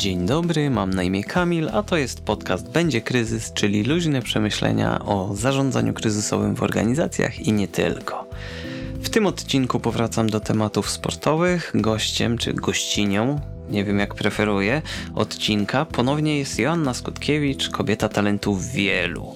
Dzień 0.00 0.26
dobry, 0.26 0.70
mam 0.70 0.90
na 0.90 1.02
imię 1.02 1.24
Kamil, 1.24 1.68
a 1.72 1.82
to 1.82 1.96
jest 1.96 2.20
podcast 2.20 2.70
Będzie 2.70 3.00
Kryzys, 3.00 3.52
czyli 3.52 3.84
luźne 3.84 4.22
przemyślenia 4.22 5.04
o 5.04 5.34
zarządzaniu 5.34 5.92
kryzysowym 5.92 6.54
w 6.54 6.62
organizacjach 6.62 7.40
i 7.40 7.52
nie 7.52 7.68
tylko. 7.68 8.26
W 9.02 9.10
tym 9.10 9.26
odcinku 9.26 9.80
powracam 9.80 10.30
do 10.30 10.40
tematów 10.40 10.90
sportowych. 10.90 11.72
Gościem 11.74 12.38
czy 12.38 12.54
gościnią, 12.54 13.40
nie 13.70 13.84
wiem 13.84 13.98
jak 13.98 14.14
preferuję, 14.14 14.82
odcinka 15.14 15.84
ponownie 15.84 16.38
jest 16.38 16.58
Joanna 16.58 16.94
Skutkiewicz, 16.94 17.70
kobieta 17.70 18.08
talentów 18.08 18.66
wielu. 18.66 19.34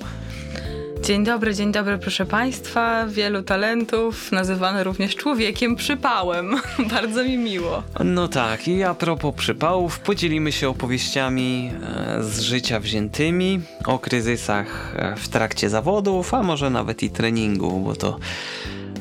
Dzień 1.07 1.25
dobry, 1.25 1.55
dzień 1.55 1.73
dobry, 1.73 1.99
proszę 1.99 2.27
Państwa. 2.27 3.07
Wielu 3.07 3.43
talentów, 3.43 4.33
nazywany 4.33 4.85
również 4.85 5.17
człowiekiem 5.17 5.77
przypałem. 5.77 6.57
Bardzo 6.95 7.25
mi 7.25 7.39
miło. 7.39 7.83
No 8.05 8.29
tak, 8.29 8.69
i 8.69 8.83
a 8.83 8.95
propos 8.95 9.35
przypałów, 9.35 9.99
podzielimy 10.01 10.53
się 10.53 10.69
opowieściami 10.69 11.71
e, 12.19 12.23
z 12.23 12.41
życia 12.41 12.81
wziętymi, 12.81 13.61
o 13.87 13.99
kryzysach 13.99 14.95
e, 14.97 15.17
w 15.17 15.29
trakcie 15.29 15.71
zawodów, 15.71 16.35
a 16.35 16.43
może 16.43 16.71
nawet 16.71 17.03
i 17.03 17.11
treningu, 17.11 17.81
bo 17.81 17.97
to 17.97 18.19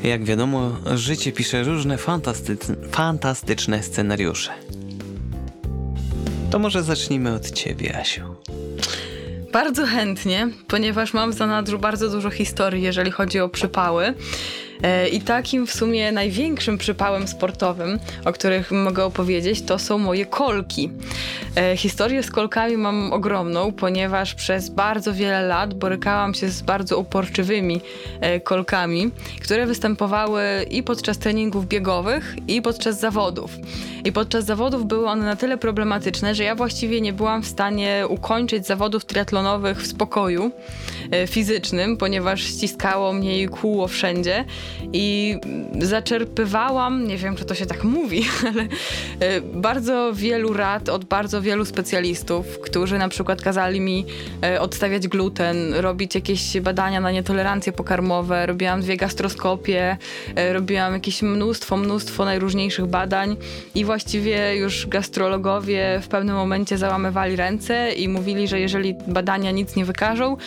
jak 0.04 0.24
wiadomo, 0.24 0.72
życie 0.96 1.32
pisze 1.32 1.64
różne 1.64 1.98
fantastyczne, 1.98 2.76
fantastyczne 2.92 3.84
scenariusze. 3.84 4.52
To 6.52 6.60
może 6.60 6.84
zacznijmy 6.84 7.34
od 7.34 7.52
ciebie, 7.52 7.98
Asiu. 8.00 8.36
Bardzo 9.54 9.86
chętnie, 9.86 10.50
ponieważ 10.68 11.14
mam 11.14 11.32
w 11.32 11.34
zanadrzu 11.34 11.80
bardzo 11.80 12.10
dużo 12.10 12.30
historii, 12.30 12.84
jeżeli 12.84 13.12
chodzi 13.12 13.40
o 13.40 13.50
przypały. 13.50 14.14
E, 14.84 15.08
I 15.08 15.22
takim 15.22 15.68
w 15.68 15.72
sumie 15.72 16.12
największym 16.12 16.78
przypałem 16.78 17.28
sportowym, 17.28 18.00
o 18.26 18.34
których 18.34 18.72
mogę 18.72 19.06
opowiedzieć, 19.06 19.62
to 19.62 19.80
są 19.80 19.98
moje 19.98 20.26
kolki. 20.26 20.90
E, 21.56 21.78
historię 21.78 22.24
z 22.24 22.32
kolkami 22.32 22.78
mam 22.78 23.14
ogromną, 23.14 23.72
ponieważ 23.72 24.36
przez 24.36 24.70
bardzo 24.70 25.14
wiele 25.14 25.42
lat 25.42 25.74
borykałam 25.74 26.34
się 26.34 26.50
z 26.50 26.62
bardzo 26.62 26.98
uporczywymi 26.98 27.82
e, 28.22 28.40
kolkami, 28.40 29.12
które 29.42 29.66
występowały 29.66 30.44
i 30.70 30.84
podczas 30.84 31.18
treningów 31.18 31.68
biegowych, 31.68 32.36
i 32.48 32.62
podczas 32.62 33.00
zawodów. 33.00 33.52
I 34.06 34.12
podczas 34.12 34.46
zawodów 34.46 34.86
były 34.86 35.08
one 35.08 35.26
na 35.26 35.36
tyle 35.36 35.58
problematyczne, 35.58 36.36
że 36.36 36.44
ja 36.44 36.56
właściwie 36.56 37.02
nie 37.02 37.14
byłam 37.14 37.44
w 37.44 37.48
stanie 37.48 38.06
ukończyć 38.10 38.68
zawodów 38.68 39.06
triatlonowych 39.06 39.82
w 39.82 39.88
spokoju 39.88 40.52
fizycznym, 41.28 41.98
ponieważ 41.98 42.42
ściskało 42.42 43.14
mnie 43.14 43.42
i 43.42 43.48
kłuło 43.48 43.88
wszędzie 43.88 44.46
i 44.94 45.38
zaczerpywałam, 45.82 47.08
nie 47.08 47.18
wiem 47.18 47.36
czy 47.36 47.46
to 47.46 47.56
się 47.56 47.66
tak 47.66 47.84
mówi, 47.84 48.26
ale 48.50 48.62
e, 49.20 49.42
bardzo 49.42 50.12
wielu 50.14 50.54
rad 50.54 50.90
od 50.90 51.06
bardzo 51.06 51.42
wielu 51.42 51.66
specjalistów, 51.66 52.60
którzy 52.60 52.98
na 52.98 53.10
przykład 53.10 53.42
kazali 53.42 53.82
mi 53.82 54.06
e, 54.44 54.62
odstawiać 54.62 55.08
gluten, 55.08 55.74
robić 55.74 56.16
jakieś 56.16 56.60
badania 56.60 57.02
na 57.02 57.12
nietolerancje 57.12 57.74
pokarmowe, 57.74 58.46
robiłam 58.46 58.82
dwie 58.82 58.98
gastroskopie, 58.98 59.98
e, 60.36 60.54
robiłam 60.54 60.94
jakieś 60.94 61.22
mnóstwo, 61.22 61.78
mnóstwo 61.78 62.26
najróżniejszych 62.26 62.86
badań 62.86 63.38
i 63.76 63.86
właściwie 63.86 64.56
już 64.56 64.88
gastrologowie 64.88 66.00
w 66.04 66.08
pewnym 66.08 66.36
momencie 66.36 66.78
załamywali 66.78 67.36
ręce 67.36 67.92
i 67.92 68.08
mówili, 68.08 68.48
że 68.48 68.60
jeżeli 68.60 68.96
badania 69.08 69.52
nic 69.52 69.76
nie 69.76 69.86
wykażą, 69.86 70.38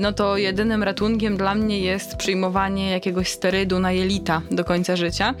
no 0.00 0.12
to 0.12 0.36
jedynym 0.36 0.82
ratunkiem 0.82 1.36
dla 1.36 1.54
mnie 1.54 1.80
jest 1.80 2.16
przyjmowanie 2.16 2.90
jakiegoś 2.90 3.28
sterydu 3.28 3.55
na 3.80 3.92
jelita 3.92 4.42
do 4.50 4.64
końca 4.64 4.96
życia 4.96 5.34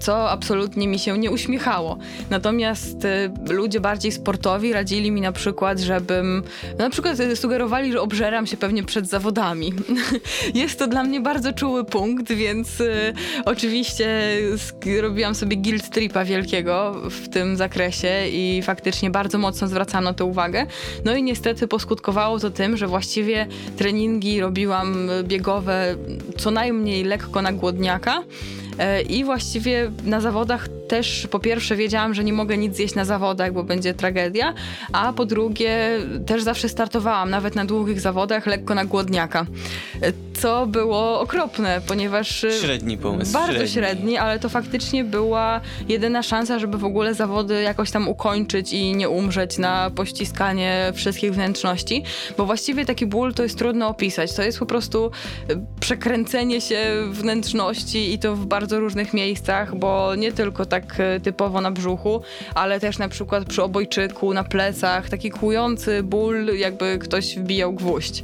co 0.00 0.30
absolutnie 0.30 0.88
mi 0.88 0.98
się 0.98 1.18
nie 1.18 1.30
uśmiechało. 1.30 1.98
Natomiast 2.30 3.04
y, 3.04 3.52
ludzie 3.52 3.80
bardziej 3.80 4.12
sportowi 4.12 4.72
radzili 4.72 5.10
mi 5.10 5.20
na 5.20 5.32
przykład, 5.32 5.78
żebym, 5.78 6.42
na 6.78 6.90
przykład 6.90 7.16
sugerowali, 7.34 7.92
że 7.92 8.00
obżeram 8.00 8.46
się 8.46 8.56
pewnie 8.56 8.82
przed 8.82 9.08
zawodami. 9.08 9.72
Jest 10.54 10.78
to 10.78 10.86
dla 10.86 11.02
mnie 11.02 11.20
bardzo 11.20 11.52
czuły 11.52 11.84
punkt, 11.84 12.32
więc 12.32 12.80
y, 12.80 13.12
oczywiście 13.44 14.36
robiłam 15.00 15.34
sobie 15.34 15.56
guilt 15.56 15.90
tripa 15.90 16.24
wielkiego 16.24 16.96
w 17.10 17.28
tym 17.28 17.56
zakresie 17.56 18.28
i 18.32 18.62
faktycznie 18.64 19.10
bardzo 19.10 19.38
mocno 19.38 19.68
zwracano 19.68 20.14
tę 20.14 20.24
uwagę. 20.24 20.66
No 21.04 21.14
i 21.14 21.22
niestety 21.22 21.68
poskutkowało 21.68 22.38
to 22.38 22.50
tym, 22.50 22.76
że 22.76 22.86
właściwie 22.86 23.46
treningi 23.76 24.40
robiłam 24.40 25.10
biegowe 25.22 25.96
co 26.38 26.50
najmniej 26.50 27.04
lekko 27.04 27.42
na 27.42 27.52
głodniaka, 27.52 28.22
I 29.08 29.24
właściwie 29.24 29.90
na 30.04 30.20
zawodach 30.20 30.68
też 30.90 31.26
po 31.30 31.38
pierwsze 31.38 31.76
wiedziałam, 31.76 32.14
że 32.14 32.24
nie 32.24 32.32
mogę 32.32 32.56
nic 32.56 32.76
zjeść 32.76 32.94
na 32.94 33.04
zawodach, 33.04 33.52
bo 33.52 33.64
będzie 33.64 33.94
tragedia, 33.94 34.54
a 34.92 35.12
po 35.12 35.26
drugie 35.26 35.98
też 36.26 36.42
zawsze 36.42 36.68
startowałam, 36.68 37.30
nawet 37.30 37.54
na 37.54 37.64
długich 37.64 38.00
zawodach, 38.00 38.46
lekko 38.46 38.74
na 38.74 38.84
głodniaka. 38.84 39.46
E, 40.02 40.12
co 40.40 40.66
było 40.66 41.20
okropne, 41.20 41.80
ponieważ... 41.86 42.44
E, 42.44 42.52
średni 42.52 42.98
pomysł. 42.98 43.32
Bardzo 43.32 43.52
średni. 43.52 43.68
średni, 43.68 44.18
ale 44.18 44.38
to 44.38 44.48
faktycznie 44.48 45.04
była 45.04 45.60
jedyna 45.88 46.22
szansa, 46.22 46.58
żeby 46.58 46.78
w 46.78 46.84
ogóle 46.84 47.14
zawody 47.14 47.62
jakoś 47.62 47.90
tam 47.90 48.08
ukończyć 48.08 48.72
i 48.72 48.96
nie 48.96 49.08
umrzeć 49.08 49.58
na 49.58 49.90
pościskanie 49.90 50.92
wszystkich 50.94 51.34
wnętrzności, 51.34 52.02
bo 52.36 52.46
właściwie 52.46 52.84
taki 52.84 53.06
ból 53.06 53.34
to 53.34 53.42
jest 53.42 53.58
trudno 53.58 53.88
opisać. 53.88 54.34
To 54.34 54.42
jest 54.42 54.58
po 54.58 54.66
prostu 54.66 55.10
przekręcenie 55.80 56.60
się 56.60 56.78
wnętrzności 57.10 58.14
i 58.14 58.18
to 58.18 58.36
w 58.36 58.46
bardzo 58.46 58.69
bardzo 58.70 58.80
różnych 58.80 59.14
miejscach, 59.14 59.76
bo 59.76 60.14
nie 60.14 60.32
tylko 60.32 60.66
tak 60.66 61.00
e, 61.00 61.20
typowo 61.20 61.60
na 61.60 61.70
brzuchu, 61.70 62.22
ale 62.54 62.80
też 62.80 62.98
na 62.98 63.08
przykład 63.08 63.44
przy 63.44 63.62
obojczyku, 63.62 64.34
na 64.34 64.44
plecach, 64.44 65.08
taki 65.08 65.30
kłujący 65.30 66.02
ból, 66.02 66.46
jakby 66.56 66.98
ktoś 66.98 67.36
wbijał 67.36 67.72
gwóźdź. 67.72 68.22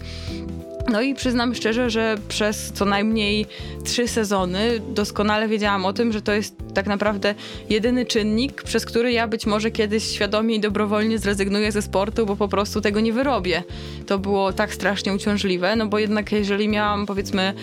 No 0.89 1.03
i 1.03 1.15
przyznam 1.15 1.55
szczerze, 1.55 1.91
że 1.91 2.17
przez 2.29 2.73
co 2.73 2.85
najmniej 2.85 3.47
trzy 3.85 4.09
sezony 4.09 4.81
doskonale 4.95 5.49
wiedziałam 5.49 5.87
o 5.87 5.93
tym, 5.93 6.13
że 6.13 6.23
to 6.23 6.33
jest 6.33 6.57
tak 6.75 6.87
naprawdę 6.87 7.35
jedyny 7.71 8.07
czynnik, 8.07 8.63
przez 8.63 8.87
który 8.87 9.13
ja 9.13 9.29
być 9.29 9.47
może 9.47 9.71
kiedyś 9.71 10.05
świadomie 10.05 10.55
i 10.55 10.61
dobrowolnie 10.61 11.19
zrezygnuję 11.19 11.73
ze 11.73 11.83
sportu, 11.83 12.27
bo 12.27 12.37
po 12.37 12.49
prostu 12.49 12.81
tego 12.81 13.01
nie 13.01 13.13
wyrobię. 13.13 13.63
To 14.07 14.19
było 14.19 14.53
tak 14.53 14.75
strasznie 14.75 15.15
uciążliwe, 15.15 15.77
no 15.77 15.87
bo 15.87 15.99
jednak 15.99 16.33
jeżeli 16.33 16.69
miałam 16.69 17.07
powiedzmy 17.07 17.55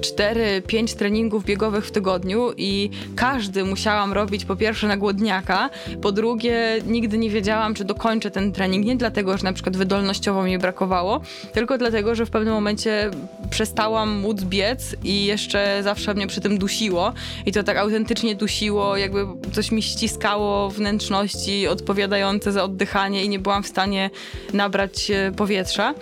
4-5 0.00 0.96
treningów 0.96 1.44
biegowych 1.44 1.86
w 1.86 1.90
tygodniu 1.90 2.52
i 2.56 2.90
każdy 3.16 3.64
musiałam 3.64 4.12
robić 4.12 4.44
po 4.44 4.56
pierwsze 4.56 4.88
na 4.88 4.96
głodniaka, 4.96 5.70
po 6.02 6.12
drugie 6.12 6.78
nigdy 6.86 7.18
nie 7.18 7.30
wiedziałam, 7.30 7.74
czy 7.74 7.84
dokończę 7.84 8.30
ten 8.30 8.52
trening, 8.52 8.86
nie 8.86 8.96
dlatego, 8.96 9.38
że 9.38 9.44
na 9.44 9.52
przykład 9.52 9.76
wydolnościowo 9.76 10.42
mi 10.42 10.58
brakowało, 10.58 11.20
tylko 11.52 11.78
dlatego, 11.78 12.14
że 12.14 12.26
w 12.26 12.30
pewnym 12.30 12.54
momencie 12.54 12.65
przestałam 13.50 14.18
móc 14.20 14.42
biec 14.42 14.96
i 15.04 15.24
jeszcze 15.24 15.80
zawsze 15.82 16.14
mnie 16.14 16.26
przy 16.26 16.40
tym 16.40 16.58
dusiło 16.58 17.12
i 17.46 17.52
to 17.52 17.62
tak 17.62 17.76
autentycznie 17.76 18.34
dusiło, 18.34 18.96
jakby 18.96 19.26
coś 19.52 19.70
mi 19.70 19.82
ściskało 19.82 20.70
wnętrzności 20.70 21.68
odpowiadające 21.68 22.52
za 22.52 22.64
oddychanie 22.64 23.24
i 23.24 23.28
nie 23.28 23.38
byłam 23.38 23.62
w 23.62 23.66
stanie 23.68 24.10
nabrać 24.52 25.10
e, 25.10 25.32
powietrza. 25.36 25.94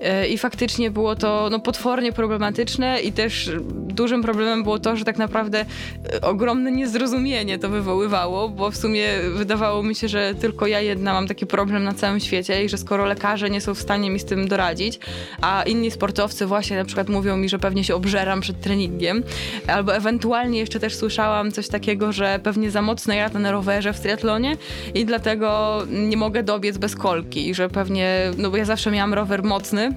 E, 0.00 0.28
I 0.28 0.38
faktycznie 0.38 0.90
było 0.90 1.16
to 1.16 1.48
no, 1.50 1.60
potwornie 1.60 2.12
problematyczne 2.12 3.00
i 3.00 3.12
też 3.12 3.50
dużym 3.98 4.22
problemem 4.22 4.62
było 4.62 4.78
to, 4.78 4.96
że 4.96 5.04
tak 5.04 5.18
naprawdę 5.18 5.64
e, 6.12 6.20
ogromne 6.20 6.72
niezrozumienie 6.72 7.58
to 7.58 7.68
wywoływało, 7.68 8.48
bo 8.48 8.70
w 8.70 8.76
sumie 8.76 9.08
wydawało 9.34 9.82
mi 9.82 9.94
się, 9.94 10.08
że 10.08 10.34
tylko 10.34 10.66
ja 10.66 10.80
jedna 10.80 11.12
mam 11.12 11.28
taki 11.28 11.46
problem 11.46 11.84
na 11.84 11.94
całym 11.94 12.20
świecie 12.20 12.64
i 12.64 12.68
że 12.68 12.78
skoro 12.78 13.06
lekarze 13.06 13.50
nie 13.50 13.60
są 13.60 13.74
w 13.74 13.80
stanie 13.80 14.10
mi 14.10 14.18
z 14.18 14.24
tym 14.24 14.48
doradzić, 14.48 14.98
a 15.40 15.62
inni 15.62 15.90
sportowcy 15.90 16.46
właśnie 16.46 16.76
na 16.76 16.84
przykład 16.84 17.08
mówią 17.08 17.36
mi, 17.36 17.48
że 17.48 17.58
pewnie 17.58 17.84
się 17.84 17.94
obżeram 17.94 18.40
przed 18.40 18.60
treningiem, 18.60 19.22
albo 19.66 19.94
ewentualnie 19.96 20.58
jeszcze 20.58 20.80
też 20.80 20.94
słyszałam 20.94 21.52
coś 21.52 21.68
takiego, 21.68 22.12
że 22.12 22.40
pewnie 22.42 22.70
za 22.70 22.82
mocno 22.82 23.14
jadę 23.14 23.38
na 23.38 23.52
rowerze 23.52 23.92
w 23.92 24.00
triatlonie 24.00 24.56
i 24.94 25.04
dlatego 25.04 25.78
nie 25.90 26.16
mogę 26.16 26.42
dobiec 26.42 26.78
bez 26.78 26.96
kolki, 26.96 27.54
że 27.54 27.68
pewnie, 27.68 28.30
no 28.36 28.50
bo 28.50 28.56
ja 28.56 28.64
zawsze 28.64 28.90
miałam 28.90 29.14
rower 29.14 29.44
mocny, 29.44 29.87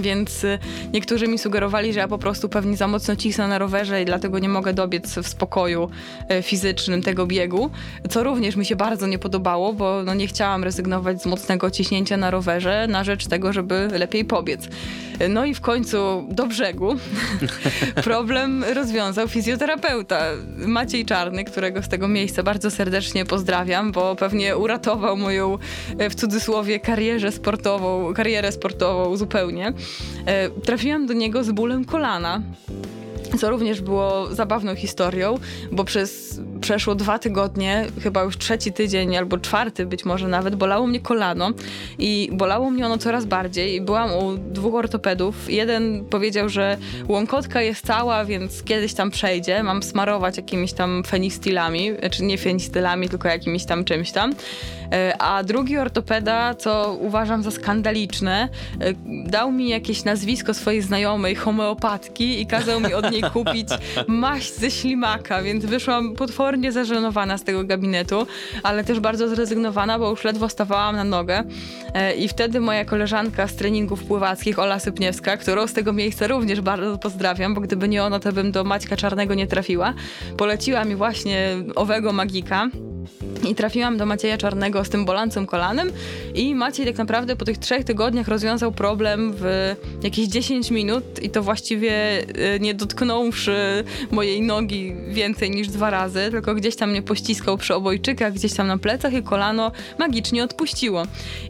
więc 0.00 0.44
y, 0.44 0.58
niektórzy 0.92 1.28
mi 1.28 1.38
sugerowali, 1.38 1.92
że 1.92 2.00
ja 2.00 2.08
po 2.08 2.18
prostu 2.18 2.48
pewnie 2.48 2.76
za 2.76 2.88
mocno 2.88 3.16
cisnę 3.16 3.48
na 3.48 3.58
rowerze 3.58 4.02
i 4.02 4.04
dlatego 4.04 4.38
nie 4.38 4.48
mogę 4.48 4.72
dobiec 4.72 5.18
w 5.18 5.28
spokoju 5.28 5.90
y, 6.38 6.42
fizycznym 6.42 7.02
tego 7.02 7.26
biegu, 7.26 7.70
co 8.10 8.22
również 8.22 8.56
mi 8.56 8.64
się 8.64 8.76
bardzo 8.76 9.06
nie 9.06 9.18
podobało, 9.18 9.72
bo 9.72 10.02
no 10.02 10.14
nie 10.14 10.26
chciałam 10.26 10.64
rezygnować 10.64 11.22
z 11.22 11.26
mocnego 11.26 11.70
ciśnięcia 11.70 12.16
na 12.16 12.30
rowerze 12.30 12.86
na 12.88 13.04
rzecz 13.04 13.26
tego, 13.26 13.52
żeby 13.52 13.88
lepiej 13.92 14.24
pobiec. 14.24 14.68
No 15.28 15.44
i 15.44 15.54
w 15.54 15.60
końcu 15.60 16.26
do 16.30 16.46
brzegu 16.46 16.96
problem 18.04 18.64
rozwiązał 18.74 19.28
fizjoterapeuta 19.28 20.22
Maciej 20.56 21.04
Czarny, 21.04 21.44
którego 21.44 21.82
z 21.82 21.88
tego 21.88 22.08
miejsca 22.08 22.42
bardzo 22.42 22.70
serdecznie 22.70 23.24
pozdrawiam, 23.24 23.92
bo 23.92 24.16
pewnie 24.16 24.56
uratował 24.56 25.16
moją 25.16 25.58
y, 26.00 26.10
w 26.10 26.14
cudzysłowie 26.14 26.80
karierę 26.80 27.32
sportową, 27.32 28.14
karierę 28.14 28.52
sportową 28.52 29.16
zupełnie. 29.16 29.61
E, 30.26 30.50
trafiłam 30.50 31.06
do 31.06 31.14
niego 31.14 31.44
z 31.44 31.50
bólem 31.50 31.84
kolana. 31.84 32.42
Co 33.40 33.50
również 33.50 33.80
było 33.80 34.34
zabawną 34.34 34.74
historią, 34.74 35.34
bo 35.72 35.84
przez 35.84 36.40
przeszło 36.60 36.94
dwa 36.94 37.18
tygodnie, 37.18 37.86
chyba 38.02 38.22
już 38.22 38.38
trzeci 38.38 38.72
tydzień 38.72 39.16
albo 39.16 39.38
czwarty 39.38 39.86
być 39.86 40.04
może 40.04 40.28
nawet, 40.28 40.54
bolało 40.54 40.86
mnie 40.86 41.00
kolano 41.00 41.50
i 41.98 42.30
bolało 42.32 42.70
mnie 42.70 42.86
ono 42.86 42.98
coraz 42.98 43.24
bardziej. 43.24 43.80
Byłam 43.80 44.10
u 44.12 44.36
dwóch 44.36 44.74
ortopedów. 44.74 45.50
Jeden 45.50 46.04
powiedział, 46.04 46.48
że 46.48 46.76
łąkotka 47.08 47.62
jest 47.62 47.86
cała, 47.86 48.24
więc 48.24 48.62
kiedyś 48.62 48.94
tam 48.94 49.10
przejdzie. 49.10 49.62
Mam 49.62 49.82
smarować 49.82 50.36
jakimiś 50.36 50.72
tam 50.72 51.02
fenistilami, 51.06 51.90
czy 51.94 51.98
znaczy 51.98 52.24
nie 52.24 52.38
fenistilami, 52.38 53.08
tylko 53.08 53.28
jakimiś 53.28 53.64
tam 53.64 53.84
czymś 53.84 54.12
tam. 54.12 54.34
E, 54.92 55.14
a 55.18 55.42
drugi 55.42 55.78
ortopeda, 55.78 56.54
co 56.54 56.96
uważam 57.00 57.42
za 57.42 57.50
skandaliczne, 57.50 58.48
e, 58.80 58.92
dał 59.30 59.52
mi 59.52 59.68
jakieś 59.68 60.04
nazwisko 60.04 60.54
swojej 60.54 60.82
znajomej, 60.82 61.34
homeopatki 61.34 62.40
i 62.40 62.46
kazał 62.46 62.80
mi 62.80 62.94
od 62.94 63.11
kupić 63.20 63.68
maść 64.08 64.54
ze 64.54 64.70
ślimaka, 64.70 65.42
więc 65.42 65.64
wyszłam 65.64 66.14
potwornie 66.14 66.72
zażenowana 66.72 67.38
z 67.38 67.44
tego 67.44 67.64
gabinetu, 67.64 68.26
ale 68.62 68.84
też 68.84 69.00
bardzo 69.00 69.28
zrezygnowana, 69.28 69.98
bo 69.98 70.10
już 70.10 70.24
ledwo 70.24 70.48
stawałam 70.48 70.96
na 70.96 71.04
nogę. 71.04 71.44
E, 71.94 72.14
I 72.14 72.28
wtedy 72.28 72.60
moja 72.60 72.84
koleżanka 72.84 73.48
z 73.48 73.56
treningów 73.56 74.04
pływackich, 74.04 74.58
Ola 74.58 74.78
Sypniewska, 74.78 75.36
którą 75.36 75.66
z 75.66 75.72
tego 75.72 75.92
miejsca 75.92 76.26
również 76.26 76.60
bardzo 76.60 76.98
pozdrawiam, 76.98 77.54
bo 77.54 77.60
gdyby 77.60 77.88
nie 77.88 78.04
ona, 78.04 78.18
to 78.18 78.32
bym 78.32 78.52
do 78.52 78.64
Maćka 78.64 78.96
Czarnego 78.96 79.34
nie 79.34 79.46
trafiła, 79.46 79.94
poleciła 80.36 80.84
mi 80.84 80.96
właśnie 80.96 81.56
owego 81.74 82.12
magika. 82.12 82.70
I 83.48 83.54
trafiłam 83.54 83.96
do 83.96 84.06
Macieja 84.06 84.38
Czarnego 84.38 84.84
z 84.84 84.88
tym 84.88 85.04
bolancem 85.04 85.46
kolanem 85.46 85.92
i 86.34 86.54
Maciej 86.54 86.86
tak 86.86 86.98
naprawdę 86.98 87.36
po 87.36 87.44
tych 87.44 87.58
trzech 87.58 87.84
tygodniach 87.84 88.28
rozwiązał 88.28 88.72
problem 88.72 89.32
w 89.36 89.74
jakieś 90.02 90.28
10 90.28 90.70
minut 90.70 91.22
i 91.22 91.30
to 91.30 91.42
właściwie 91.42 91.92
e, 91.92 92.58
nie 92.60 92.74
dotknąwszy 92.74 93.84
mojej 94.10 94.42
nogi 94.42 94.94
więcej 95.08 95.50
niż 95.50 95.68
dwa 95.68 95.90
razy, 95.90 96.28
tylko 96.30 96.54
gdzieś 96.54 96.76
tam 96.76 96.90
mnie 96.90 97.02
pościskał 97.02 97.58
przy 97.58 97.74
obojczykach, 97.74 98.32
gdzieś 98.32 98.54
tam 98.54 98.66
na 98.66 98.78
plecach 98.78 99.12
i 99.12 99.22
kolano 99.22 99.72
magicznie 99.98 100.44
odpuściło. 100.44 101.02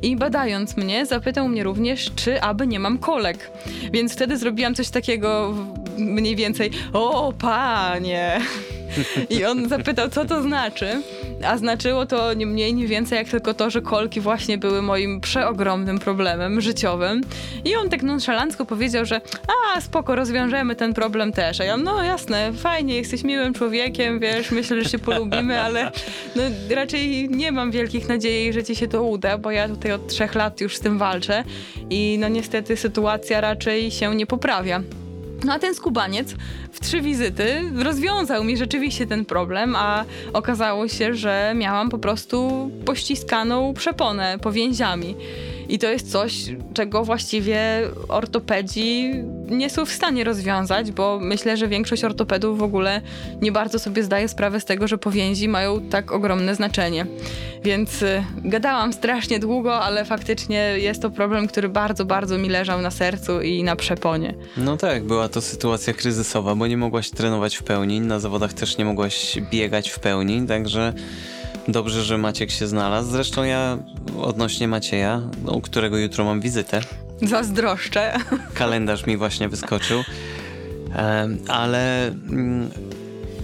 I 0.02 0.16
badając 0.16 0.76
mnie, 0.76 1.06
zapytał 1.06 1.48
mnie 1.48 1.64
również, 1.64 2.10
czy 2.16 2.42
aby 2.42 2.66
nie 2.66 2.80
mam 2.80 2.98
kolek. 2.98 3.50
Więc 3.92 4.12
wtedy 4.12 4.36
zrobiłam 4.36 4.74
coś 4.74 4.88
takiego 4.88 5.54
mniej 5.98 6.36
więcej, 6.36 6.70
o 6.92 7.32
panie... 7.38 8.40
I 9.38 9.44
on 9.44 9.68
zapytał, 9.68 10.10
co 10.10 10.24
to 10.24 10.42
znaczy, 10.42 11.02
a 11.44 11.58
znaczyło 11.58 12.06
to 12.06 12.34
nie 12.34 12.46
mniej, 12.46 12.74
nie 12.74 12.86
więcej 12.86 13.18
jak 13.18 13.28
tylko 13.28 13.54
to, 13.54 13.70
że 13.70 13.82
kolki 13.82 14.20
właśnie 14.20 14.58
były 14.58 14.82
moim 14.82 15.20
przeogromnym 15.20 15.98
problemem 15.98 16.60
życiowym. 16.60 17.20
I 17.64 17.76
on 17.76 17.88
tak 17.88 18.02
nonszalancko 18.02 18.64
powiedział, 18.64 19.04
że 19.04 19.20
a, 19.76 19.80
spoko, 19.80 20.16
rozwiążemy 20.16 20.76
ten 20.76 20.94
problem 20.94 21.32
też. 21.32 21.60
A 21.60 21.64
ja, 21.64 21.76
no 21.76 22.02
jasne, 22.02 22.52
fajnie, 22.52 22.96
jesteś 22.96 23.24
miłym 23.24 23.54
człowiekiem, 23.54 24.20
wiesz, 24.20 24.50
myślę, 24.50 24.82
że 24.82 24.90
się 24.90 24.98
polubimy, 24.98 25.60
ale 25.60 25.92
no, 26.36 26.42
raczej 26.74 27.28
nie 27.28 27.52
mam 27.52 27.70
wielkich 27.70 28.08
nadziei, 28.08 28.52
że 28.52 28.64
ci 28.64 28.76
się 28.76 28.88
to 28.88 29.02
uda, 29.02 29.38
bo 29.38 29.50
ja 29.50 29.68
tutaj 29.68 29.92
od 29.92 30.08
trzech 30.08 30.34
lat 30.34 30.60
już 30.60 30.76
z 30.76 30.80
tym 30.80 30.98
walczę 30.98 31.44
i 31.90 32.16
no 32.20 32.28
niestety 32.28 32.76
sytuacja 32.76 33.40
raczej 33.40 33.90
się 33.90 34.14
nie 34.14 34.26
poprawia. 34.26 34.82
No 35.44 35.52
a 35.52 35.58
ten 35.58 35.74
skubaniec 35.74 36.34
w 36.72 36.80
trzy 36.80 37.00
wizyty 37.00 37.72
rozwiązał 37.82 38.44
mi 38.44 38.56
rzeczywiście 38.56 39.06
ten 39.06 39.24
problem, 39.24 39.76
a 39.76 40.04
okazało 40.32 40.88
się, 40.88 41.14
że 41.14 41.52
miałam 41.56 41.90
po 41.90 41.98
prostu 41.98 42.70
pościskaną 42.84 43.74
przeponę 43.74 44.38
powięziami. 44.42 45.16
I 45.72 45.78
to 45.78 45.86
jest 45.86 46.12
coś, 46.12 46.34
czego 46.74 47.04
właściwie 47.04 47.58
ortopedzi 48.08 49.12
nie 49.50 49.70
są 49.70 49.86
w 49.86 49.90
stanie 49.90 50.24
rozwiązać, 50.24 50.90
bo 50.90 51.18
myślę, 51.22 51.56
że 51.56 51.68
większość 51.68 52.04
ortopedów 52.04 52.58
w 52.58 52.62
ogóle 52.62 53.00
nie 53.42 53.52
bardzo 53.52 53.78
sobie 53.78 54.02
zdaje 54.02 54.28
sprawę 54.28 54.60
z 54.60 54.64
tego, 54.64 54.88
że 54.88 54.98
powięzi 54.98 55.48
mają 55.48 55.80
tak 55.80 56.12
ogromne 56.12 56.54
znaczenie. 56.54 57.06
Więc 57.64 58.02
y, 58.02 58.24
gadałam 58.44 58.92
strasznie 58.92 59.38
długo, 59.38 59.80
ale 59.80 60.04
faktycznie 60.04 60.74
jest 60.78 61.02
to 61.02 61.10
problem, 61.10 61.46
który 61.46 61.68
bardzo, 61.68 62.04
bardzo 62.04 62.38
mi 62.38 62.48
leżał 62.48 62.80
na 62.80 62.90
sercu 62.90 63.40
i 63.40 63.64
na 63.64 63.76
przeponie. 63.76 64.34
No 64.56 64.76
tak, 64.76 65.04
była 65.04 65.28
to 65.28 65.40
sytuacja 65.40 65.92
kryzysowa, 65.92 66.54
bo 66.54 66.66
nie 66.66 66.76
mogłaś 66.76 67.10
trenować 67.10 67.56
w 67.56 67.62
pełni, 67.62 68.00
na 68.00 68.20
zawodach 68.20 68.52
też 68.52 68.78
nie 68.78 68.84
mogłaś 68.84 69.40
biegać 69.50 69.90
w 69.90 69.98
pełni, 69.98 70.46
także 70.46 70.92
Dobrze, 71.68 72.02
że 72.02 72.18
Maciek 72.18 72.50
się 72.50 72.66
znalazł. 72.66 73.10
Zresztą 73.10 73.44
ja 73.44 73.78
odnośnie 74.20 74.68
Macieja, 74.68 75.22
u 75.46 75.60
którego 75.60 75.98
jutro 75.98 76.24
mam 76.24 76.40
wizytę. 76.40 76.80
Zazdroszczę. 77.22 78.16
Kalendarz 78.54 79.06
mi 79.06 79.16
właśnie 79.16 79.48
wyskoczył. 79.48 80.02
Ale 81.48 82.06
mm, 82.06 82.70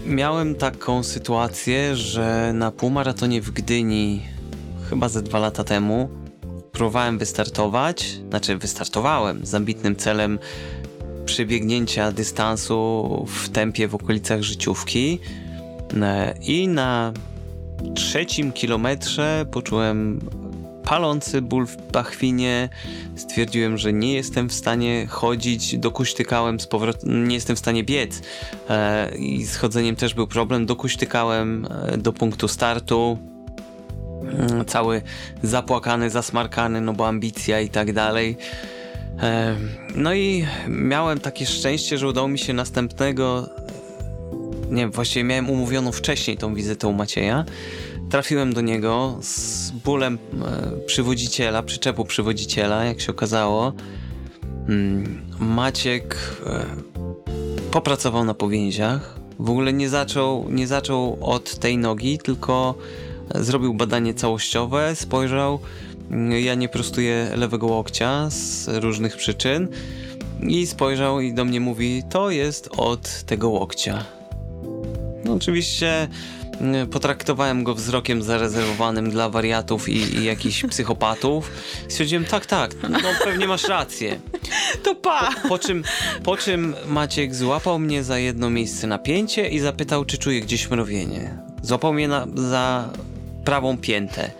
miałem 0.06 0.55
taką 0.55 1.03
sytuację, 1.03 1.97
że 1.97 2.53
na 2.55 2.70
półmaratonie 2.70 3.43
w 3.43 3.50
Gdyni 3.50 4.23
chyba 4.91 5.09
ze 5.09 5.23
dwa 5.23 5.38
lata 5.38 5.64
temu 5.64 6.09
próbowałem 6.73 7.19
wystartować, 7.19 8.19
znaczy 8.29 8.56
wystartowałem 8.56 9.47
z 9.47 9.55
ambitnym 9.55 9.97
celem 9.97 10.38
przebiegnięcia 11.25 12.12
dystansu 12.12 13.26
w 13.29 13.49
tempie 13.49 13.88
w 13.88 13.94
okolicach 13.94 14.43
życiówki 14.43 15.19
e, 16.03 16.35
i 16.43 16.69
na 16.69 17.12
trzecim 17.94 18.52
kilometrze 18.52 19.46
poczułem 19.50 20.20
palący 20.88 21.42
ból 21.42 21.66
w 21.66 21.76
pachwinie. 21.76 22.69
Stwierdziłem, 23.16 23.78
że 23.78 23.92
nie 23.92 24.14
jestem 24.14 24.48
w 24.48 24.52
stanie 24.52 25.06
chodzić, 25.06 25.78
dokuśtykałem 25.78 26.60
z 26.60 26.66
powrotem, 26.66 27.28
nie 27.28 27.34
jestem 27.34 27.56
w 27.56 27.58
stanie 27.58 27.84
biec 27.84 28.22
e, 28.70 29.16
i 29.16 29.44
z 29.44 29.56
chodzeniem 29.56 29.96
też 29.96 30.14
był 30.14 30.26
problem. 30.26 30.66
Dokuśtykałem 30.66 31.66
e, 31.70 31.98
do 31.98 32.12
punktu 32.12 32.48
startu, 32.48 33.19
mm, 34.22 34.64
cały 34.64 35.02
zapłakany, 35.42 36.10
zasmarkany, 36.10 36.80
no 36.80 36.92
bo 36.92 37.08
ambicja 37.08 37.60
i 37.60 37.69
tak 37.69 37.92
dalej. 37.92 38.36
E, 39.22 39.56
no 39.94 40.14
i 40.14 40.46
miałem 40.69 41.20
takie 41.20 41.46
szczęście, 41.46 41.98
że 41.98 42.08
udało 42.08 42.28
mi 42.28 42.38
się 42.38 42.52
następnego 42.52 43.48
nie 44.70 44.88
właściwie 44.88 45.25
miałem 45.25 45.50
umówioną 45.50 45.93
wcześniej 45.93 46.37
tą 46.37 46.55
wizytę 46.55 46.88
u 46.88 46.93
Macieja. 46.93 47.44
Trafiłem 48.11 48.55
do 48.55 48.61
niego 48.61 49.19
z 49.20 49.70
bólem 49.70 50.19
e, 50.19 50.87
przywodziciela, 50.87 51.62
przyczepu 51.62 52.05
przywodziciela, 52.05 52.85
jak 52.85 53.00
się 53.00 53.12
okazało. 53.12 53.73
Mm, 54.69 55.23
Maciek 55.38 56.17
e, 56.47 56.67
popracował 57.71 58.25
na 58.25 58.35
powięziach. 58.35 59.19
W 59.38 59.50
ogóle 59.50 59.73
nie 59.73 59.88
zaczął, 59.88 60.47
nie 60.50 60.66
zaczął 60.66 61.19
od 61.21 61.59
tej 61.59 61.78
nogi, 61.78 62.19
tylko 62.19 62.75
zrobił 63.35 63.75
badanie 63.75 64.14
całościowe, 64.14 64.97
spojrzał. 64.97 65.59
Mm, 66.11 66.33
ja 66.40 66.54
nie 66.54 66.69
prostuję 66.69 67.31
lewego 67.37 67.66
łokcia 67.66 68.31
z 68.31 68.69
różnych 68.69 69.16
przyczyn. 69.16 69.69
I 70.42 70.66
spojrzał 70.66 71.21
i 71.21 71.35
do 71.35 71.45
mnie 71.45 71.61
mówi: 71.61 72.02
To 72.11 72.31
jest 72.31 72.69
od 72.76 73.23
tego 73.23 73.49
łokcia. 73.49 74.17
No, 75.28 75.35
oczywiście 75.35 76.08
mm, 76.61 76.87
potraktowałem 76.87 77.64
go 77.64 77.75
wzrokiem 77.75 78.23
zarezerwowanym 78.23 79.11
dla 79.11 79.30
wariatów 79.30 79.88
i, 79.88 79.97
i 79.97 80.25
jakichś 80.25 80.64
psychopatów. 80.64 81.50
Stwierdziłem, 81.88 82.25
tak, 82.25 82.47
tak, 82.47 82.75
no 82.88 83.08
pewnie 83.25 83.49
masz 83.49 83.64
rację. 83.68 84.20
To 84.82 84.94
pa! 84.94 85.30
Po, 85.42 85.49
po, 85.49 85.58
czym, 85.58 85.85
po 86.25 86.37
czym 86.37 86.75
Maciek 86.87 87.35
złapał 87.35 87.78
mnie 87.78 88.04
za 88.04 88.18
jedno 88.18 88.50
miejsce 88.50 88.87
napięcie 88.87 89.49
i 89.49 89.58
zapytał, 89.58 90.04
czy 90.04 90.18
czuję 90.18 90.40
gdzieś 90.40 90.70
mrowienie. 90.70 91.38
Złapał 91.62 91.92
mnie 91.92 92.08
na, 92.08 92.26
za 92.35 92.88
prawą 93.44 93.78
piętę. 93.78 94.30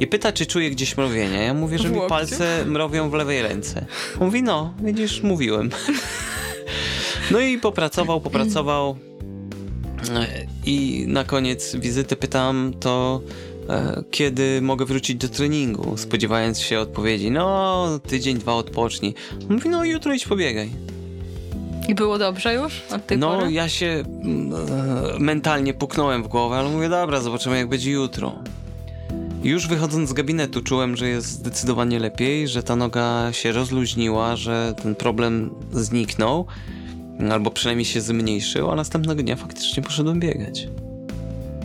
I 0.00 0.06
pyta, 0.06 0.32
czy 0.32 0.46
czuję 0.46 0.70
gdzieś 0.70 0.96
mrowienie. 0.96 1.42
Ja 1.42 1.54
mówię, 1.54 1.78
że 1.78 1.88
mi 1.88 2.00
palce 2.08 2.64
mrowią 2.66 3.10
w 3.10 3.14
lewej 3.14 3.42
ręce. 3.42 3.86
On 4.20 4.26
mówi, 4.26 4.42
no, 4.42 4.74
widzisz, 4.82 5.22
mówiłem. 5.22 5.70
No 7.30 7.40
i 7.40 7.58
popracował, 7.58 8.20
popracował 8.20 8.96
i 10.66 11.04
na 11.08 11.24
koniec 11.24 11.76
wizyty 11.76 12.16
pytam 12.16 12.72
to, 12.80 13.20
e, 13.68 14.02
kiedy 14.10 14.62
mogę 14.62 14.84
wrócić 14.84 15.16
do 15.16 15.28
treningu, 15.28 15.96
spodziewając 15.96 16.60
się 16.60 16.80
odpowiedzi, 16.80 17.30
no 17.30 17.86
tydzień, 18.08 18.38
dwa 18.38 18.54
odpocznij. 18.54 19.14
Mówi, 19.48 19.68
no 19.68 19.84
jutro 19.84 20.14
idź 20.14 20.26
pobiegaj. 20.26 20.70
I 21.88 21.94
było 21.94 22.18
dobrze 22.18 22.54
już 22.54 22.82
od 22.90 23.06
tej 23.06 23.18
no, 23.18 23.38
pory? 23.38 23.52
ja 23.52 23.68
się 23.68 23.86
e, 23.86 25.18
mentalnie 25.18 25.74
puknąłem 25.74 26.22
w 26.22 26.28
głowę, 26.28 26.56
ale 26.56 26.68
mówię, 26.68 26.88
dobra, 26.88 27.20
zobaczymy 27.20 27.58
jak 27.58 27.68
będzie 27.68 27.90
jutro. 27.90 28.34
Już 29.42 29.66
wychodząc 29.66 30.10
z 30.10 30.12
gabinetu 30.12 30.62
czułem, 30.62 30.96
że 30.96 31.08
jest 31.08 31.26
zdecydowanie 31.26 31.98
lepiej, 31.98 32.48
że 32.48 32.62
ta 32.62 32.76
noga 32.76 33.32
się 33.32 33.52
rozluźniła, 33.52 34.36
że 34.36 34.74
ten 34.82 34.94
problem 34.94 35.50
zniknął 35.72 36.46
albo 37.32 37.50
przynajmniej 37.50 37.84
się 37.84 38.00
zmniejszył, 38.00 38.70
a 38.70 38.74
następnego 38.74 39.22
dnia 39.22 39.36
faktycznie 39.36 39.82
poszedłem 39.82 40.20
biegać. 40.20 40.68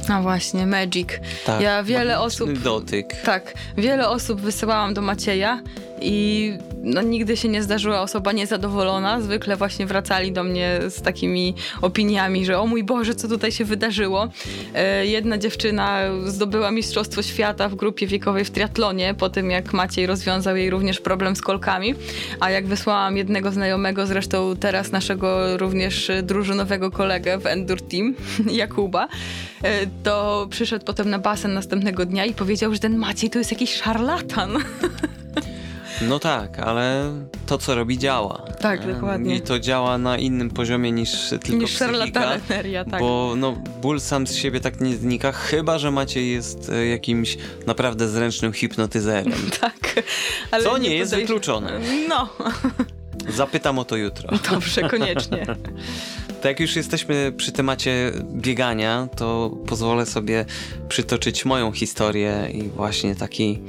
A 0.10 0.22
właśnie, 0.22 0.68
Magic. 0.68 1.08
Tak, 1.46 1.62
ja 1.62 1.84
wiele 1.84 2.20
osób. 2.20 2.60
dotyk. 2.60 3.16
Tak, 3.26 3.54
wiele 3.78 4.10
osób 4.10 4.42
wysyłałam 4.42 4.94
do 4.94 5.02
Macieja 5.02 5.62
i 6.04 6.54
no, 6.84 7.02
nigdy 7.02 7.38
się 7.38 7.50
nie 7.50 7.64
zdarzyła 7.64 8.02
osoba 8.02 8.32
niezadowolona. 8.32 9.22
Zwykle 9.22 9.56
właśnie 9.56 9.86
wracali 9.86 10.32
do 10.32 10.44
mnie 10.44 10.80
z 10.90 11.02
takimi 11.02 11.56
opiniami, 11.82 12.46
że 12.46 12.60
o 12.60 12.68
mój 12.68 12.84
Boże, 12.84 13.16
co 13.16 13.28
tutaj 13.28 13.52
się 13.52 13.66
wydarzyło. 13.66 14.30
E, 14.76 15.06
jedna 15.06 15.38
dziewczyna 15.38 16.00
zdobyła 16.26 16.72
Mistrzostwo 16.72 17.22
Świata 17.22 17.70
w 17.70 17.76
grupie 17.76 18.08
wiekowej 18.08 18.46
w 18.46 18.52
triatlonie, 18.52 19.14
po 19.14 19.30
tym 19.30 19.52
jak 19.52 19.74
Maciej 19.74 20.06
rozwiązał 20.06 20.56
jej 20.56 20.70
również 20.70 21.00
problem 21.00 21.36
z 21.36 21.42
kolkami, 21.42 21.96
a 22.40 22.50
jak 22.50 22.68
wysłałam 22.68 23.18
jednego 23.18 23.52
znajomego, 23.52 24.08
zresztą 24.08 24.56
teraz 24.60 24.92
naszego 24.92 25.58
również 25.58 26.12
drużynowego 26.24 26.92
kolegę 26.92 27.38
w 27.38 27.46
Endur 27.46 27.82
Team, 27.82 28.16
Jakuba, 28.62 29.08
e, 29.64 29.88
to 30.04 30.48
przyszedł 30.50 30.86
potem 30.86 31.10
na 31.10 31.20
basen 31.20 31.54
następnego 31.54 32.06
dnia 32.06 32.26
i 32.26 32.34
powiedział, 32.34 32.74
że 32.74 32.80
ten 32.80 32.98
Maciej 32.98 33.30
to 33.30 33.40
jest 33.40 33.52
jakiś 33.52 33.74
szarlatan. 33.74 34.58
No 36.02 36.20
tak, 36.20 36.60
ale 36.60 37.12
to, 37.46 37.58
co 37.58 37.76
robi, 37.76 37.98
działa. 37.98 38.46
Tak, 38.62 38.94
dokładnie. 38.94 39.36
I 39.36 39.42
to 39.42 39.60
działa 39.60 39.98
na 39.98 40.18
innym 40.18 40.50
poziomie 40.50 40.92
niż 40.92 41.30
tylko 41.30 41.58
Niż 41.58 41.74
psychika. 41.76 42.22
tak. 42.92 43.00
Bo 43.02 43.34
no, 43.38 43.52
ból 43.82 44.00
sam 44.00 44.28
z 44.28 44.36
siebie 44.36 44.60
tak 44.60 44.82
nie 44.82 44.96
znika, 44.96 45.32
chyba 45.32 45.80
że 45.80 45.92
Maciej 45.92 46.32
jest 46.32 46.70
e, 46.70 46.86
jakimś 46.88 47.38
naprawdę 47.68 48.08
zręcznym 48.10 48.54
hipnotyzerem. 48.54 49.34
Tak. 49.62 50.04
Ale 50.52 50.64
Co 50.64 50.78
nie 50.78 50.96
jest 50.96 51.14
podejrz- 51.14 51.18
wykluczone. 51.18 51.80
No, 52.10 52.30
Zapytam 53.30 53.80
o 53.80 53.86
to 53.86 53.96
jutro. 53.96 54.30
dobrze, 54.52 54.90
koniecznie. 54.90 55.46
To 56.42 56.48
jak 56.48 56.60
już 56.60 56.76
jesteśmy 56.76 57.34
przy 57.38 57.52
temacie 57.52 58.12
biegania, 58.36 59.08
to 59.18 59.52
pozwolę 59.68 60.06
sobie 60.06 60.46
przytoczyć 60.90 61.46
moją 61.46 61.72
historię 61.72 62.50
i 62.54 62.64
właśnie 62.64 63.16
taki 63.16 63.62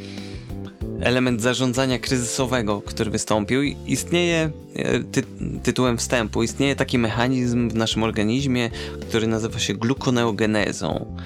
element 1.01 1.43
zarządzania 1.43 1.99
kryzysowego, 1.99 2.83
który 2.83 3.11
wystąpił. 3.11 3.63
Istnieje, 3.87 4.51
e, 4.77 5.01
ty, 5.01 5.23
tytułem 5.63 5.99
wstępu, 5.99 6.43
istnieje 6.43 6.77
taki 6.77 6.99
mechanizm 6.99 7.71
w 7.71 7.75
naszym 7.75 8.03
organizmie, 8.03 8.71
który 9.01 9.27
nazywa 9.27 9.59
się 9.59 9.75
glukoneogenezą. 9.75 11.17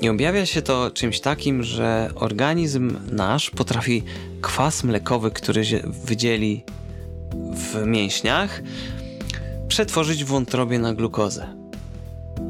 I 0.00 0.08
objawia 0.08 0.46
się 0.46 0.62
to 0.62 0.90
czymś 0.90 1.20
takim, 1.20 1.62
że 1.62 2.10
organizm 2.14 2.96
nasz 3.12 3.50
potrafi 3.50 4.02
kwas 4.40 4.84
mlekowy, 4.84 5.30
który 5.30 5.62
wydzieli 6.04 6.64
w 7.54 7.86
mięśniach, 7.86 8.62
przetworzyć 9.68 10.24
w 10.24 10.28
wątrobie 10.28 10.78
na 10.78 10.94
glukozę. 10.94 11.59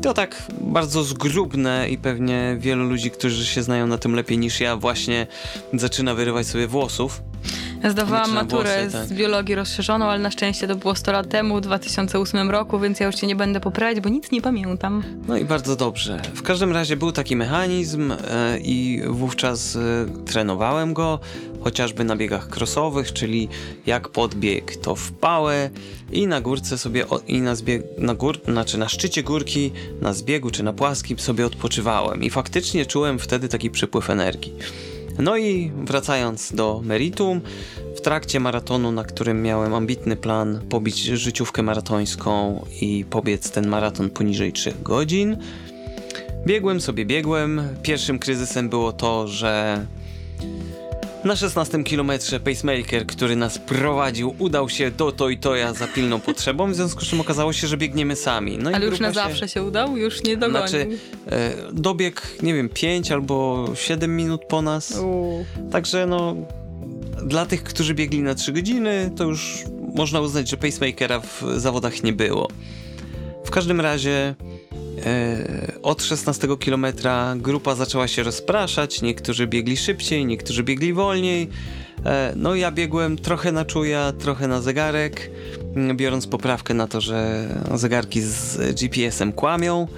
To 0.03 0.15
tak 0.15 0.43
bardzo 0.61 1.05
zgrubne 1.05 1.89
i 1.91 1.99
pewnie 1.99 2.57
wielu 2.59 2.85
ludzi, 2.85 3.11
którzy 3.11 3.47
się 3.47 3.63
znają 3.63 3.87
na 3.87 3.99
tym 3.99 4.15
lepiej 4.15 4.39
niż 4.39 4.61
ja, 4.61 4.77
właśnie 4.77 5.27
zaczyna 5.73 6.15
wyrywać 6.15 6.47
sobie 6.47 6.67
włosów. 6.67 7.23
Ja 7.83 7.91
zdawałam 7.91 8.25
Liczne 8.25 8.43
maturę 8.43 8.83
włosy, 8.83 8.99
tak. 8.99 9.07
z 9.07 9.13
biologii 9.13 9.55
rozszerzoną, 9.55 10.05
ale 10.05 10.19
na 10.19 10.31
szczęście 10.31 10.69
to 10.69 10.77
było 10.77 10.95
100 10.95 11.13
lat 11.13 11.29
temu, 11.29 11.57
w 11.57 11.61
2008 11.61 12.51
roku, 12.51 12.79
więc 12.79 13.01
ja 13.01 13.07
już 13.07 13.21
się 13.21 13.27
nie 13.27 13.37
będę 13.37 13.61
poprawiać, 13.61 14.01
bo 14.01 14.09
nic 14.09 14.31
nie 14.31 14.43
pamiętam. 14.43 15.03
No 15.29 15.37
i 15.37 15.45
bardzo 15.45 15.77
dobrze. 15.77 16.23
W 16.35 16.43
każdym 16.43 16.73
razie 16.73 16.97
był 16.97 17.13
taki 17.13 17.37
mechanizm 17.37 18.13
e, 18.13 18.59
i 18.59 19.03
wówczas 19.09 19.77
e, 19.77 19.81
trenowałem 20.27 20.95
go, 20.95 21.19
chociażby 21.61 22.05
na 22.05 22.17
biegach 22.17 22.49
crossowych, 22.57 23.13
czyli 23.13 23.49
jak 23.87 24.09
podbieg 24.09 24.77
to 24.77 24.95
w 24.95 25.13
pałę 25.13 25.71
i 26.13 26.27
na 26.27 26.41
górce 26.41 26.79
sobie, 26.79 27.09
o, 27.09 27.21
i 27.27 27.41
na, 27.41 27.55
zbieg, 27.55 27.83
na, 27.99 28.15
gór, 28.15 28.41
znaczy 28.45 28.79
na 28.79 28.89
szczycie 28.89 29.23
górki, 29.23 29.73
na 30.01 30.13
zbiegu 30.13 30.51
czy 30.51 30.63
na 30.63 30.73
płaskim 30.73 31.19
sobie 31.19 31.47
odpoczywałem 31.47 32.23
i 32.23 32.31
faktycznie 32.31 32.87
czułem 32.87 33.19
wtedy 33.19 33.49
taki 33.49 33.71
przypływ 33.71 34.11
energii. 34.11 34.53
No 35.23 35.37
i 35.37 35.73
wracając 35.85 36.53
do 36.53 36.81
meritum, 36.85 37.41
w 37.97 38.01
trakcie 38.01 38.41
maratonu, 38.41 38.93
na 38.93 39.05
którym 39.05 39.43
miałem 39.43 39.75
ambitny 39.75 40.17
plan 40.17 40.61
pobić 40.69 40.99
życiówkę 40.99 41.63
maratońską 41.63 42.65
i 42.81 43.05
pobiec 43.11 43.51
ten 43.51 43.69
maraton 43.69 44.11
poniżej 44.11 44.53
3 44.53 44.75
godzin, 44.83 45.37
biegłem 46.47 46.81
sobie, 46.81 47.07
biegłem. 47.07 47.63
Pierwszym 47.83 48.19
kryzysem 48.19 48.69
było 48.69 48.93
to, 48.93 49.29
że 49.29 49.87
na 51.25 51.37
16 51.37 51.85
kilometrze 51.85 52.41
pacemaker, 52.41 53.07
który 53.07 53.37
nas 53.37 53.59
prowadził, 53.59 54.35
udał 54.39 54.69
się 54.69 54.91
do 54.91 55.13
to 55.13 55.29
i 55.29 55.39
toja 55.39 55.73
za 55.73 55.87
pilną 55.87 56.21
potrzebą, 56.21 56.73
w 56.73 56.75
związku 56.75 57.05
z 57.05 57.09
czym 57.09 57.21
okazało 57.21 57.53
się, 57.53 57.67
że 57.67 57.77
biegniemy 57.77 58.17
sami. 58.17 58.59
No 58.59 58.71
i 58.71 58.75
Ale 58.75 58.87
już 58.87 59.01
na 59.01 59.13
zawsze 59.13 59.49
się 59.49 59.63
udał? 59.63 59.97
Już 59.97 60.23
nie 60.25 60.37
dogonił? 60.37 60.69
Znaczy, 60.69 60.89
e, 61.27 61.53
dobieg, 61.73 62.23
nie 62.43 62.55
wiem, 62.55 62.69
5 62.69 63.13
albo 63.13 63.69
7 63.75 64.17
minut 64.17 64.41
po 64.49 64.63
nas. 64.63 64.99
Uuu. 64.99 65.45
Także 65.73 66.07
no, 66.07 66.37
dla 67.27 67.47
tych, 67.47 67.63
którzy 67.63 67.95
biegli 67.95 68.23
na 68.23 68.35
3 68.35 68.53
godziny, 68.53 69.11
to 69.17 69.25
już 69.25 69.65
można 69.95 70.21
uznać, 70.21 70.49
że 70.49 70.57
pacemakera 70.57 71.21
w 71.21 71.43
zawodach 71.57 72.03
nie 72.03 72.13
było. 72.13 72.49
W 73.45 73.51
każdym 73.51 73.81
razie 73.81 74.35
od 75.83 76.03
16 76.03 76.49
kilometra 76.59 77.35
grupa 77.37 77.75
zaczęła 77.75 78.09
się 78.09 78.23
rozpraszać, 78.23 79.03
niektórzy 79.03 79.47
biegli 79.47 79.77
szybciej, 79.77 80.27
niektórzy 80.27 80.63
biegli 80.63 80.93
wolniej. 80.93 81.49
E, 82.07 82.33
no 82.37 82.55
ja 82.55 82.73
biegłem 82.73 83.17
trochę 83.19 83.53
na 83.53 83.65
czuja, 83.65 84.13
trochę 84.13 84.49
na 84.49 84.61
zegarek, 84.61 85.31
m, 85.77 85.97
biorąc 85.97 86.27
poprawkę 86.27 86.75
na 86.75 86.87
to, 86.87 87.01
że 87.01 87.49
zegarki 87.75 88.21
z 88.21 88.57
GPS-em 88.81 89.33
kłamią, 89.33 89.89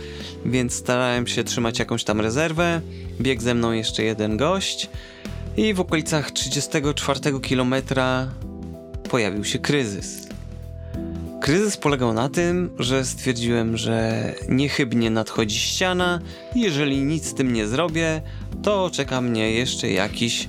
więc 0.47 0.75
starałem 0.75 1.27
się 1.27 1.45
trzymać 1.45 1.79
jakąś 1.79 2.05
tam 2.05 2.21
rezerwę. 2.21 2.81
Biegł 3.21 3.43
ze 3.43 3.55
mną 3.55 3.73
jeszcze 3.73 4.03
jeden 4.03 4.37
gość 4.37 4.91
i 5.57 5.75
w 5.75 5.81
okolicach 5.81 6.31
34 6.31 7.41
kilometra 7.41 8.29
pojawił 9.11 9.45
się 9.45 9.59
kryzys. 9.59 10.32
Kryzys 11.43 11.77
polegał 11.77 12.15
na 12.15 12.29
tym, 12.29 12.71
że 12.79 13.05
stwierdziłem, 13.05 13.77
że 13.77 14.25
niechybnie 14.49 15.11
nadchodzi 15.11 15.59
ściana 15.59 16.21
jeżeli 16.55 17.03
nic 17.03 17.27
z 17.27 17.35
tym 17.35 17.53
nie 17.53 17.67
zrobię, 17.67 18.23
to 18.63 18.91
czeka 18.91 19.21
mnie 19.21 19.51
jeszcze 19.51 19.91
jakiś, 19.91 20.49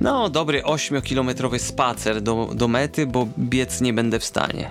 no 0.00 0.28
dobry 0.28 0.62
8-kilometrowy 0.62 1.58
spacer 1.58 2.22
do, 2.22 2.50
do 2.54 2.68
mety, 2.68 3.06
bo 3.06 3.28
biec 3.38 3.80
nie 3.80 3.92
będę 3.92 4.18
w 4.18 4.24
stanie. 4.24 4.70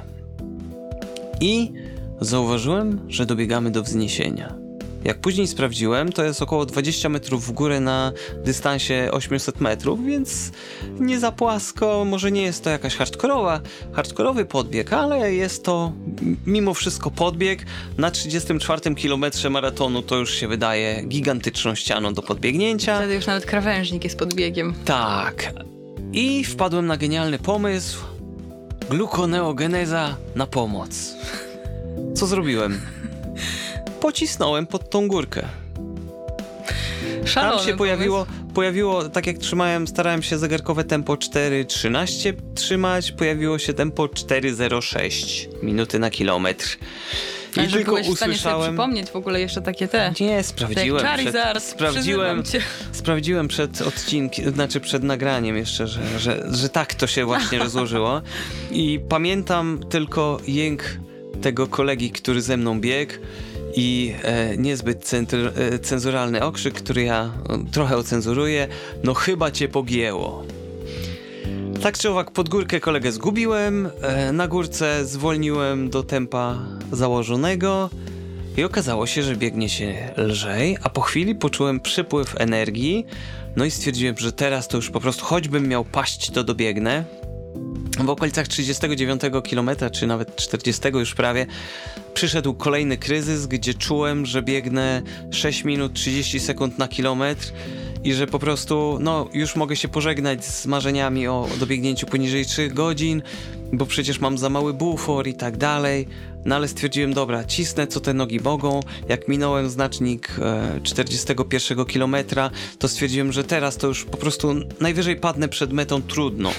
I 1.42 1.74
zauważyłem, 2.22 3.00
że 3.08 3.26
dobiegamy 3.26 3.72
do 3.72 3.84
wzniesienia. 3.84 4.61
Jak 5.04 5.22
później 5.22 5.48
sprawdziłem, 5.48 6.12
to 6.12 6.24
jest 6.24 6.42
około 6.42 6.66
20 6.66 7.10
metrów 7.10 7.48
w 7.48 7.52
górę 7.52 7.80
na 7.80 8.12
dystansie 8.46 9.10
800 9.12 9.62
metrów, 9.62 10.06
więc 10.06 10.52
nie 11.00 11.20
za 11.20 11.32
płasko, 11.32 12.06
może 12.06 12.32
nie 12.32 12.42
jest 12.42 12.64
to 12.64 12.70
jakaś 12.70 12.96
hardkorowa, 12.96 13.62
hardkorowy 13.94 14.46
podbieg, 14.46 14.94
ale 14.94 15.34
jest 15.34 15.64
to 15.64 15.92
mimo 16.46 16.74
wszystko 16.74 17.12
podbieg. 17.12 17.66
Na 17.98 18.12
34 18.12 18.96
kilometrze 18.96 19.50
maratonu 19.50 20.02
to 20.02 20.18
już 20.18 20.34
się 20.34 20.48
wydaje 20.48 21.04
gigantyczną 21.08 21.76
ścianą 21.76 22.14
do 22.14 22.22
podbiegnięcia. 22.22 22.98
Wtedy 22.98 23.16
już 23.16 23.26
nawet 23.26 23.46
krawężnik 23.46 24.04
jest 24.04 24.18
pod 24.18 24.34
biegiem. 24.34 24.74
Tak. 24.86 25.54
I 26.14 26.44
wpadłem 26.44 26.88
na 26.88 26.98
genialny 26.98 27.40
pomysł. 27.40 28.00
Glukoneogeneza 28.90 30.16
na 30.36 30.48
pomoc. 30.48 31.16
Co 32.16 32.28
zrobiłem? 32.28 32.82
Pocisnąłem 34.02 34.68
pod 34.68 34.90
tą 34.90 35.08
górkę. 35.08 35.48
Szalony 37.26 37.58
Tam 37.58 37.66
się 37.68 37.78
pojawiło, 37.78 38.26
pojawiło, 38.54 39.10
tak 39.10 39.28
jak 39.28 39.38
trzymałem, 39.38 39.88
starałem 39.88 40.24
się 40.24 40.38
zegarkowe 40.38 40.84
tempo 40.84 41.14
4.13 41.14 42.34
trzymać, 42.56 43.12
pojawiło 43.12 43.60
się 43.60 43.74
tempo 43.74 44.06
4.06 44.06 45.48
minuty 45.64 46.00
na 46.00 46.10
kilometr. 46.10 46.78
I 47.58 47.60
Ale 47.60 47.70
tylko 47.70 47.92
byłeś 47.92 48.08
w 48.08 48.16
stanie 48.16 48.18
sobie 48.18 48.32
usłyszałem... 48.34 48.74
przypomnieć 48.74 49.10
w 49.10 49.16
ogóle 49.16 49.42
jeszcze 49.42 49.62
takie 49.62 49.88
te. 49.88 50.14
Nie, 50.20 50.44
sprawdziłem. 50.44 51.04
Przed, 51.04 51.64
sprawdziłem, 51.64 52.44
sprawdziłem 52.92 53.48
przed 53.48 53.82
odcinkiem, 53.82 54.54
znaczy 54.54 54.80
przed 54.80 55.04
nagraniem 55.04 55.58
jeszcze, 55.58 55.88
że, 55.88 56.20
że, 56.20 56.48
że 56.52 56.70
tak 56.70 56.96
to 56.96 57.08
się 57.08 57.26
właśnie 57.26 57.60
rozłożyło. 57.66 58.22
I 58.72 59.00
pamiętam 59.10 59.80
tylko 59.90 60.40
jęk 60.48 60.84
tego 61.42 61.68
kolegi, 61.68 62.12
który 62.12 62.42
ze 62.42 62.58
mną 62.58 62.80
biegł 62.80 63.14
i 63.76 64.14
e, 64.24 64.58
niezbyt 64.58 65.04
centr, 65.04 65.38
e, 65.56 65.80
cenzuralny 65.80 66.44
okrzyk, 66.44 66.74
który 66.74 67.04
ja 67.04 67.32
e, 67.50 67.72
trochę 67.72 67.98
ocenzuruję. 67.98 68.68
No 69.04 69.14
chyba 69.14 69.52
cię 69.52 69.68
pogięło. 69.68 70.44
Tak 71.84 71.98
czy 71.98 72.10
owak, 72.10 72.32
pod 72.32 72.50
górkę 72.50 72.80
kolegę 72.80 73.12
zgubiłem, 73.12 73.90
e, 74.02 74.32
na 74.32 74.48
górce 74.48 75.06
zwolniłem 75.06 75.90
do 75.90 76.04
tempa 76.04 76.60
założonego 76.92 77.90
i 78.58 78.64
okazało 78.64 79.08
się, 79.08 79.24
że 79.24 79.36
biegnie 79.36 79.70
się 79.70 80.14
lżej, 80.18 80.78
a 80.84 80.90
po 80.90 81.02
chwili 81.02 81.36
poczułem 81.36 81.80
przypływ 81.80 82.36
energii, 82.42 83.06
no 83.56 83.66
i 83.66 83.72
stwierdziłem, 83.72 84.16
że 84.18 84.32
teraz 84.32 84.68
to 84.68 84.78
już 84.78 84.90
po 84.90 85.00
prostu 85.00 85.26
choćbym 85.26 85.68
miał 85.68 85.86
paść, 85.86 86.32
to 86.32 86.44
dobiegnę. 86.44 87.21
W 88.00 88.10
okolicach 88.10 88.48
39 88.48 89.22
km, 89.50 89.70
czy 89.92 90.08
nawet 90.08 90.36
40 90.36 90.82
już 90.94 91.16
prawie, 91.16 91.46
przyszedł 92.14 92.54
kolejny 92.54 92.98
kryzys, 92.98 93.48
gdzie 93.48 93.74
czułem, 93.74 94.26
że 94.26 94.42
biegnę 94.42 95.02
6 95.32 95.64
minut 95.64 95.94
30 95.94 96.40
sekund 96.40 96.78
na 96.78 96.88
kilometr 96.88 97.54
i 98.04 98.14
że 98.14 98.28
po 98.28 98.40
prostu, 98.40 98.98
no, 99.02 99.30
już 99.34 99.56
mogę 99.56 99.76
się 99.76 99.88
pożegnać 99.88 100.46
z 100.46 100.66
marzeniami 100.66 101.28
o 101.28 101.48
dobiegnięciu 101.60 102.08
poniżej 102.08 102.46
3 102.46 102.68
godzin, 102.68 103.22
bo 103.74 103.86
przecież 103.86 104.20
mam 104.20 104.38
za 104.38 104.50
mały 104.50 104.74
bufor 104.74 105.28
i 105.28 105.34
tak 105.34 105.58
dalej. 105.58 106.08
No 106.46 106.56
ale 106.56 106.68
stwierdziłem, 106.68 107.14
dobra, 107.14 107.44
cisnę 107.44 107.88
co 107.88 108.00
te 108.00 108.14
nogi 108.14 108.40
mogą. 108.40 108.80
Jak 109.10 109.28
minąłem 109.28 109.70
znacznik 109.70 110.36
e, 110.42 110.80
41 110.84 111.86
kilometra, 111.86 112.52
to 112.80 112.88
stwierdziłem, 112.88 113.32
że 113.32 113.44
teraz 113.44 113.78
to 113.78 113.88
już 113.88 114.06
po 114.06 114.18
prostu 114.18 114.56
najwyżej 114.80 115.16
padnę 115.16 115.50
przed 115.50 115.74
metą 115.74 116.02
trudno. 116.02 116.52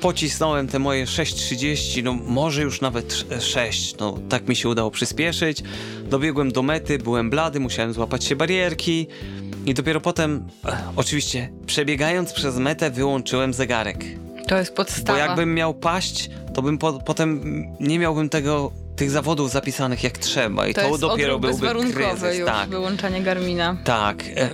Pocisnąłem 0.00 0.68
te 0.68 0.78
moje 0.78 1.04
6.30, 1.04 2.04
no 2.04 2.12
może 2.12 2.62
już 2.62 2.80
nawet 2.80 3.24
6, 3.40 3.96
no 4.00 4.18
tak 4.28 4.48
mi 4.48 4.56
się 4.56 4.68
udało 4.68 4.90
przyspieszyć. 4.90 5.62
Dobiegłem 6.04 6.52
do 6.52 6.62
mety, 6.62 6.98
byłem 6.98 7.30
blady, 7.30 7.60
musiałem 7.60 7.92
złapać 7.92 8.24
się 8.24 8.36
barierki 8.36 9.06
i 9.66 9.74
dopiero 9.74 10.00
potem, 10.00 10.46
e, 10.64 10.78
oczywiście, 10.96 11.50
przebiegając 11.66 12.32
przez 12.32 12.56
metę, 12.56 12.90
wyłączyłem 12.90 13.54
zegarek. 13.54 14.04
To 14.48 14.56
jest 14.58 14.74
podstawa. 14.74 15.12
Bo 15.12 15.18
jakbym 15.18 15.54
miał 15.54 15.74
paść, 15.74 16.30
to 16.54 16.62
bym 16.62 16.78
po, 16.78 16.92
potem 16.92 17.42
nie 17.80 17.98
miałbym 17.98 18.28
tego, 18.28 18.72
tych 18.96 19.10
zawodów 19.10 19.50
zapisanych 19.50 20.04
jak 20.04 20.18
trzeba 20.18 20.68
i 20.68 20.74
to, 20.74 20.90
to, 20.90 20.98
dopiero 20.98 21.38
byłby 21.38 21.68
kryzys. 21.92 22.38
już, 22.38 22.46
tak, 22.46 22.68
wyłączanie 22.68 23.22
Garmina. 23.22 23.76
tak. 23.84 24.24
E, 24.36 24.50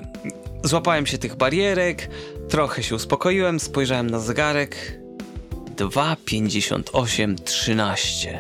złapałem 0.65 1.07
się 1.07 1.19
tych 1.19 1.37
barierek, 1.37 2.09
trochę 2.49 2.83
się 2.83 2.95
uspokoiłem, 2.95 3.61
spojrzałem 3.61 4.11
na 4.11 4.19
zegarek. 4.19 5.06
2.58.13. 5.77 8.39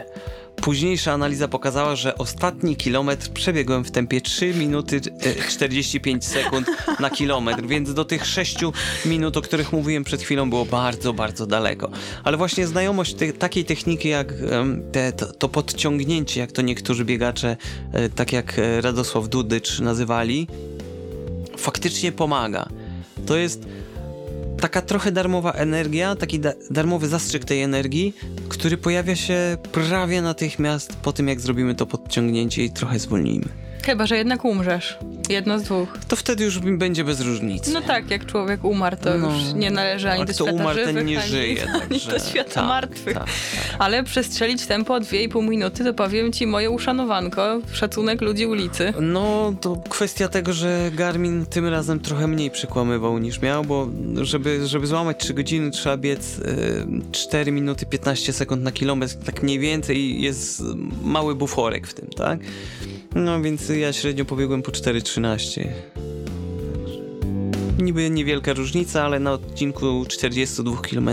Późniejsza 0.56 1.12
analiza 1.12 1.48
pokazała, 1.48 1.96
że 1.96 2.18
ostatni 2.18 2.76
kilometr 2.76 3.30
przebiegłem 3.30 3.84
w 3.84 3.90
tempie 3.90 4.20
3 4.20 4.54
minuty 4.54 5.00
e, 5.20 5.48
45 5.48 6.24
sekund 6.24 6.66
na 7.00 7.10
kilometr, 7.10 7.66
więc 7.66 7.94
do 7.94 8.04
tych 8.04 8.26
6 8.26 8.56
minut, 9.04 9.36
o 9.36 9.42
których 9.42 9.72
mówiłem 9.72 10.04
przed 10.04 10.22
chwilą, 10.22 10.50
było 10.50 10.64
bardzo, 10.64 11.12
bardzo 11.12 11.46
daleko. 11.46 11.90
Ale 12.24 12.36
właśnie 12.36 12.66
znajomość 12.66 13.14
te, 13.14 13.32
takiej 13.32 13.64
techniki 13.64 14.08
jak 14.08 14.32
te, 14.92 15.12
to, 15.12 15.32
to 15.32 15.48
podciągnięcie, 15.48 16.40
jak 16.40 16.52
to 16.52 16.62
niektórzy 16.62 17.04
biegacze, 17.04 17.56
e, 17.92 18.08
tak 18.08 18.32
jak 18.32 18.58
e, 18.58 18.80
Radosław 18.80 19.28
Dudycz 19.28 19.80
nazywali, 19.80 20.46
faktycznie 21.56 22.12
pomaga. 22.12 22.68
To 23.26 23.36
jest 23.36 23.66
taka 24.66 24.82
trochę 24.82 25.12
darmowa 25.12 25.52
energia, 25.52 26.16
taki 26.16 26.40
da 26.40 26.52
darmowy 26.70 27.08
zastrzyk 27.08 27.44
tej 27.44 27.62
energii, 27.62 28.14
który 28.48 28.76
pojawia 28.76 29.16
się 29.16 29.56
prawie 29.72 30.22
natychmiast 30.22 30.96
po 30.96 31.12
tym, 31.12 31.28
jak 31.28 31.40
zrobimy 31.40 31.74
to 31.74 31.86
podciągnięcie 31.86 32.64
i 32.64 32.70
trochę 32.70 32.98
zwolnimy. 32.98 33.65
Chyba, 33.86 34.06
że 34.06 34.16
jednak 34.16 34.44
umrzesz. 34.44 34.98
Jedno 35.28 35.58
z 35.58 35.62
dwóch. 35.62 35.88
To 36.08 36.16
wtedy 36.16 36.44
już 36.44 36.58
będzie 36.58 37.04
bez 37.04 37.20
różnicy. 37.20 37.72
No 37.72 37.80
tak, 37.82 38.10
jak 38.10 38.26
człowiek 38.26 38.64
umarł, 38.64 38.96
to 38.96 39.18
No. 39.18 39.26
już 39.34 39.54
nie 39.54 39.70
należy 39.70 40.10
ani 40.10 40.22
A 40.22 40.24
do 40.24 40.32
świata 40.32 40.52
umarł, 40.52 40.76
ten 40.78 40.86
żywych, 40.88 41.06
nie 41.06 41.18
ani, 41.20 41.28
żyje, 41.30 41.66
ani 41.72 41.80
także- 41.80 42.10
do 42.10 42.18
świata 42.18 42.50
tak, 42.54 42.64
martwych. 42.66 43.14
tak, 43.14 43.24
tak. 43.24 43.76
Ale 43.78 44.04
przestrzelić 44.04 44.66
tempo 44.66 44.94
o 44.94 45.00
2,5 45.00 45.48
minuty, 45.48 45.84
to 45.84 45.94
powiem 45.94 46.32
ci 46.32 46.46
moje 46.46 46.70
uszanowanko, 46.70 47.60
szacunek 47.72 48.20
ludzi 48.20 48.46
ulicy. 48.46 48.92
No, 49.00 49.54
to 49.60 49.76
kwestia 49.88 50.28
tego, 50.28 50.52
że 50.52 50.90
Garmin 50.94 51.46
tym 51.46 51.66
razem 51.68 52.00
trochę 52.00 52.26
mniej 52.26 52.50
przekłamywał 52.50 53.18
niż 53.18 53.40
miał, 53.42 53.64
bo 53.64 53.88
żeby, 54.22 54.66
żeby 54.66 54.86
złamać 54.86 55.16
3 55.20 55.34
godziny 55.34 55.70
trzeba 55.70 55.96
biec 55.96 56.38
y, 56.38 56.86
4 57.12 57.52
minuty 57.52 57.86
15 57.86 58.32
sekund 58.32 58.62
na 58.62 58.72
kilometr, 58.72 59.14
tak 59.26 59.42
mniej 59.42 59.58
więcej 59.58 59.96
i 59.98 60.22
jest 60.22 60.62
mały 61.02 61.34
buforek 61.34 61.86
w 61.86 61.94
tym, 61.94 62.08
tak? 62.16 62.38
No 63.14 63.42
więc 63.42 63.68
ja 63.78 63.92
średnio 63.92 64.24
pobiegłem 64.24 64.62
po 64.62 64.72
4,13. 64.72 65.68
Niby 67.78 68.10
niewielka 68.10 68.52
różnica, 68.52 69.04
ale 69.04 69.20
na 69.20 69.32
odcinku 69.32 70.04
42 70.08 70.76
km 70.82 71.10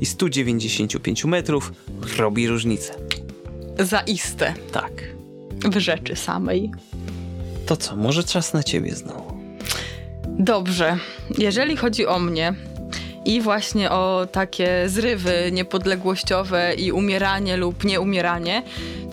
i 0.00 0.06
195 0.06 1.24
metrów 1.24 1.72
robi 2.18 2.48
różnicę. 2.48 2.94
Zaiste. 3.78 4.54
Tak. 4.72 4.92
W 5.64 5.78
rzeczy 5.78 6.16
samej. 6.16 6.70
To 7.66 7.76
co, 7.76 7.96
może 7.96 8.24
czas 8.24 8.52
na 8.52 8.62
ciebie 8.62 8.94
znowu? 8.94 9.34
Dobrze. 10.38 10.98
Jeżeli 11.38 11.76
chodzi 11.76 12.06
o 12.06 12.18
mnie 12.18 12.54
i 13.24 13.40
właśnie 13.40 13.90
o 13.90 14.26
takie 14.32 14.88
zrywy 14.88 15.50
niepodległościowe 15.52 16.74
i 16.74 16.92
umieranie 16.92 17.56
lub 17.56 17.84
nieumieranie, 17.84 18.62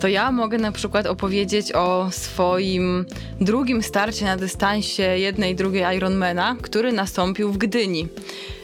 to 0.00 0.08
ja 0.08 0.32
mogę 0.32 0.58
na 0.58 0.72
przykład 0.72 1.06
opowiedzieć 1.06 1.72
o 1.72 2.08
swoim 2.10 3.06
drugim 3.40 3.82
starcie 3.82 4.24
na 4.24 4.36
dystansie 4.36 5.02
jednej 5.02 5.52
i 5.52 5.54
drugiej 5.54 5.96
Ironmana, 5.96 6.56
który 6.62 6.92
nastąpił 6.92 7.52
w 7.52 7.58
Gdyni. 7.58 8.08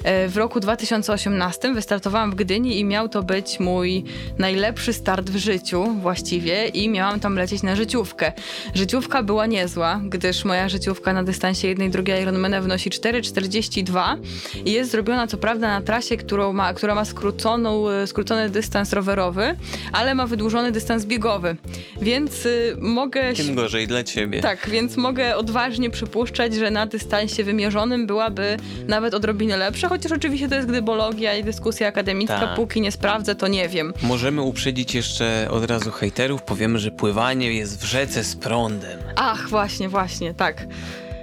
E, 0.04 0.28
W 0.28 0.36
roku 0.36 0.60
2018 0.60 1.74
wystartowałam 1.74 2.30
w 2.30 2.34
Gdyni 2.34 2.78
i 2.80 2.84
miał 2.84 3.08
to 3.08 3.22
być 3.22 3.60
mój 3.60 4.04
najlepszy 4.38 4.92
start 4.92 5.30
w 5.30 5.36
życiu 5.36 5.84
właściwie 6.02 6.66
i 6.66 6.88
miałam 6.88 7.20
tam 7.20 7.34
lecieć 7.36 7.62
na 7.62 7.76
życiówkę. 7.76 8.32
Życiówka 8.74 9.22
była 9.22 9.46
niezła, 9.46 10.00
gdyż 10.04 10.44
moja 10.44 10.68
życiówka 10.68 11.12
na 11.12 11.24
dystansie 11.24 11.68
jednej 11.68 11.90
drugiej 11.90 12.22
Ironmana 12.22 12.60
wynosi 12.60 12.90
4,42 12.90 14.16
i 14.64 14.72
jest 14.72 14.90
zrobiona 14.90 15.26
co 15.26 15.38
prawda 15.38 15.68
na 15.68 15.80
trasie, 15.80 16.16
którą 16.16 16.52
ma, 16.52 16.74
która 16.74 16.94
ma 16.94 17.04
skróconą, 17.04 17.88
e, 17.88 18.06
skrócony 18.06 18.50
dystans 18.50 18.92
rowerowy, 18.92 19.56
ale 19.92 20.14
ma 20.14 20.26
wydłużony 20.26 20.72
dystans 20.72 21.04
biegowy. 21.04 21.56
Więc 22.02 22.46
y, 22.46 22.76
mogę... 22.78 23.32
Tym 23.32 23.54
gorzej 23.54 23.86
dla 23.86 24.04
ciebie. 24.04 24.40
Tak, 24.40 24.70
więc 24.70 24.96
mogę 24.96 25.36
odważnie 25.36 25.90
przypuszczać, 25.90 26.54
że 26.54 26.70
na 26.70 26.86
dystansie 26.86 27.44
wymierzonym 27.44 28.06
byłaby 28.06 28.56
nawet 28.88 29.14
odrobinę 29.14 29.56
lepsza, 29.56 29.87
chociaż 29.88 30.12
oczywiście 30.12 30.48
to 30.48 30.54
jest 30.54 30.68
gdybologia 30.68 31.34
i 31.36 31.44
dyskusja 31.44 31.88
akademicka, 31.88 32.40
Tak. 32.40 32.54
póki 32.56 32.80
nie 32.80 32.92
sprawdzę, 32.92 33.34
to 33.34 33.48
nie 33.48 33.68
wiem. 33.68 33.92
Możemy 34.02 34.42
uprzedzić 34.42 34.94
jeszcze 34.94 35.48
od 35.50 35.64
razu 35.70 35.90
hejterów, 35.90 36.42
powiemy, 36.42 36.78
że 36.78 36.90
pływanie 36.90 37.52
jest 37.52 37.80
w 37.80 37.84
rzece 37.84 38.24
z 38.24 38.36
prądem. 38.36 38.98
Ach, 39.16 39.48
właśnie, 39.48 39.88
właśnie, 39.88 40.34
tak. 40.34 40.66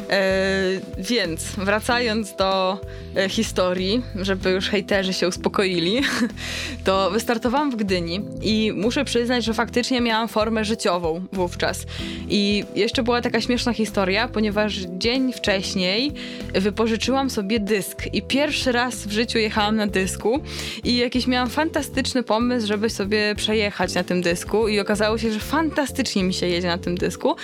E, 0.09 0.81
więc 0.97 1.43
wracając 1.43 2.35
do 2.35 2.79
e, 3.15 3.29
historii, 3.29 4.01
żeby 4.15 4.51
już 4.51 4.69
hejterzy 4.69 5.13
się 5.13 5.27
uspokoili, 5.27 6.01
to 6.85 7.11
wystartowałam 7.11 7.71
w 7.71 7.75
Gdyni 7.75 8.21
i 8.41 8.71
muszę 8.75 9.05
przyznać, 9.05 9.45
że 9.45 9.53
faktycznie 9.53 10.01
miałam 10.01 10.27
formę 10.27 10.65
życiową 10.65 11.21
wówczas. 11.33 11.85
I 12.29 12.63
jeszcze 12.75 13.03
była 13.03 13.21
taka 13.21 13.41
śmieszna 13.41 13.73
historia, 13.73 14.27
ponieważ 14.27 14.75
dzień 14.75 15.33
wcześniej 15.33 16.11
wypożyczyłam 16.53 17.29
sobie 17.29 17.59
dysk 17.59 18.13
i 18.13 18.21
pierwszy 18.21 18.71
raz 18.71 19.07
w 19.07 19.11
życiu 19.11 19.37
jechałam 19.37 19.75
na 19.75 19.87
dysku 19.87 20.41
i 20.83 20.97
jakiś 20.97 21.27
miałam 21.27 21.49
fantastyczny 21.49 22.23
pomysł, 22.23 22.67
żeby 22.67 22.89
sobie 22.89 23.35
przejechać 23.35 23.93
na 23.93 24.03
tym 24.03 24.21
dysku 24.21 24.67
i 24.67 24.79
okazało 24.79 25.17
się, 25.17 25.31
że 25.31 25.39
fantastycznie 25.39 26.23
mi 26.23 26.33
się 26.33 26.47
jedzie 26.47 26.67
na 26.67 26.77
tym 26.77 26.95
dysku 26.95 27.35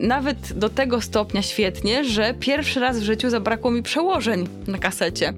nawet 0.00 0.52
do 0.52 0.68
tego 0.68 1.00
stopnia 1.00 1.42
świetnie, 1.42 2.04
że 2.04 2.34
pierwszy 2.40 2.80
raz 2.80 3.00
w 3.00 3.02
życiu 3.02 3.30
zabrakło 3.30 3.70
mi 3.70 3.82
przełożeń 3.82 4.48
na 4.66 4.78
kasecie. 4.78 5.32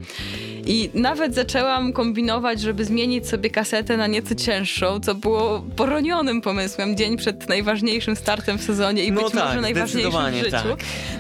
I 0.67 0.91
nawet 0.95 1.35
zaczęłam 1.35 1.93
kombinować, 1.93 2.61
żeby 2.61 2.85
zmienić 2.85 3.29
sobie 3.29 3.51
kasetę 3.51 3.97
na 3.97 4.07
nieco 4.07 4.35
cięższą, 4.35 5.01
co 5.01 5.15
było 5.15 5.65
poronionym 5.77 6.41
pomysłem 6.41 6.97
dzień 6.97 7.17
przed 7.17 7.49
najważniejszym 7.49 8.17
startem 8.17 8.59
w 8.59 8.63
sezonie 8.63 9.05
i 9.05 9.13
No 9.13 9.23
być 9.23 9.33
tak, 9.33 9.45
może 9.45 9.61
najważniejszym 9.61 10.33
w 10.33 10.35
życiu. 10.35 10.51
tak. 10.51 10.63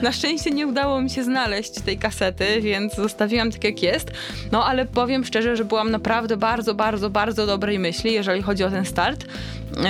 Na 0.02 0.12
szczęście 0.12 0.50
nie 0.50 0.66
udało 0.66 1.00
mi 1.00 1.10
się 1.10 1.24
znaleźć 1.24 1.70
tej 1.72 1.98
kasety, 1.98 2.60
więc 2.60 2.94
zostawiłam 2.94 3.50
tak 3.52 3.64
jak 3.64 3.82
jest. 3.82 4.10
No 4.52 4.64
ale 4.64 4.86
powiem 4.86 5.24
szczerze, 5.24 5.56
że 5.56 5.64
byłam 5.64 5.90
naprawdę 5.90 6.36
bardzo, 6.36 6.74
bardzo, 6.74 7.10
bardzo 7.10 7.46
dobrej 7.46 7.78
myśli, 7.78 8.12
jeżeli 8.12 8.42
chodzi 8.42 8.64
o 8.64 8.70
ten 8.70 8.84
start. 8.84 9.24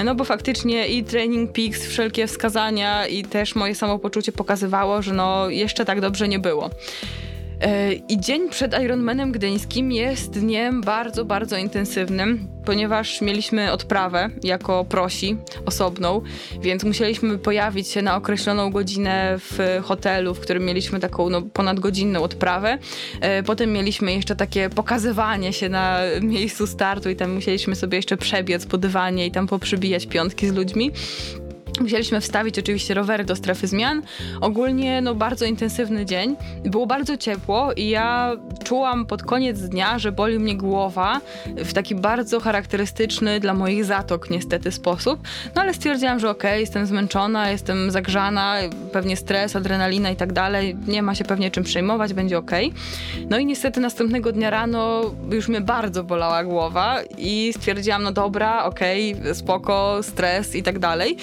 No 0.05 0.15
bo 0.15 0.25
faktycznie 0.25 0.89
i 0.89 1.05
Training 1.05 1.53
Peaks, 1.53 1.87
wszelkie 1.87 2.27
wskazania 2.27 3.07
i 3.07 3.25
też 3.25 3.55
moje 3.55 3.75
samopoczucie 3.75 4.33
pokazywało, 4.33 5.03
że 5.03 5.13
no 5.15 5.49
jeszcze 5.49 5.85
tak 5.85 6.01
dobrze 6.01 6.29
nie 6.29 6.39
było. 6.39 6.71
I 8.09 8.21
dzień 8.21 8.49
przed 8.49 8.83
Ironmanem 8.83 9.33
Gdyńskim 9.33 9.93
jest 9.93 10.31
dniem 10.31 10.81
bardzo, 10.81 11.25
bardzo 11.25 11.57
intensywnym, 11.57 12.49
ponieważ 12.65 13.21
mieliśmy 13.21 13.73
odprawę 13.73 14.31
jako 14.43 14.85
prosi 14.85 15.37
osobną, 15.67 16.23
więc 16.61 16.85
musieliśmy 16.85 17.39
pojawić 17.39 17.89
się 17.89 18.03
na 18.03 18.17
określoną 18.17 18.71
godzinę 18.71 19.37
w 19.39 19.81
hotelu, 19.83 20.35
w 20.35 20.41
którym 20.41 20.65
mieliśmy 20.65 21.01
taką 21.01 21.31
no, 21.31 21.43
ponadgodzinną 21.43 22.23
odprawę. 22.23 22.79
E, 23.21 23.43
Potem 23.43 23.73
mieliśmy 23.73 24.13
jeszcze 24.13 24.37
takie 24.37 24.71
pokazywanie 24.71 25.53
się 25.53 25.69
na 25.69 26.01
miejscu 26.23 26.67
startu 26.67 27.11
i 27.11 27.17
tam 27.17 27.35
musieliśmy 27.35 27.77
sobie 27.77 27.97
jeszcze 27.97 28.17
przebiec 28.17 28.67
po 28.67 28.79
dywanie 28.79 29.27
i 29.27 29.31
tam 29.31 29.47
poprzybijać 29.47 30.07
piątki 30.07 30.49
z 30.49 30.53
ludźmi. 30.53 30.91
Musieliśmy 31.81 32.21
wstawić 32.21 32.59
oczywiście 32.59 32.95
rowery 32.95 33.25
do 33.25 33.37
strefy 33.37 33.67
zmian. 33.67 34.03
Ogólnie 34.41 35.01
no, 35.01 35.15
bardzo 35.15 35.45
intensywny 35.45 36.07
dzień. 36.07 36.37
Było 36.65 36.87
bardzo 36.87 37.17
ciepło 37.17 37.73
i 37.73 37.89
ja 37.89 38.33
czułam 38.65 39.07
pod 39.07 39.23
koniec 39.23 39.61
dnia, 39.61 39.99
że 39.99 40.13
boli 40.13 40.39
mnie 40.39 40.57
głowa 40.57 41.21
w 41.57 41.73
taki 41.73 41.95
bardzo 41.95 42.41
charakterystyczny 42.41 43.41
dla 43.41 43.55
moich 43.55 43.85
zatok 43.85 44.31
niestety 44.31 44.73
sposób. 44.73 45.21
No 45.55 45.63
ale 45.63 45.75
stwierdziłam, 45.75 46.21
że 46.21 46.31
okej, 46.31 46.51
okay, 46.51 46.61
jestem 46.61 46.87
zmęczona, 46.87 47.51
jestem 47.51 47.91
zagrzana, 47.91 48.57
pewnie 48.93 49.17
stres, 49.17 49.57
adrenalina 49.57 50.11
i 50.11 50.17
tak 50.17 50.33
dalej. 50.33 50.77
Nie 50.87 51.03
ma 51.03 51.15
się 51.15 51.25
pewnie 51.25 51.51
czym 51.51 51.65
przejmować, 51.65 52.15
będzie 52.15 52.39
okej. 52.39 52.67
Okay. 52.67 53.27
No 53.31 53.39
i 53.39 53.47
niestety 53.47 53.81
następnego 53.81 54.33
dnia 54.33 54.51
rano 54.51 55.03
już 55.33 55.49
mnie 55.49 55.61
bardzo 55.61 56.05
bolała 56.05 56.45
głowa 56.45 56.99
i 57.19 57.53
stwierdziłam, 57.57 58.03
no 58.03 58.13
dobra, 58.13 58.65
okej, 58.65 59.15
okay, 59.21 59.35
spoko, 59.35 60.03
stres 60.03 60.57
i 60.57 60.63
tak 60.63 60.79
dalej. 60.79 61.17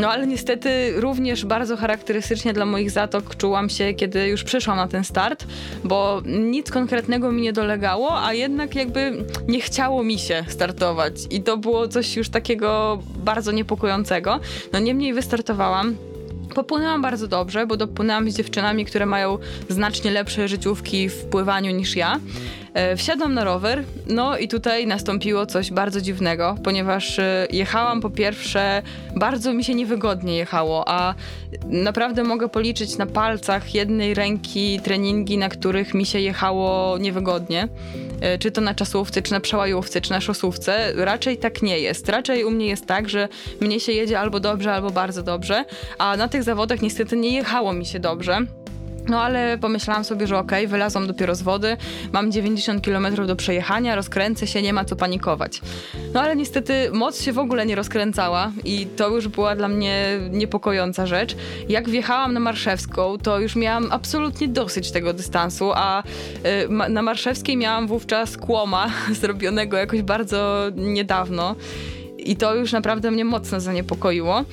No 0.00 0.10
ale 0.10 0.26
niestety 0.26 1.00
również 1.00 1.44
bardzo 1.44 1.76
charakterystycznie 1.76 2.52
dla 2.52 2.66
moich 2.66 2.90
zatok 2.90 3.36
czułam 3.36 3.68
się, 3.68 3.94
kiedy 3.94 4.28
już 4.28 4.44
przyszłam 4.44 4.76
na 4.76 4.88
ten 4.88 5.04
start, 5.04 5.46
bo 5.84 6.22
nic 6.26 6.70
konkretnego 6.70 7.32
mi 7.32 7.42
nie 7.42 7.52
dolegało, 7.52 8.24
a 8.24 8.32
jednak 8.32 8.74
jakby 8.74 9.24
nie 9.48 9.60
chciało 9.60 10.02
mi 10.02 10.18
się 10.18 10.44
startować. 10.48 11.12
I 11.30 11.42
to 11.42 11.56
było 11.56 11.88
coś 11.88 12.16
już 12.16 12.28
takiego 12.28 12.98
bardzo 13.16 13.52
niepokojącego. 13.52 14.40
No 14.72 14.78
niemniej 14.78 15.14
wystartowałam. 15.14 15.96
Popłynęłam 16.54 17.02
bardzo 17.02 17.28
dobrze, 17.28 17.66
bo 17.66 17.76
dopłynęłam 17.76 18.30
z 18.30 18.36
dziewczynami, 18.36 18.84
które 18.84 19.06
mają 19.06 19.38
znacznie 19.68 20.10
lepsze 20.10 20.48
życiówki 20.48 21.08
w 21.08 21.24
pływaniu 21.24 21.70
niż 21.70 21.96
ja. 21.96 22.20
E, 22.76 22.96
wsiadłam 22.96 23.34
na 23.34 23.44
rower, 23.44 23.84
no 24.06 24.38
i 24.38 24.48
tutaj 24.48 24.86
nastąpiło 24.86 25.46
coś 25.46 25.70
bardzo 25.70 26.00
dziwnego, 26.00 26.56
ponieważ 26.64 27.18
e, 27.18 27.46
jechałam 27.50 28.00
po 28.00 28.10
pierwsze, 28.10 28.82
bardzo 29.14 29.52
mi 29.52 29.64
się 29.64 29.74
niewygodnie 29.74 30.36
jechało, 30.36 30.84
a 30.88 31.14
naprawdę 31.66 32.24
mogę 32.24 32.48
policzyć 32.48 32.98
na 32.98 33.06
palcach 33.06 33.74
jednej 33.74 34.14
ręki 34.14 34.80
treningi, 34.80 35.38
na 35.38 35.48
których 35.48 35.94
mi 35.94 36.06
się 36.06 36.20
jechało 36.20 36.98
niewygodnie. 36.98 37.68
E, 38.20 38.38
czy 38.38 38.50
to 38.50 38.60
na 38.60 38.74
czasówce, 38.74 39.22
czy 39.22 39.32
na 39.32 39.40
przełajówce, 39.40 40.00
czy 40.00 40.10
na 40.10 40.20
szosówce. 40.20 40.92
Raczej 40.96 41.38
tak 41.38 41.62
nie 41.62 41.78
jest. 41.78 42.08
Raczej 42.08 42.44
u 42.44 42.50
mnie 42.50 42.66
jest 42.66 42.86
tak, 42.86 43.08
że 43.08 43.28
mnie 43.60 43.80
się 43.80 43.92
jedzie 43.92 44.20
albo 44.20 44.40
dobrze, 44.40 44.72
albo 44.72 44.90
bardzo 44.90 45.22
dobrze, 45.22 45.64
a 45.98 46.16
na 46.16 46.28
tych 46.28 46.42
zawodach 46.42 46.82
niestety 46.82 47.16
nie 47.16 47.34
jechało 47.34 47.72
mi 47.72 47.86
się 47.86 48.00
dobrze. 48.00 48.46
No 49.08 49.20
ale 49.20 49.58
pomyślałam 49.58 50.04
sobie, 50.04 50.26
że 50.26 50.38
okej, 50.38 50.58
okay, 50.58 50.70
wylazłam 50.70 51.06
dopiero 51.06 51.34
z 51.34 51.42
wody, 51.42 51.76
mam 52.12 52.32
90 52.32 52.84
km 52.84 53.26
do 53.26 53.36
przejechania, 53.36 53.94
rozkręcę 53.94 54.46
się, 54.46 54.62
nie 54.62 54.72
ma 54.72 54.84
co 54.84 54.96
panikować. 54.96 55.60
No 56.14 56.20
ale 56.20 56.36
niestety 56.36 56.90
moc 56.92 57.22
się 57.22 57.32
w 57.32 57.38
ogóle 57.38 57.66
nie 57.66 57.74
rozkręcała 57.74 58.52
i 58.64 58.86
to 58.86 59.08
już 59.08 59.28
była 59.28 59.56
dla 59.56 59.68
mnie 59.68 60.20
niepokojąca 60.30 61.06
rzecz. 61.06 61.36
Jak 61.68 61.88
wjechałam 61.88 62.32
na 62.32 62.40
Marszewską, 62.40 63.18
to 63.18 63.40
już 63.40 63.56
miałam 63.56 63.88
absolutnie 63.90 64.48
dosyć 64.48 64.90
tego 64.90 65.12
dystansu, 65.12 65.72
a 65.74 66.02
y, 66.02 66.88
na 66.88 67.02
Marszewskiej 67.02 67.56
miałam 67.56 67.86
wówczas 67.86 68.36
kłoma 68.36 68.90
zrobionego 69.20 69.76
jakoś 69.76 70.02
bardzo 70.02 70.62
niedawno. 70.76 71.56
I 72.18 72.36
to 72.36 72.54
już 72.54 72.72
naprawdę 72.72 73.10
mnie 73.10 73.24
mocno 73.24 73.60
zaniepokoiło. 73.60 74.44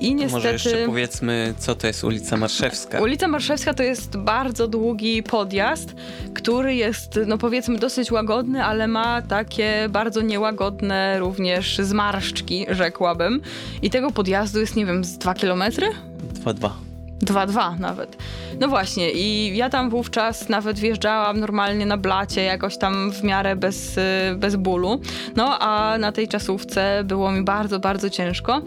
I 0.00 0.14
niestety... 0.14 0.32
Może 0.32 0.52
jeszcze 0.52 0.86
powiedzmy, 0.86 1.54
co 1.58 1.74
to 1.74 1.86
jest 1.86 2.04
ulica 2.04 2.36
Marszewska. 2.36 3.00
Ulica 3.00 3.28
Marszewska 3.28 3.74
to 3.74 3.82
jest 3.82 4.16
bardzo 4.16 4.68
długi 4.68 5.22
podjazd, 5.22 5.94
który 6.34 6.74
jest, 6.74 7.20
no 7.26 7.38
powiedzmy, 7.38 7.78
dosyć 7.78 8.12
łagodny, 8.12 8.64
ale 8.64 8.88
ma 8.88 9.22
takie 9.22 9.86
bardzo 9.90 10.22
niełagodne 10.22 11.18
również 11.18 11.78
zmarszczki, 11.78 12.66
rzekłabym. 12.68 13.40
I 13.82 13.90
tego 13.90 14.10
podjazdu 14.10 14.60
jest, 14.60 14.76
nie 14.76 14.86
wiem, 14.86 15.04
z 15.04 15.18
dwa 15.18 15.34
kilometry? 15.34 15.86
Dwa, 16.34 16.52
dwa. 16.52 16.76
Dwa, 17.20 17.46
dwa 17.46 17.76
nawet. 17.78 18.16
No 18.60 18.68
właśnie, 18.68 19.12
i 19.12 19.56
ja 19.56 19.70
tam 19.70 19.90
wówczas 19.90 20.48
nawet 20.48 20.78
wjeżdżałam 20.78 21.40
normalnie 21.40 21.86
na 21.86 21.96
blacie, 21.96 22.42
jakoś 22.42 22.78
tam 22.78 23.12
w 23.12 23.22
miarę 23.22 23.56
bez, 23.56 23.96
bez 24.36 24.56
bólu. 24.56 25.00
No 25.36 25.58
a 25.58 25.98
na 25.98 26.12
tej 26.12 26.28
czasówce 26.28 27.04
było 27.04 27.32
mi 27.32 27.44
bardzo, 27.44 27.78
bardzo 27.78 28.10
ciężko. 28.10 28.62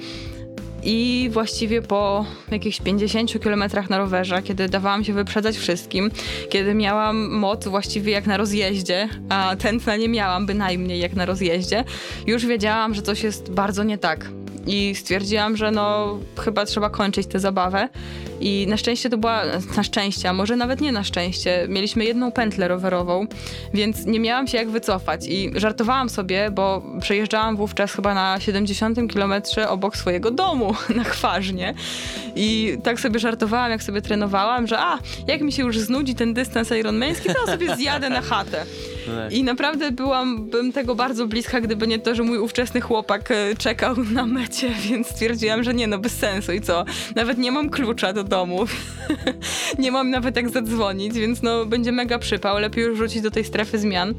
I 0.83 1.29
właściwie 1.31 1.81
po 1.81 2.25
jakichś 2.51 2.81
50 2.81 3.43
kilometrach 3.43 3.89
na 3.89 3.97
rowerze, 3.97 4.41
kiedy 4.41 4.69
dawałam 4.69 5.03
się 5.03 5.13
wyprzedzać 5.13 5.57
wszystkim, 5.57 6.11
kiedy 6.49 6.73
miałam 6.73 7.29
moc 7.29 7.67
właściwie 7.67 8.11
jak 8.11 8.27
na 8.27 8.37
rozjeździe, 8.37 9.09
a 9.29 9.55
tętna 9.59 9.95
nie 9.95 10.09
miałam 10.09 10.45
bynajmniej 10.45 10.99
jak 10.99 11.13
na 11.13 11.25
rozjeździe, 11.25 11.83
już 12.27 12.45
wiedziałam, 12.45 12.93
że 12.93 13.01
coś 13.01 13.23
jest 13.23 13.51
bardzo 13.51 13.83
nie 13.83 13.97
tak 13.97 14.29
i 14.67 14.95
stwierdziłam, 14.95 15.57
że 15.57 15.71
no 15.71 16.17
chyba 16.39 16.65
trzeba 16.65 16.89
kończyć 16.89 17.27
tę 17.27 17.39
zabawę. 17.39 17.89
I 18.41 18.67
na 18.67 18.77
szczęście 18.77 19.09
to 19.09 19.17
była, 19.17 19.41
na 19.75 19.83
szczęście, 19.83 20.29
a 20.29 20.33
może 20.33 20.55
nawet 20.55 20.81
nie 20.81 20.91
na 20.91 21.03
szczęście, 21.03 21.65
mieliśmy 21.69 22.05
jedną 22.05 22.31
pętlę 22.31 22.67
rowerową, 22.67 23.27
więc 23.73 24.05
nie 24.05 24.19
miałam 24.19 24.47
się 24.47 24.57
jak 24.57 24.69
wycofać 24.69 25.27
i 25.27 25.51
żartowałam 25.55 26.09
sobie, 26.09 26.51
bo 26.51 26.83
przejeżdżałam 27.01 27.57
wówczas 27.57 27.93
chyba 27.93 28.13
na 28.13 28.39
70 28.39 29.11
kilometrze 29.11 29.69
obok 29.69 29.97
swojego 29.97 30.31
domu 30.31 30.75
na 30.95 31.03
Chważnie 31.03 31.73
i 32.35 32.77
tak 32.83 32.99
sobie 32.99 33.19
żartowałam, 33.19 33.71
jak 33.71 33.83
sobie 33.83 34.01
trenowałam, 34.01 34.67
że 34.67 34.79
a, 34.79 34.99
jak 35.27 35.41
mi 35.41 35.51
się 35.51 35.63
już 35.63 35.79
znudzi 35.79 36.15
ten 36.15 36.33
dystans 36.33 36.71
ironmański, 36.71 37.29
to 37.33 37.51
sobie 37.51 37.75
zjadę 37.75 38.09
na 38.09 38.21
chatę. 38.21 38.65
Tak. 39.05 39.33
I 39.33 39.43
naprawdę 39.43 39.91
byłam 39.91 40.49
bym 40.49 40.71
tego 40.71 40.95
bardzo 40.95 41.27
bliska, 41.27 41.61
gdyby 41.61 41.87
nie 41.87 41.99
to, 41.99 42.15
że 42.15 42.23
mój 42.23 42.37
ówczesny 42.37 42.81
chłopak 42.81 43.31
e, 43.31 43.55
czekał 43.55 43.95
na 44.11 44.25
mecie, 44.25 44.69
więc 44.89 45.07
stwierdziłam, 45.07 45.63
że 45.63 45.73
nie, 45.73 45.87
no 45.87 45.97
bez 45.97 46.17
sensu 46.17 46.51
i 46.51 46.61
co. 46.61 46.85
Nawet 47.15 47.37
nie 47.37 47.51
mam 47.51 47.69
klucza 47.69 48.13
do 48.13 48.23
domu. 48.29 48.65
nie 49.79 49.91
mam 49.91 50.09
nawet 50.09 50.35
jak 50.35 50.49
zadzwonić, 50.49 51.13
więc 51.13 51.41
no 51.41 51.65
będzie 51.65 51.91
mega 51.91 52.19
przypał. 52.19 52.59
Lepiej 52.59 52.83
już 52.83 52.97
wrócić 52.97 53.21
do 53.21 53.31
tej 53.31 53.43
strefy 53.43 53.79
zmian. 53.79 54.13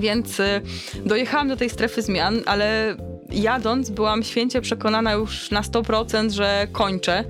Więc 0.00 0.40
e, 0.40 0.60
dojechałam 1.06 1.48
do 1.48 1.56
tej 1.56 1.70
strefy 1.70 2.02
zmian, 2.02 2.40
ale 2.46 2.96
jadąc 3.34 3.90
byłam 3.90 4.22
święcie 4.22 4.60
przekonana 4.60 5.12
już 5.12 5.50
na 5.50 5.62
100%, 5.62 6.30
że 6.30 6.66
kończę 6.72 7.24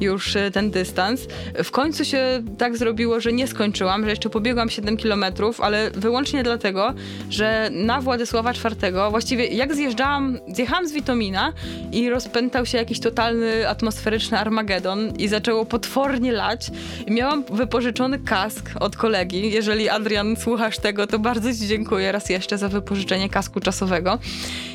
już 0.00 0.36
y, 0.36 0.50
ten 0.50 0.70
dystans. 0.70 1.26
W 1.64 1.70
końcu 1.70 2.04
się 2.04 2.42
tak 2.58 2.76
zrobiło, 2.76 3.20
że 3.20 3.32
nie 3.32 3.46
skończyłam, 3.46 4.04
że 4.04 4.10
jeszcze 4.10 4.30
pobiegłam 4.30 4.70
7 4.70 4.96
kilometrów, 4.96 5.60
ale 5.60 5.90
wyłącznie 5.90 6.42
dlatego, 6.42 6.94
że 7.30 7.70
na 7.72 8.00
Władysława 8.00 8.52
IV, 8.52 9.10
właściwie 9.10 9.46
jak 9.46 9.74
zjeżdżałam, 9.74 10.38
zjechałam 10.48 10.88
z 10.88 10.92
Witomina 10.92 11.52
i 11.92 12.10
rozpętał 12.10 12.66
się 12.66 12.78
jakiś 12.78 13.00
totalny 13.00 13.68
atmosferyczny 13.68 14.38
Armagedon 14.38 15.16
i 15.18 15.28
zaczęło 15.28 15.64
potwornie 15.64 16.32
lać. 16.32 16.70
I 17.06 17.12
miałam 17.12 17.44
wypożyczony 17.50 18.18
kask 18.18 18.70
od 18.80 18.96
kolegi. 18.96 19.50
Jeżeli 19.50 19.88
Adrian 19.88 20.36
słuchasz 20.36 20.78
tego, 20.78 21.06
to 21.06 21.18
bardzo 21.18 21.54
ci 21.54 21.66
dziękuję 21.66 22.12
raz 22.12 22.30
jeszcze 22.30 22.58
za 22.58 22.68
wypożyczenie 22.68 23.28
kasku 23.28 23.60
czasowego. 23.60 24.18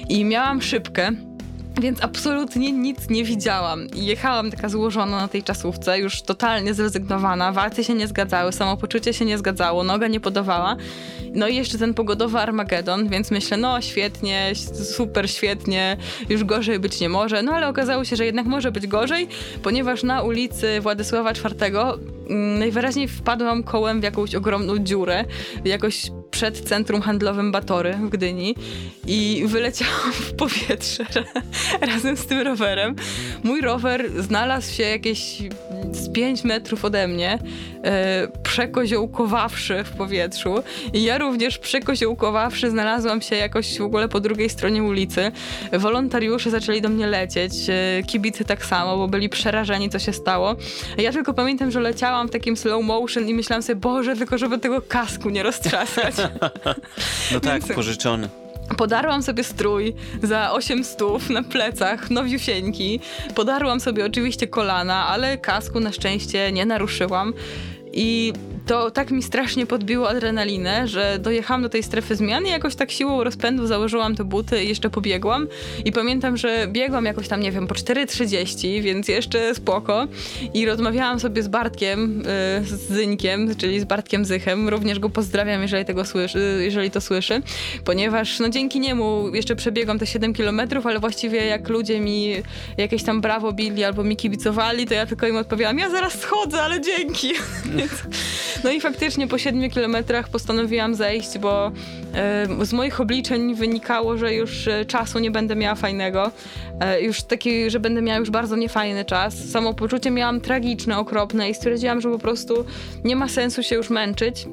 I 0.09 0.25
miałam 0.25 0.61
szybkę, 0.69 1.11
więc 1.81 2.03
absolutnie 2.03 2.71
nic 2.71 3.09
nie 3.09 3.23
widziałam. 3.23 3.87
Jechałam 3.95 4.51
taka 4.51 4.69
złożona 4.69 5.17
na 5.17 5.27
tej 5.27 5.43
czasówce, 5.43 5.99
już 5.99 6.21
totalnie 6.21 6.73
zrezygnowana. 6.73 7.51
Walce 7.51 7.83
się 7.83 7.93
nie 7.93 8.07
zgadzały, 8.07 8.51
samopoczucie 8.51 9.13
się 9.13 9.25
nie 9.25 9.37
zgadzało, 9.37 9.83
noga 9.83 10.07
nie 10.07 10.19
podawała. 10.19 10.75
No 11.33 11.47
i 11.47 11.55
jeszcze 11.55 11.77
ten 11.77 11.93
pogodowy 11.93 12.39
Armagedon, 12.39 13.09
więc 13.09 13.31
myślę, 13.31 13.57
no 13.57 13.81
świetnie, 13.81 14.51
super 14.95 15.29
świetnie, 15.29 15.97
już 16.29 16.43
gorzej 16.43 16.79
być 16.79 16.99
nie 16.99 17.09
może. 17.09 17.43
No 17.43 17.51
ale 17.51 17.67
okazało 17.67 18.05
się, 18.05 18.15
że 18.15 18.25
jednak 18.25 18.45
może 18.45 18.71
być 18.71 18.87
gorzej, 18.87 19.27
ponieważ 19.63 20.03
na 20.03 20.21
ulicy 20.21 20.81
Władysława 20.81 21.31
IV 21.31 21.81
mm, 22.29 22.59
najwyraźniej 22.59 23.07
wpadłam 23.07 23.63
kołem 23.63 24.01
w 24.01 24.03
jakąś 24.03 24.35
ogromną 24.35 24.77
dziurę, 24.77 25.25
jakoś 25.65 26.11
przed 26.31 26.59
centrum 26.59 27.01
handlowym 27.01 27.51
Batory 27.51 27.93
w 27.93 28.09
Gdyni 28.09 28.55
i 29.07 29.43
wyleciałam 29.47 30.11
w 30.13 30.33
powietrze 30.33 31.05
razem 31.93 32.17
z 32.17 32.25
tym 32.25 32.39
rowerem. 32.39 32.95
Mój 33.43 33.61
rower 33.61 34.21
znalazł 34.21 34.73
się 34.73 34.83
jakieś 34.83 35.41
z 35.91 36.09
5 36.09 36.43
metrów 36.43 36.85
ode 36.85 37.07
mnie, 37.07 37.39
e, 37.83 38.27
przekoziołkowawszy 38.43 39.83
w 39.83 39.89
powietrzu 39.89 40.55
i 40.93 41.03
ja 41.03 41.17
również 41.17 41.57
przekoziołkowawszy 41.57 42.69
znalazłam 42.69 43.21
się 43.21 43.35
jakoś 43.35 43.77
w 43.77 43.81
ogóle 43.81 44.09
po 44.09 44.19
drugiej 44.19 44.49
stronie 44.49 44.83
ulicy. 44.83 45.31
Wolontariusze 45.73 46.49
zaczęli 46.49 46.81
do 46.81 46.89
mnie 46.89 47.07
lecieć, 47.07 47.53
e, 47.69 48.03
kibice 48.03 48.45
tak 48.45 48.65
samo, 48.65 48.97
bo 48.97 49.07
byli 49.07 49.29
przerażeni, 49.29 49.89
co 49.89 49.99
się 49.99 50.13
stało. 50.13 50.55
Ja 50.97 51.11
tylko 51.11 51.33
pamiętam, 51.33 51.71
że 51.71 51.79
leciałam 51.79 52.27
w 52.27 52.31
takim 52.31 52.57
slow 52.57 52.83
motion 52.83 53.27
i 53.27 53.33
myślałam 53.33 53.63
sobie, 53.63 53.75
Boże, 53.75 54.15
tylko 54.15 54.37
żeby 54.37 54.59
tego 54.59 54.81
kasku 54.81 55.29
nie 55.29 55.43
roztrzaskać. 55.43 56.15
no 57.33 57.39
tak, 57.39 57.63
Więc... 57.63 57.75
pożyczony. 57.75 58.29
Podarłam 58.77 59.23
sobie 59.23 59.43
strój 59.43 59.95
za 60.23 60.51
8 60.51 60.83
stów 60.83 61.29
na 61.29 61.43
plecach, 61.43 62.09
nowiusieńki. 62.09 62.99
Podarłam 63.35 63.79
sobie 63.79 64.05
oczywiście 64.05 64.47
kolana, 64.47 65.07
ale 65.07 65.37
kasku 65.37 65.79
na 65.79 65.91
szczęście 65.91 66.51
nie 66.51 66.65
naruszyłam. 66.65 67.33
I 67.93 68.33
to 68.69 68.91
tak 68.91 69.11
mi 69.11 69.23
strasznie 69.23 69.65
podbiło 69.65 70.09
adrenalinę, 70.09 70.87
że 70.87 71.19
dojechałam 71.19 71.61
do 71.61 71.69
tej 71.69 71.83
strefy 71.83 72.15
zmian 72.15 72.45
i 72.45 72.49
jakoś 72.49 72.75
tak 72.75 72.91
siłą 72.91 73.23
rozpędu 73.23 73.67
założyłam 73.67 74.15
te 74.15 74.23
buty 74.23 74.63
i 74.63 74.67
jeszcze 74.67 74.89
pobiegłam. 74.89 75.47
I 75.85 75.91
pamiętam, 75.91 76.37
że 76.37 76.67
biegłam 76.67 77.05
jakoś 77.05 77.27
tam, 77.27 77.39
nie 77.39 77.51
wiem, 77.51 77.67
po 77.67 77.75
4.30, 77.75 78.81
więc 78.81 79.07
jeszcze 79.07 79.55
spoko. 79.55 80.07
I 80.53 80.65
rozmawiałam 80.65 81.19
sobie 81.19 81.43
z 81.43 81.47
Bartkiem, 81.47 82.17
yy, 82.59 82.65
z 82.65 82.87
Zyńkiem, 82.87 83.55
czyli 83.55 83.79
z 83.79 83.83
Bartkiem 83.83 84.25
Zychem. 84.25 84.69
Również 84.69 84.99
go 84.99 85.09
pozdrawiam, 85.09 85.61
jeżeli 85.61 85.85
tego 85.85 86.05
słyszy, 86.05 86.59
jeżeli 86.63 86.91
to 86.91 87.01
słyszy, 87.01 87.41
ponieważ 87.85 88.39
no 88.39 88.49
dzięki 88.49 88.79
niemu 88.79 89.35
jeszcze 89.35 89.55
przebiegłam 89.55 89.99
te 89.99 90.07
7 90.07 90.33
kilometrów, 90.33 90.85
ale 90.85 90.99
właściwie 90.99 91.45
jak 91.45 91.69
ludzie 91.69 91.99
mi 91.99 92.35
jakieś 92.77 93.03
tam 93.03 93.21
brawo 93.21 93.53
bili 93.53 93.83
albo 93.83 94.03
mi 94.03 94.15
kibicowali, 94.15 94.85
to 94.85 94.93
ja 94.93 95.05
tylko 95.05 95.27
im 95.27 95.37
odpowiadałam, 95.37 95.79
ja 95.79 95.89
zaraz 95.89 96.19
schodzę, 96.19 96.61
ale 96.61 96.81
dzięki. 96.81 97.33
no 98.63 98.71
i 98.71 98.81
faktycznie 98.81 99.27
po 99.27 99.37
7 99.37 99.69
kilometrach 99.69 100.29
postanowiłam 100.29 100.95
zejść, 100.95 101.37
bo 101.37 101.71
e, 102.13 102.65
z 102.65 102.73
moich 102.73 103.01
obliczeń 103.01 103.55
wynikało, 103.55 104.17
że 104.17 104.33
już 104.33 104.67
e, 104.67 104.85
czasu 104.85 105.19
nie 105.19 105.31
będę 105.31 105.55
miała 105.55 105.75
fajnego. 105.75 106.31
E, 106.79 107.01
już 107.01 107.21
taki, 107.21 107.69
że 107.69 107.79
będę 107.79 108.01
miała 108.01 108.19
już 108.19 108.29
bardzo 108.29 108.55
niefajny 108.55 109.05
czas. 109.05 109.49
Samopoczucie 109.49 110.11
miałam 110.11 110.41
tragiczne, 110.41 110.97
okropne 110.97 111.49
i 111.49 111.55
stwierdziłam, 111.55 112.01
że 112.01 112.09
po 112.09 112.19
prostu 112.19 112.65
nie 113.03 113.15
ma 113.15 113.27
sensu 113.27 113.63
się 113.63 113.75
już 113.75 113.89
męczyć. 113.89 114.47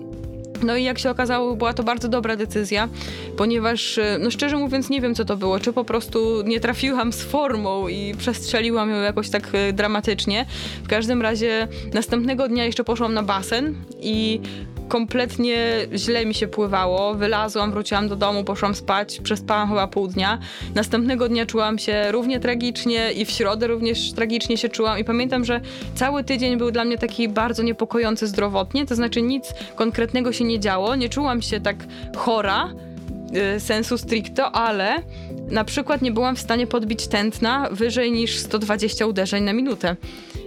No 0.63 0.77
i 0.77 0.85
jak 0.85 0.99
się 0.99 1.11
okazało, 1.11 1.57
była 1.57 1.75
to 1.75 1.83
bardzo 1.83 2.09
dobra 2.09 2.37
decyzja, 2.37 2.89
ponieważ, 3.37 3.99
e, 3.99 4.19
no 4.21 4.31
szczerze 4.31 4.57
mówiąc, 4.57 4.91
nie 4.91 5.01
wiem 5.01 5.15
co 5.15 5.25
to 5.25 5.37
było. 5.37 5.61
Czy 5.61 5.73
po 5.73 5.85
prostu 5.85 6.43
nie 6.45 6.61
trafiłam 6.61 7.13
z 7.13 7.23
formą 7.23 7.89
i 7.89 8.15
przestrzeliłam 8.19 8.91
ją 8.91 8.97
jakoś 8.97 9.31
tak 9.31 9.49
e, 9.53 9.73
dramatycznie. 9.73 10.47
W 10.85 10.89
każdym 10.89 11.23
razie 11.23 11.69
następnego 11.95 12.49
dnia 12.49 12.65
jeszcze 12.65 12.85
poszłam 12.85 13.15
na 13.15 13.23
basen 13.23 13.75
i 14.01 14.41
kompletnie 14.89 15.87
źle 15.95 16.27
mi 16.27 16.35
się 16.35 16.49
pływało. 16.49 17.15
Wylazłam, 17.15 17.71
wróciłam 17.71 18.09
do 18.09 18.17
domu, 18.17 18.45
poszłam 18.45 18.75
spać, 18.75 19.21
przespałam 19.21 19.69
chyba 19.69 19.87
pół 19.87 20.09
dnia. 20.09 20.39
Następnego 20.75 21.29
dnia 21.29 21.47
czułam 21.47 21.79
się 21.79 22.13
równie 22.13 22.41
tragicznie 22.41 23.13
i 23.13 23.25
w 23.25 23.31
środę 23.31 23.67
również 23.67 24.13
tragicznie 24.13 24.57
się 24.57 24.69
czułam 24.69 24.99
i 24.99 25.05
pamiętam, 25.05 25.45
że 25.45 25.61
cały 25.95 26.25
tydzień 26.25 26.57
był 26.59 26.71
dla 26.71 26.85
mnie 26.85 26.99
taki 26.99 27.29
bardzo 27.29 27.63
niepokojący 27.63 28.27
zdrowotnie, 28.27 28.87
to 28.87 28.95
znaczy 28.95 29.23
nic 29.23 29.55
konkretnego 29.75 30.33
się 30.33 30.45
nie 30.45 30.61
działo, 30.61 30.97
nie 30.97 31.09
czułam 31.09 31.43
się 31.43 31.61
tak 31.61 31.77
chora, 32.17 32.73
y, 33.57 33.61
sensu 33.61 33.99
stricto, 33.99 34.53
ale 34.53 35.03
na 35.51 35.65
przykład 35.65 36.03
nie 36.03 36.13
byłam 36.13 36.37
w 36.37 36.41
stanie 36.41 36.67
podbić 36.67 37.07
tętna 37.07 37.69
wyżej 37.71 38.13
niż 38.13 38.39
120 38.39 39.07
uderzeń 39.07 39.45
na 39.45 39.53
minutę. 39.53 39.97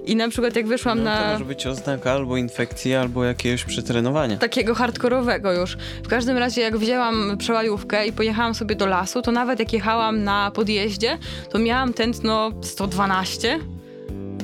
I 0.06 0.16
na 0.16 0.30
przykład 0.30 0.56
jak 0.56 0.68
wyszłam 0.68 0.98
no, 0.98 1.04
na... 1.04 1.24
To 1.24 1.32
może 1.32 1.46
być 1.46 1.68
oznaka 1.68 2.12
albo 2.12 2.38
infekcji, 2.38 2.96
albo 2.96 3.24
jakiegoś 3.24 3.64
przetrenowania. 3.66 4.38
Takiego 4.38 4.76
hardkorowego 4.76 5.54
już. 5.54 5.78
W 6.04 6.08
każdym 6.08 6.38
razie 6.38 6.62
jak 6.62 6.78
wzięłam 6.78 7.38
przełajówkę 7.38 8.08
i 8.08 8.12
pojechałam 8.12 8.56
sobie 8.56 8.76
do 8.76 8.86
lasu, 8.86 9.22
to 9.22 9.32
nawet 9.32 9.60
jak 9.60 9.74
jechałam 9.74 10.24
na 10.24 10.52
podjeździe, 10.52 11.18
to 11.50 11.60
miałam 11.60 11.94
tętno 11.94 12.52
112, 12.62 13.60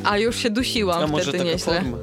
a 0.06 0.18
już 0.18 0.36
się 0.36 0.50
dusiłam 0.50 1.04
a 1.04 1.08
może 1.08 1.24
wtedy 1.24 1.38
taka 1.38 1.52
nieźle. 1.52 1.82
Forma. 1.82 1.98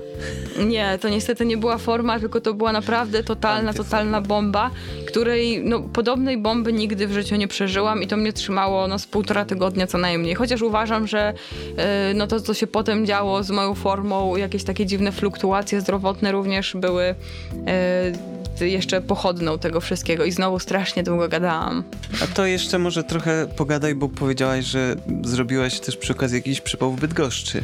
Nie, 0.66 0.98
to 1.00 1.08
niestety 1.08 1.46
nie 1.46 1.56
była 1.56 1.78
forma, 1.78 2.20
tylko 2.20 2.40
to 2.40 2.54
była 2.54 2.72
naprawdę 2.72 3.24
totalna, 3.24 3.72
totalna 3.72 4.20
bomba, 4.20 4.70
której 5.06 5.62
no, 5.64 5.80
podobnej 5.80 6.38
bomby 6.38 6.72
nigdy 6.72 7.06
w 7.06 7.12
życiu 7.12 7.36
nie 7.36 7.48
przeżyłam 7.48 8.02
i 8.02 8.06
to 8.06 8.16
mnie 8.16 8.32
trzymało 8.32 8.88
no, 8.88 8.98
z 8.98 9.06
półtora 9.06 9.44
tygodnia 9.44 9.86
co 9.86 9.98
najmniej. 9.98 10.34
Chociaż 10.34 10.62
uważam, 10.62 11.06
że 11.06 11.34
yy, 11.66 11.84
no, 12.14 12.26
to, 12.26 12.40
co 12.40 12.54
się 12.54 12.66
potem 12.66 13.06
działo 13.06 13.42
z 13.42 13.50
moją 13.50 13.74
formą, 13.74 14.36
jakieś 14.36 14.64
takie 14.64 14.86
dziwne 14.86 15.12
fluktuacje 15.12 15.80
zdrowotne 15.80 16.32
również 16.32 16.76
były 16.76 17.04
yy, 17.04 18.41
jeszcze 18.68 19.00
pochodną 19.00 19.58
tego 19.58 19.80
wszystkiego 19.80 20.24
i 20.24 20.32
znowu 20.32 20.58
strasznie 20.58 21.02
długo 21.02 21.28
gadałam. 21.28 21.84
A 22.22 22.26
to 22.26 22.46
jeszcze 22.46 22.78
może 22.78 23.04
trochę 23.04 23.46
pogadaj, 23.56 23.94
bo 23.94 24.08
powiedziałaś, 24.08 24.64
że 24.64 24.96
zrobiłaś 25.24 25.80
też 25.80 25.96
przy 25.96 26.12
okazji 26.12 26.36
jakiś 26.36 26.60
przypał 26.60 26.92
w 26.92 27.00
Bydgoszczy. 27.00 27.62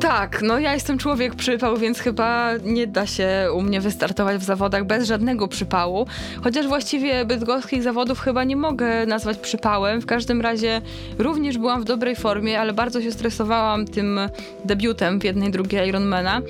Tak, 0.00 0.42
no 0.42 0.58
ja 0.58 0.74
jestem 0.74 0.98
człowiek 0.98 1.34
przypał, 1.34 1.76
więc 1.76 1.98
chyba 1.98 2.50
nie 2.64 2.86
da 2.86 3.06
się 3.06 3.48
u 3.54 3.62
mnie 3.62 3.80
wystartować 3.80 4.36
w 4.36 4.44
zawodach 4.44 4.84
bez 4.84 5.08
żadnego 5.08 5.48
przypału. 5.48 6.06
Chociaż 6.44 6.66
właściwie 6.66 7.24
bydgoskich 7.24 7.82
zawodów 7.82 8.20
chyba 8.20 8.44
nie 8.44 8.56
mogę 8.56 9.06
nazwać 9.06 9.38
przypałem. 9.38 10.00
W 10.00 10.06
każdym 10.06 10.40
razie 10.40 10.80
również 11.18 11.58
byłam 11.58 11.82
w 11.82 11.84
dobrej 11.84 12.16
formie, 12.16 12.60
ale 12.60 12.72
bardzo 12.72 13.02
się 13.02 13.12
stresowałam 13.12 13.86
tym 13.86 14.20
debiutem 14.64 15.20
w 15.20 15.24
jednej, 15.24 15.50
drugiej 15.50 15.88
Ironmana. 15.88 16.42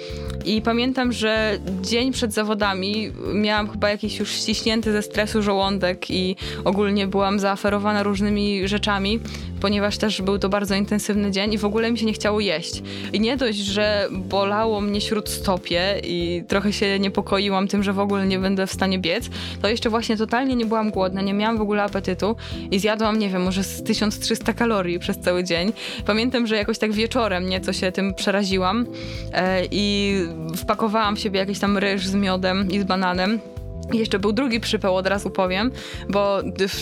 I 0.44 0.62
pamiętam, 0.62 1.12
że 1.12 1.58
dzień 1.82 2.12
przed 2.12 2.32
zawodami 2.32 3.12
miałam 3.34 3.70
chyba 3.70 3.90
jakiś 3.90 4.18
już 4.18 4.30
ściśnięty 4.30 4.92
ze 4.92 5.02
stresu 5.02 5.42
żołądek 5.42 6.10
i 6.10 6.36
ogólnie 6.64 7.06
byłam 7.06 7.38
zaaferowana 7.38 8.02
różnymi 8.02 8.68
rzeczami, 8.68 9.20
ponieważ 9.60 9.98
też 9.98 10.22
był 10.22 10.38
to 10.38 10.48
bardzo 10.48 10.74
intensywny 10.74 11.30
dzień 11.30 11.52
i 11.52 11.58
w 11.58 11.64
ogóle 11.64 11.92
mi 11.92 11.98
się 11.98 12.06
nie 12.06 12.12
chciało 12.12 12.40
jeść. 12.40 12.82
I 13.12 13.20
nie 13.20 13.36
dość, 13.36 13.58
że 13.58 14.08
bolało 14.10 14.80
mnie 14.80 15.00
śródstopie 15.00 16.00
i 16.04 16.44
trochę 16.48 16.72
się 16.72 16.98
niepokoiłam 16.98 17.68
tym, 17.68 17.82
że 17.82 17.92
w 17.92 17.98
ogóle 17.98 18.26
nie 18.26 18.38
będę 18.38 18.66
w 18.66 18.72
stanie 18.72 18.98
biec, 18.98 19.30
to 19.62 19.68
jeszcze 19.68 19.90
właśnie 19.90 20.16
totalnie 20.16 20.56
nie 20.56 20.66
byłam 20.66 20.90
głodna, 20.90 21.22
nie 21.22 21.34
miałam 21.34 21.58
w 21.58 21.60
ogóle 21.60 21.82
apetytu 21.82 22.36
i 22.70 22.78
zjadłam, 22.78 23.18
nie 23.18 23.28
wiem, 23.28 23.42
może 23.42 23.64
z 23.64 23.82
1300 23.82 24.52
kalorii 24.52 24.98
przez 24.98 25.18
cały 25.18 25.44
dzień. 25.44 25.72
Pamiętam, 26.06 26.46
że 26.46 26.56
jakoś 26.56 26.78
tak 26.78 26.92
wieczorem 26.92 27.48
nieco 27.48 27.72
się 27.72 27.92
tym 27.92 28.14
przeraziłam 28.14 28.86
e, 29.32 29.62
i 29.70 30.14
wpakowałam 30.56 31.16
w 31.16 31.20
siebie 31.20 31.40
jakiś 31.40 31.58
tam 31.58 31.78
ryż 31.78 32.06
z 32.06 32.14
miodem 32.14 32.70
i 32.70 32.80
z 32.80 32.84
bananem 32.84 33.40
jeszcze 33.92 34.18
był 34.18 34.33
drugi 34.33 34.61
przypał, 34.61 34.96
od 34.96 35.07
razu 35.07 35.31
powiem, 35.31 35.70
bo 36.09 36.38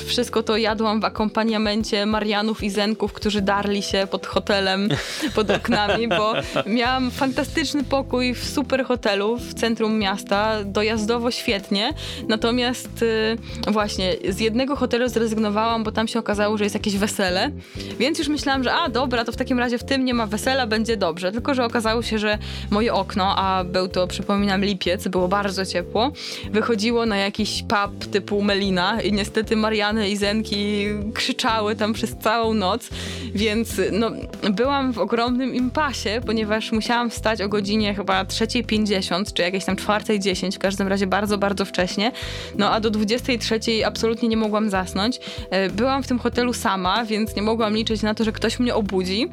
wszystko 0.06 0.42
to 0.42 0.56
jadłam 0.56 1.00
w 1.00 1.04
akompaniamencie 1.04 2.06
Marianów 2.06 2.62
i 2.62 2.70
Zenków, 2.70 3.12
którzy 3.12 3.40
darli 3.42 3.82
się 3.82 4.06
pod 4.10 4.26
hotelem, 4.26 4.88
pod 5.34 5.50
oknami, 5.50 6.08
bo 6.08 6.34
miałam 6.66 7.10
fantastyczny 7.10 7.84
pokój 7.84 8.34
w 8.34 8.44
super 8.48 8.84
hotelu 8.84 9.36
w 9.36 9.54
centrum 9.54 9.98
miasta, 9.98 10.64
dojazdowo 10.64 11.30
świetnie, 11.30 11.94
natomiast 12.28 13.02
y, 13.02 13.36
właśnie 13.70 14.16
z 14.28 14.40
jednego 14.40 14.76
hotelu 14.76 15.08
zrezygnowałam, 15.08 15.84
bo 15.84 15.92
tam 15.92 16.08
się 16.08 16.18
okazało, 16.18 16.58
że 16.58 16.64
jest 16.64 16.74
jakieś 16.74 16.96
wesele, 16.96 17.50
więc 17.98 18.18
już 18.18 18.28
myślałam, 18.28 18.64
że 18.64 18.72
a 18.74 18.88
dobra, 18.88 19.24
to 19.24 19.32
w 19.32 19.36
takim 19.36 19.58
razie 19.58 19.78
w 19.78 19.84
tym 19.84 20.04
nie 20.04 20.14
ma 20.14 20.26
wesela, 20.26 20.66
będzie 20.66 20.96
dobrze, 20.96 21.32
tylko 21.32 21.54
że 21.54 21.64
okazało 21.64 22.02
się, 22.02 22.18
że 22.18 22.38
moje 22.70 22.94
okno, 22.94 23.36
a 23.36 23.64
był 23.64 23.88
to, 23.88 24.06
przypominam, 24.06 24.64
lipiec, 24.64 25.08
było 25.08 25.28
bardzo 25.28 25.66
ciepło, 25.66 26.12
wychodziło 26.50 26.97
na 27.06 27.16
jakiś 27.16 27.62
pub 27.62 28.06
typu 28.10 28.42
Melina 28.42 29.02
i 29.02 29.12
niestety 29.12 29.56
Mariany 29.56 30.10
i 30.10 30.16
Zenki 30.16 30.86
krzyczały 31.14 31.76
tam 31.76 31.92
przez 31.92 32.16
całą 32.16 32.54
noc, 32.54 32.88
więc 33.34 33.80
no, 33.92 34.10
byłam 34.50 34.92
w 34.92 34.98
ogromnym 34.98 35.54
impasie, 35.54 36.20
ponieważ 36.26 36.72
musiałam 36.72 37.10
wstać 37.10 37.42
o 37.42 37.48
godzinie 37.48 37.94
chyba 37.94 38.24
3.50 38.24 39.32
czy 39.32 39.42
jakieś 39.42 39.64
tam 39.64 39.76
4.10, 39.76 40.56
w 40.56 40.58
każdym 40.58 40.88
razie 40.88 41.06
bardzo, 41.06 41.38
bardzo 41.38 41.64
wcześnie, 41.64 42.12
no 42.58 42.70
a 42.70 42.80
do 42.80 42.90
23.00 42.90 43.82
absolutnie 43.84 44.28
nie 44.28 44.36
mogłam 44.36 44.70
zasnąć. 44.70 45.20
E, 45.50 45.70
byłam 45.70 46.02
w 46.02 46.06
tym 46.06 46.18
hotelu 46.18 46.52
sama, 46.52 47.04
więc 47.04 47.36
nie 47.36 47.42
mogłam 47.42 47.74
liczyć 47.74 48.02
na 48.02 48.14
to, 48.14 48.24
że 48.24 48.32
ktoś 48.32 48.58
mnie 48.58 48.74
obudzi, 48.74 49.30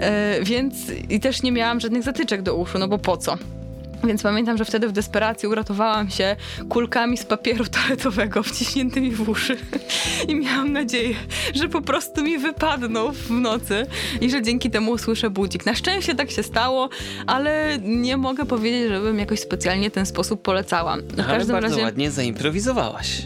e, 0.00 0.42
więc 0.42 0.74
i 1.08 1.20
też 1.20 1.42
nie 1.42 1.52
miałam 1.52 1.80
żadnych 1.80 2.02
zatyczek 2.02 2.42
do 2.42 2.54
uszu, 2.54 2.78
no 2.78 2.88
bo 2.88 2.98
po 2.98 3.16
co? 3.16 3.38
Więc 4.04 4.22
pamiętam, 4.22 4.56
że 4.56 4.64
wtedy 4.64 4.88
w 4.88 4.92
desperacji 4.92 5.48
uratowałam 5.48 6.10
się 6.10 6.36
kulkami 6.68 7.16
z 7.16 7.24
papieru 7.24 7.64
toaletowego 7.64 8.42
wciśniętymi 8.42 9.10
w 9.10 9.28
uszy 9.28 9.56
i 10.28 10.34
miałam 10.34 10.72
nadzieję, 10.72 11.14
że 11.54 11.68
po 11.68 11.82
prostu 11.82 12.22
mi 12.22 12.38
wypadną 12.38 13.12
w 13.12 13.30
nocy 13.30 13.86
i 14.20 14.30
że 14.30 14.42
dzięki 14.42 14.70
temu 14.70 14.90
usłyszę 14.90 15.30
budzik. 15.30 15.66
Na 15.66 15.74
szczęście 15.74 16.14
tak 16.14 16.30
się 16.30 16.42
stało, 16.42 16.88
ale 17.26 17.78
nie 17.82 18.16
mogę 18.16 18.46
powiedzieć, 18.46 18.88
żebym 18.88 19.18
jakoś 19.18 19.40
specjalnie 19.40 19.90
ten 19.90 20.06
sposób 20.06 20.42
polecała. 20.42 20.96
W 20.96 21.20
ale 21.20 21.38
bardzo 21.38 21.60
razie... 21.60 21.82
ładnie 21.82 22.10
zaimprowizowałaś. 22.10 23.22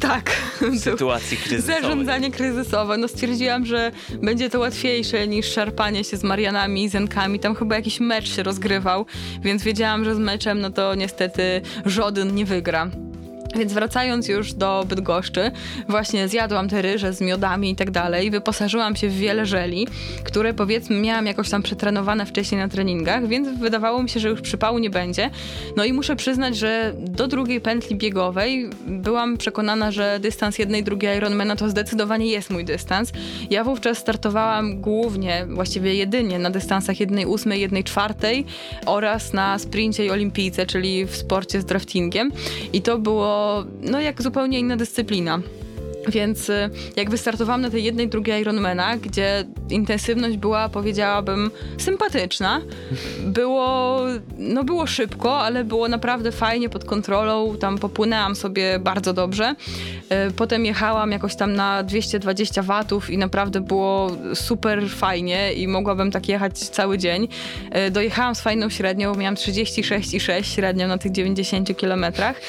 Tak. 0.00 0.36
Sytuacji 0.78 1.36
kryzysowej. 1.36 1.82
Zarządzanie 1.82 2.30
kryzysowe. 2.30 2.96
No 2.96 3.08
stwierdziłam, 3.08 3.66
że 3.66 3.92
będzie 4.22 4.50
to 4.50 4.58
łatwiejsze 4.58 5.28
niż 5.28 5.46
szarpanie 5.46 6.04
się 6.04 6.16
z 6.16 6.24
Marianami 6.24 6.84
i 6.84 6.88
Zenkami. 6.88 7.40
Tam 7.40 7.54
chyba 7.54 7.76
jakiś 7.76 8.00
mecz 8.00 8.36
się 8.36 8.42
rozgrywał, 8.42 9.06
więc 9.42 9.62
wiedziałam, 9.62 10.04
że 10.04 10.14
z 10.14 10.18
meczem 10.18 10.60
no 10.60 10.70
to 10.70 10.94
niestety 10.94 11.60
żaden 11.86 12.34
nie 12.34 12.44
wygra. 12.44 12.90
Więc 13.58 13.72
wracając 13.72 14.28
już 14.28 14.52
do 14.52 14.84
Bydgoszczy, 14.88 15.50
właśnie 15.88 16.28
zjadłam 16.28 16.68
te 16.68 16.82
ryże 16.82 17.12
z 17.12 17.20
miodami 17.20 17.70
i 17.70 17.76
tak 17.76 17.90
dalej, 17.90 18.30
wyposażyłam 18.30 18.96
się 18.96 19.08
w 19.08 19.16
wiele 19.16 19.46
żeli, 19.46 19.86
które 20.24 20.54
powiedzmy 20.54 21.00
miałam 21.00 21.26
jakoś 21.26 21.50
tam 21.50 21.62
przetrenowane 21.62 22.26
wcześniej 22.26 22.60
na 22.60 22.68
treningach, 22.68 23.26
więc 23.28 23.58
wydawało 23.58 24.02
mi 24.02 24.08
się, 24.08 24.20
że 24.20 24.28
już 24.28 24.40
przypału 24.40 24.78
nie 24.78 24.90
będzie. 24.90 25.30
No 25.76 25.84
i 25.84 25.92
muszę 25.92 26.16
przyznać, 26.16 26.56
że 26.56 26.92
do 26.98 27.26
drugiej 27.26 27.60
pętli 27.60 27.96
biegowej 27.96 28.70
byłam 28.86 29.36
przekonana, 29.36 29.90
że 29.90 30.18
dystans 30.20 30.58
jednej, 30.58 30.84
drugiej 30.84 31.16
Ironmana 31.16 31.56
to 31.56 31.68
zdecydowanie 31.68 32.26
jest 32.26 32.50
mój 32.50 32.64
dystans. 32.64 33.12
Ja 33.50 33.64
wówczas 33.64 33.98
startowałam 33.98 34.80
głównie, 34.80 35.46
właściwie 35.48 35.94
jedynie 35.94 36.38
na 36.38 36.50
dystansach 36.50 37.00
jednej 37.00 37.26
ósmej, 37.26 37.60
jednej 37.60 37.84
czwartej 37.84 38.44
oraz 38.86 39.32
na 39.32 39.58
sprincie 39.58 40.06
i 40.06 40.10
olimpijce, 40.10 40.66
czyli 40.66 41.06
w 41.06 41.16
sporcie 41.16 41.60
z 41.60 41.64
draftingiem. 41.64 42.32
I 42.72 42.82
to 42.82 42.98
było 42.98 43.45
no 43.82 44.00
jak 44.00 44.22
zupełnie 44.22 44.58
inna 44.58 44.76
dyscyplina. 44.76 45.40
Więc 46.08 46.48
y, 46.48 46.70
jak 46.96 47.10
wystartowałam 47.10 47.60
na 47.60 47.70
tej 47.70 47.84
jednej, 47.84 48.08
drugiej 48.08 48.40
Ironmana, 48.40 48.96
gdzie 48.96 49.44
intensywność 49.70 50.36
była, 50.36 50.68
powiedziałabym, 50.68 51.50
sympatyczna. 51.78 52.60
Było, 53.20 54.00
no 54.38 54.64
było 54.64 54.86
szybko, 54.86 55.38
ale 55.38 55.64
było 55.64 55.88
naprawdę 55.88 56.32
fajnie 56.32 56.68
pod 56.68 56.84
kontrolą. 56.84 57.56
Tam 57.60 57.78
popłynęłam 57.78 58.36
sobie 58.36 58.78
bardzo 58.78 59.12
dobrze. 59.12 59.54
Y, 60.28 60.32
potem 60.32 60.64
jechałam 60.64 61.12
jakoś 61.12 61.36
tam 61.36 61.52
na 61.52 61.82
220 61.82 62.62
watów 62.62 63.10
i 63.10 63.18
naprawdę 63.18 63.60
było 63.60 64.10
super 64.34 64.90
fajnie 64.90 65.52
i 65.52 65.68
mogłabym 65.68 66.10
tak 66.10 66.28
jechać 66.28 66.58
cały 66.58 66.98
dzień. 66.98 67.28
Y, 67.86 67.90
dojechałam 67.90 68.34
z 68.34 68.40
fajną 68.40 68.70
średnią, 68.70 69.14
miałam 69.14 69.34
36,6 69.34 70.42
średnią 70.42 70.88
na 70.88 70.98
tych 70.98 71.12
90 71.12 71.76
kilometrach. 71.76 72.40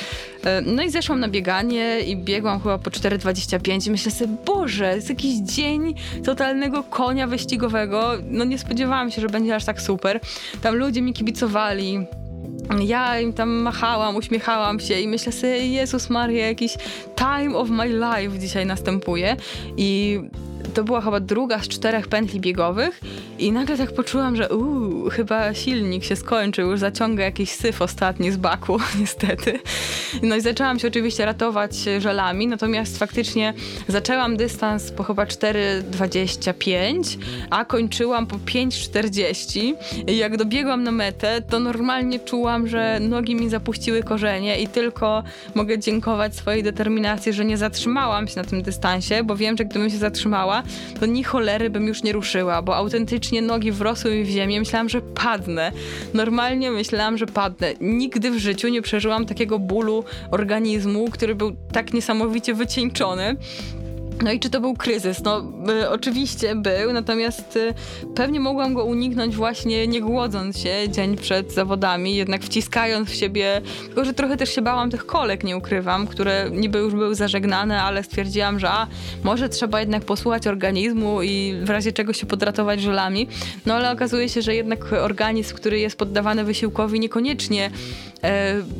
E, 0.48 0.62
no 0.62 0.84
i 0.84 0.90
zeszłam 0.90 1.20
na 1.20 1.28
bieganie 1.28 2.00
i 2.00 2.18
biegłam 2.18 2.60
chyba 2.60 2.78
po 2.78 2.90
4,25 2.90 3.88
i 3.88 3.92
myślę 3.92 4.12
sobie, 4.12 4.36
Boże, 4.46 4.96
jest 4.96 5.10
jakiś 5.10 5.36
dzień 5.36 5.96
totalnego 6.26 6.84
konia 6.84 7.28
wyścigowego. 7.28 8.12
No 8.30 8.46
nie 8.46 8.58
spodziewałam 8.58 9.12
się, 9.12 9.22
że 9.22 9.28
będzie 9.28 9.56
aż 9.56 9.66
tak 9.66 9.82
super. 9.82 10.20
Tam 10.62 10.76
ludzie 10.76 11.02
mi 11.02 11.14
kibicowali, 11.14 12.08
ja 12.80 13.20
im 13.20 13.34
tam 13.34 13.50
machałam, 13.50 14.16
uśmiechałam 14.16 14.80
się 14.80 15.00
i 15.00 15.08
myślę 15.08 15.32
sobie, 15.32 15.68
Jezus 15.68 16.10
Maria, 16.10 16.48
jakiś 16.48 16.78
time 17.16 17.58
of 17.58 17.70
my 17.70 17.88
life 17.88 18.40
dzisiaj 18.40 18.66
następuje. 18.66 19.38
I 19.78 20.20
to 20.78 20.84
była 20.84 21.02
chyba 21.02 21.20
druga 21.20 21.60
z 21.60 21.68
czterech 21.68 22.08
pętli 22.08 22.40
biegowych 22.40 23.02
i 23.40 23.52
nagle 23.52 23.78
tak 23.78 23.92
poczułam, 23.92 24.36
że 24.36 24.50
uuu, 24.50 25.10
chyba 25.10 25.54
silnik 25.54 26.04
się 26.04 26.16
skończył, 26.16 26.72
już 26.72 26.80
zaciąga 26.80 27.24
jakiś 27.24 27.50
syf 27.50 27.82
ostatni 27.82 28.32
z 28.32 28.38
baku, 28.38 28.78
niestety. 29.00 29.60
No 30.24 30.36
i 30.36 30.42
zaczęłam 30.42 30.80
się 30.80 30.88
oczywiście 30.88 31.26
ratować 31.26 31.76
żelami, 32.00 32.48
natomiast 32.48 32.98
faktycznie 32.98 33.54
zaczęłam 33.88 34.38
dystans 34.38 34.92
po 34.92 35.04
chyba 35.04 35.26
4,25, 35.26 37.18
a 37.50 37.66
kończyłam 37.66 38.28
po 38.28 38.36
5,40 38.36 39.74
i 40.08 40.18
jak 40.18 40.38
dobiegłam 40.38 40.84
na 40.84 40.92
metę, 40.92 41.42
to 41.50 41.60
normalnie 41.60 42.20
czułam, 42.20 42.68
że 42.68 43.00
nogi 43.00 43.36
mi 43.36 43.50
zapuściły 43.50 44.04
korzenie 44.04 44.62
i 44.62 44.68
tylko 44.68 45.24
mogę 45.56 45.80
dziękować 45.80 46.36
swojej 46.36 46.64
determinacji, 46.64 47.34
że 47.34 47.46
nie 47.46 47.58
zatrzymałam 47.58 48.28
się 48.28 48.36
na 48.36 48.44
tym 48.44 48.62
dystansie, 48.62 49.24
bo 49.24 49.36
wiem, 49.36 49.58
że 49.58 49.66
gdybym 49.66 49.90
się 49.90 49.98
zatrzymała, 49.98 50.64
to 51.00 51.06
ni 51.06 51.24
cholery 51.24 51.70
bym 51.70 51.88
już 51.88 52.04
nie 52.04 52.14
ruszyła, 52.14 52.62
bo 52.62 52.76
autentycznie 52.76 53.42
nogi 53.42 53.72
wrosły 53.72 54.16
mi 54.16 54.24
w 54.24 54.30
ziemię. 54.30 54.60
Myślałam, 54.60 54.90
że 54.90 55.02
padnę. 55.02 55.72
Normalnie 56.14 56.72
myślałam, 56.72 57.18
że 57.18 57.26
padnę. 57.26 57.74
Nigdy 57.82 58.32
w 58.32 58.38
życiu 58.38 58.68
nie 58.68 58.82
przeżyłam 58.82 59.26
takiego 59.26 59.60
bólu 59.60 60.04
organizmu, 60.32 61.10
który 61.12 61.36
był 61.36 61.56
tak 61.72 61.94
niesamowicie 61.94 62.54
wycieńczony. 62.54 63.36
No 64.22 64.32
i 64.32 64.40
czy 64.40 64.50
to 64.50 64.62
był 64.62 64.74
kryzys? 64.74 65.24
No 65.24 65.44
y, 65.84 65.90
oczywiście 65.90 66.56
był, 66.56 66.94
natomiast 66.94 67.56
y, 67.56 67.74
pewnie 68.16 68.40
mogłam 68.40 68.74
go 68.74 68.86
uniknąć 68.86 69.36
właśnie 69.36 69.88
nie 69.88 70.02
głodząc 70.02 70.60
się 70.60 70.90
dzień 70.90 71.18
przed 71.18 71.54
zawodami, 71.54 72.16
jednak 72.16 72.42
wciskając 72.44 73.10
w 73.10 73.16
siebie, 73.16 73.62
tylko 73.86 74.06
że 74.06 74.14
trochę 74.14 74.38
też 74.38 74.56
się 74.56 74.62
bałam 74.62 74.92
tych 74.92 75.06
kolek, 75.06 75.44
nie 75.44 75.58
ukrywam, 75.58 76.08
które 76.08 76.50
niby 76.52 76.80
już 76.80 76.94
były 76.94 77.16
zażegnane, 77.16 77.84
ale 77.84 78.04
stwierdziłam, 78.04 78.60
że 78.60 78.70
a, 78.70 78.88
może 79.24 79.50
trzeba 79.50 79.80
jednak 79.80 80.06
posłuchać 80.06 80.48
organizmu 80.48 81.22
i 81.22 81.54
w 81.64 81.70
razie 81.70 81.92
czego 81.92 82.14
się 82.14 82.26
podratować 82.26 82.82
żelami. 82.82 83.28
No 83.66 83.74
ale 83.74 83.92
okazuje 83.92 84.30
się, 84.30 84.42
że 84.42 84.56
jednak 84.56 84.94
organizm, 84.94 85.56
który 85.56 85.80
jest 85.80 85.98
poddawany 85.98 86.44
wysiłkowi 86.44 87.00
niekoniecznie 87.00 87.72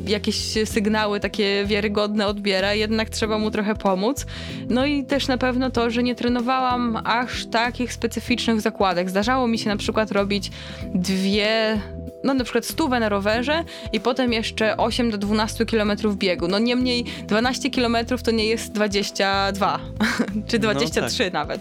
jakieś 0.06 0.36
sygnały 0.64 1.20
takie 1.20 1.64
wiarygodne 1.66 2.26
odbiera, 2.26 2.74
jednak 2.74 3.10
trzeba 3.10 3.38
mu 3.38 3.50
trochę 3.50 3.74
pomóc. 3.74 4.26
No 4.68 4.86
i 4.86 5.04
też 5.04 5.28
na 5.28 5.38
pewno 5.38 5.70
to, 5.70 5.90
że 5.90 6.02
nie 6.02 6.14
trenowałam 6.14 6.98
aż 7.04 7.46
takich 7.46 7.92
specyficznych 7.92 8.60
zakładek. 8.60 9.10
Zdarzało 9.10 9.48
mi 9.48 9.58
się 9.58 9.68
na 9.68 9.76
przykład 9.76 10.12
robić 10.12 10.50
dwie 10.94 11.80
no 12.24 12.34
na 12.34 12.44
przykład 12.44 12.66
stówę 12.66 13.00
na 13.00 13.08
rowerze 13.08 13.64
i 13.92 14.00
potem 14.00 14.32
jeszcze 14.32 14.76
8 14.76 15.10
do 15.10 15.18
12 15.18 15.66
kilometrów 15.66 16.16
biegu. 16.16 16.48
No 16.48 16.58
niemniej 16.58 17.04
12 17.26 17.70
kilometrów 17.70 18.22
to 18.22 18.30
nie 18.30 18.46
jest 18.46 18.72
22 18.72 19.80
czy 20.48 20.58
23 20.58 21.24
no 21.24 21.24
tak. 21.24 21.32
nawet. 21.32 21.60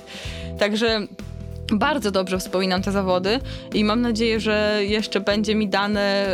Także 0.60 1.08
bardzo 1.74 2.12
dobrze 2.12 2.40
wspominam 2.40 2.82
te 2.82 2.92
zawody 2.92 3.40
i 3.74 3.84
mam 3.84 4.02
nadzieję, 4.02 4.40
że 4.40 4.80
jeszcze 4.82 5.20
będzie 5.20 5.56
mi 5.56 5.68
dane 5.68 6.28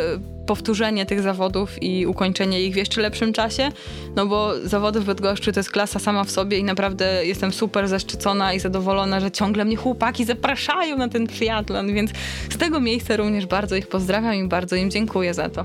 powtórzenie 0.46 1.06
tych 1.06 1.22
zawodów 1.22 1.82
i 1.82 2.06
ukończenie 2.06 2.62
ich 2.62 2.74
w 2.74 2.76
jeszcze 2.76 3.00
lepszym 3.00 3.32
czasie, 3.32 3.68
no 4.16 4.26
bo 4.26 4.52
zawody 4.64 5.00
w 5.00 5.04
Bydgoszczy 5.04 5.52
to 5.52 5.60
jest 5.60 5.70
klasa 5.70 5.98
sama 5.98 6.24
w 6.24 6.30
sobie 6.30 6.58
i 6.58 6.64
naprawdę 6.64 7.26
jestem 7.26 7.52
super 7.52 7.88
zaszczycona 7.88 8.52
i 8.52 8.60
zadowolona, 8.60 9.20
że 9.20 9.30
ciągle 9.30 9.64
mnie 9.64 9.76
chłopaki 9.76 10.24
zapraszają 10.24 10.98
na 10.98 11.08
ten 11.08 11.26
triatlon, 11.26 11.94
więc 11.94 12.10
z 12.50 12.56
tego 12.56 12.80
miejsca 12.80 13.16
również 13.16 13.46
bardzo 13.46 13.76
ich 13.76 13.86
pozdrawiam 13.86 14.34
i 14.34 14.48
bardzo 14.48 14.76
im 14.76 14.90
dziękuję 14.90 15.34
za 15.34 15.48
to. 15.48 15.64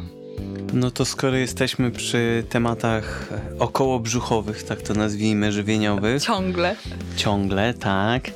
No 0.73 0.91
to 0.91 1.05
skoro 1.05 1.37
jesteśmy 1.37 1.91
przy 1.91 2.43
tematach 2.49 3.29
okołobrzuchowych, 3.59 4.63
tak 4.63 4.81
to 4.81 4.93
nazwijmy, 4.93 5.51
żywieniowych. 5.51 6.23
Ciągle. 6.23 6.75
Ciągle, 7.15 7.73
tak. 7.73 8.31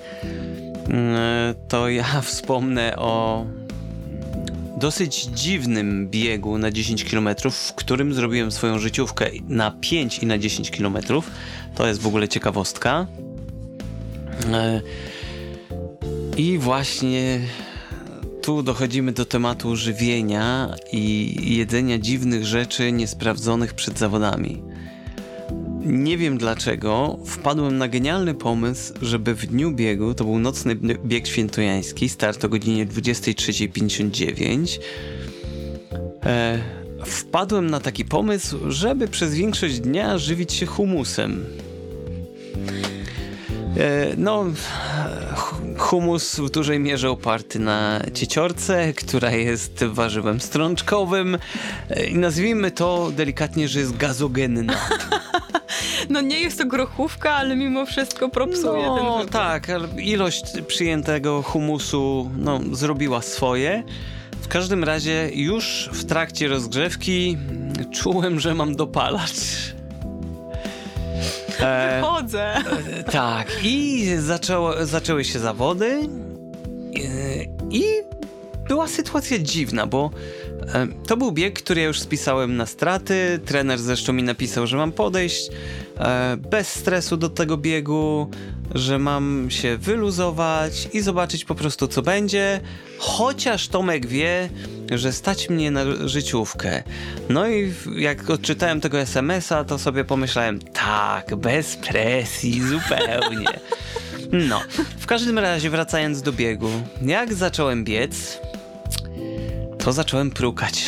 Mm, 0.89 1.55
to 1.67 1.89
ja 1.89 2.21
wspomnę 2.21 2.95
o 2.97 3.45
dosyć 4.83 5.23
dziwnym 5.23 6.09
biegu 6.09 6.57
na 6.57 6.71
10 6.71 7.05
km, 7.05 7.29
w 7.51 7.73
którym 7.73 8.13
zrobiłem 8.13 8.51
swoją 8.51 8.79
życiówkę 8.79 9.29
na 9.47 9.71
5 9.71 10.19
i 10.19 10.25
na 10.25 10.37
10 10.37 10.71
km. 10.71 10.97
To 11.75 11.87
jest 11.87 12.01
w 12.01 12.07
ogóle 12.07 12.27
ciekawostka. 12.27 13.07
E, 14.51 14.81
I 16.37 16.57
właśnie 16.57 17.39
tu 18.41 18.63
dochodzimy 18.63 19.11
do 19.11 19.25
tematu 19.25 19.75
żywienia 19.75 20.75
i 20.91 21.35
jedzenia 21.57 21.97
dziwnych 21.97 22.45
rzeczy 22.45 22.91
niesprawdzonych 22.91 23.73
przed 23.73 23.99
zawodami. 23.99 24.63
Nie 25.85 26.17
wiem 26.17 26.37
dlaczego, 26.37 27.19
wpadłem 27.25 27.77
na 27.77 27.87
genialny 27.87 28.33
pomysł, 28.33 28.93
żeby 29.01 29.35
w 29.35 29.45
dniu 29.45 29.71
biegu, 29.71 30.13
to 30.13 30.23
był 30.23 30.39
nocny 30.39 30.75
bieg 31.05 31.27
świętojański, 31.27 32.09
start 32.09 32.45
o 32.45 32.49
godzinie 32.49 32.85
23.59, 32.85 34.79
e, 36.25 36.59
wpadłem 37.05 37.69
na 37.69 37.79
taki 37.79 38.05
pomysł, 38.05 38.71
żeby 38.71 39.07
przez 39.07 39.35
większość 39.35 39.79
dnia 39.79 40.17
żywić 40.17 40.53
się 40.53 40.65
humusem. 40.65 41.45
E, 43.77 44.13
no, 44.17 44.45
humus 45.77 46.39
w 46.39 46.49
dużej 46.49 46.79
mierze 46.79 47.09
oparty 47.09 47.59
na 47.59 48.01
cieciorce, 48.13 48.93
która 48.93 49.31
jest 49.31 49.83
warzywem 49.83 50.41
strączkowym 50.41 51.37
e, 51.89 52.05
i 52.05 52.15
nazwijmy 52.15 52.71
to 52.71 53.11
delikatnie, 53.15 53.67
że 53.67 53.79
jest 53.79 53.97
gazogenna. 53.97 54.73
no 56.09 56.21
nie 56.21 56.39
jest 56.39 56.57
to 56.57 56.65
grochówka, 56.65 57.31
ale 57.31 57.55
mimo 57.55 57.85
wszystko 57.85 58.29
propsuje 58.29 58.85
no, 58.85 59.19
ten 59.19 59.29
tak, 59.29 59.69
ale 59.69 59.87
ilość 60.01 60.43
przyjętego 60.67 61.41
humusu 61.41 62.31
no, 62.37 62.59
zrobiła 62.71 63.21
swoje. 63.21 63.83
W 64.41 64.47
każdym 64.47 64.83
razie 64.83 65.29
już 65.33 65.89
w 65.93 66.05
trakcie 66.05 66.47
rozgrzewki 66.47 67.37
czułem, 67.91 68.39
że 68.39 68.55
mam 68.55 68.75
dopalacz. 68.75 69.73
E, 71.63 72.01
Wychodzę. 72.01 72.55
E, 72.55 73.03
tak, 73.03 73.47
i 73.63 74.05
zaczęło, 74.19 74.85
zaczęły 74.85 75.23
się 75.23 75.39
zawody 75.39 75.85
e, 75.85 76.03
i 77.69 77.83
była 78.67 78.87
sytuacja 78.87 79.39
dziwna, 79.39 79.87
bo 79.87 80.09
e, 80.73 80.87
to 81.07 81.17
był 81.17 81.31
bieg, 81.31 81.63
który 81.63 81.81
ja 81.81 81.87
już 81.87 81.99
spisałem 81.99 82.57
na 82.57 82.65
straty. 82.65 83.39
Trener 83.45 83.79
zresztą 83.79 84.13
mi 84.13 84.23
napisał, 84.23 84.67
że 84.67 84.77
mam 84.77 84.91
podejść 84.91 85.49
e, 85.97 86.37
bez 86.37 86.67
stresu 86.67 87.17
do 87.17 87.29
tego 87.29 87.57
biegu, 87.57 88.29
że 88.75 88.99
mam 88.99 89.47
się 89.49 89.77
wyluzować 89.77 90.89
i 90.93 91.01
zobaczyć 91.01 91.45
po 91.45 91.55
prostu 91.55 91.87
co 91.87 92.01
będzie, 92.01 92.59
chociaż 92.97 93.67
Tomek 93.67 94.05
wie, 94.05 94.49
że 94.97 95.11
stać 95.11 95.49
mnie 95.49 95.71
na 95.71 95.81
życiówkę. 96.05 96.83
No 97.29 97.47
i 97.47 97.73
jak 97.95 98.29
odczytałem 98.29 98.81
tego 98.81 98.99
SMS-a, 98.99 99.63
to 99.63 99.79
sobie 99.79 100.03
pomyślałem, 100.03 100.59
tak, 100.59 101.35
bez 101.35 101.75
presji, 101.75 102.61
zupełnie. 102.61 103.47
No, 104.49 104.61
w 104.99 105.05
każdym 105.05 105.39
razie 105.39 105.69
wracając 105.69 106.21
do 106.21 106.33
biegu, 106.33 106.69
jak 107.01 107.33
zacząłem 107.33 107.83
biec, 107.83 108.39
to 109.79 109.93
zacząłem 109.93 110.31
prukać. 110.31 110.85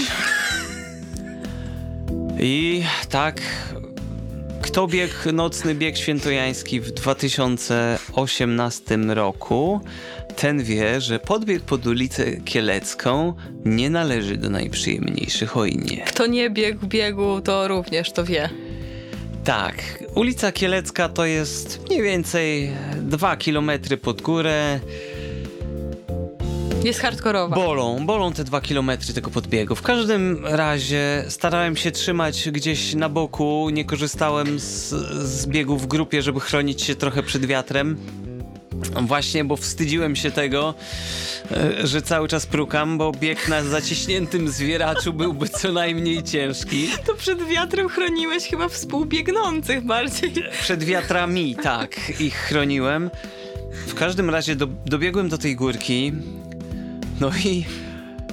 I 2.39 2.84
tak, 3.09 3.41
kto 4.61 4.88
biegł 4.88 5.32
nocny 5.34 5.75
bieg 5.75 5.97
świętojański 5.97 6.82
w 6.82 6.91
2018 6.91 8.97
roku, 8.97 9.82
ten 10.36 10.63
wie, 10.63 11.01
że 11.01 11.19
podbieg 11.19 11.63
pod 11.63 11.88
ulicę 11.88 12.31
Kielecką 12.31 13.33
nie 13.65 13.89
należy 13.89 14.38
do 14.38 14.49
najprzyjemniejszych, 14.49 15.57
oj 15.57 15.77
nie. 15.77 15.97
Kto 15.97 16.27
nie 16.27 16.49
biegł 16.49 16.88
biegu, 16.88 17.41
to 17.41 17.67
również 17.67 18.11
to 18.11 18.23
wie. 18.23 18.49
Tak, 19.43 20.03
ulica 20.15 20.51
Kielecka 20.51 21.09
to 21.09 21.25
jest 21.25 21.79
mniej 21.89 22.01
więcej 22.01 22.71
2 23.01 23.36
km 23.36 23.71
pod 24.01 24.21
górę. 24.21 24.79
Jest 26.83 26.99
hardkorowa. 26.99 27.55
Bolą, 27.55 28.05
bolą 28.05 28.33
te 28.33 28.43
dwa 28.43 28.61
kilometry 28.61 29.13
tego 29.13 29.31
podbiegu. 29.31 29.75
W 29.75 29.81
każdym 29.81 30.45
razie 30.45 31.25
starałem 31.27 31.75
się 31.75 31.91
trzymać 31.91 32.49
gdzieś 32.51 32.93
na 32.93 33.09
boku, 33.09 33.69
nie 33.73 33.86
korzystałem 33.86 34.59
z, 34.59 34.89
z 35.29 35.47
biegu 35.47 35.77
w 35.77 35.88
grupie, 35.88 36.21
żeby 36.21 36.39
chronić 36.39 36.81
się 36.81 36.95
trochę 36.95 37.23
przed 37.23 37.45
wiatrem. 37.45 37.97
Właśnie, 39.01 39.45
bo 39.45 39.55
wstydziłem 39.55 40.15
się 40.15 40.32
tego, 40.32 40.73
e, 41.51 41.88
że 41.88 42.01
cały 42.01 42.28
czas 42.28 42.45
prukam, 42.45 42.97
bo 42.97 43.11
bieg 43.11 43.47
na 43.47 43.63
zaciśniętym 43.63 44.49
zwieraczu 44.49 45.13
byłby 45.13 45.49
co 45.49 45.71
najmniej 45.71 46.23
ciężki. 46.23 46.89
To 47.05 47.13
przed 47.13 47.47
wiatrem 47.47 47.89
chroniłeś 47.89 48.43
chyba 48.43 48.69
współbiegnących 48.69 49.86
bardziej. 49.86 50.34
Przed 50.61 50.84
wiatrami, 50.84 51.55
tak, 51.55 52.19
ich 52.19 52.36
chroniłem. 52.36 53.09
W 53.88 53.93
każdym 53.93 54.30
razie 54.30 54.55
do, 54.55 54.67
dobiegłem 54.86 55.30
do 55.30 55.38
tej 55.38 55.55
górki, 55.55 56.13
no 57.19 57.32
i 57.45 57.65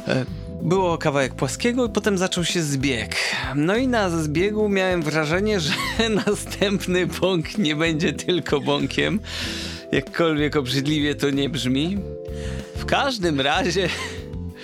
e, 0.09 0.25
było 0.63 0.99
kawałek 0.99 1.35
płaskiego 1.35 1.87
i 1.87 1.89
potem 1.89 2.19
zaczął 2.19 2.45
się 2.45 2.63
zbieg. 2.63 3.17
No 3.55 3.77
i 3.77 3.89
na 3.89 4.11
zbiegu 4.11 4.69
miałem 4.69 5.03
wrażenie, 5.03 5.61
że 5.61 5.73
następny 6.27 7.07
bąk 7.07 7.59
nie 7.59 7.77
będzie 7.77 8.13
tylko 8.13 8.61
bąkiem. 8.61 9.21
Jakkolwiek 9.93 10.57
obrzydliwie 10.57 11.15
to 11.15 11.31
nie 11.31 11.49
brzmi. 11.49 11.99
W 12.77 12.85
każdym 12.85 13.41
razie 13.41 13.89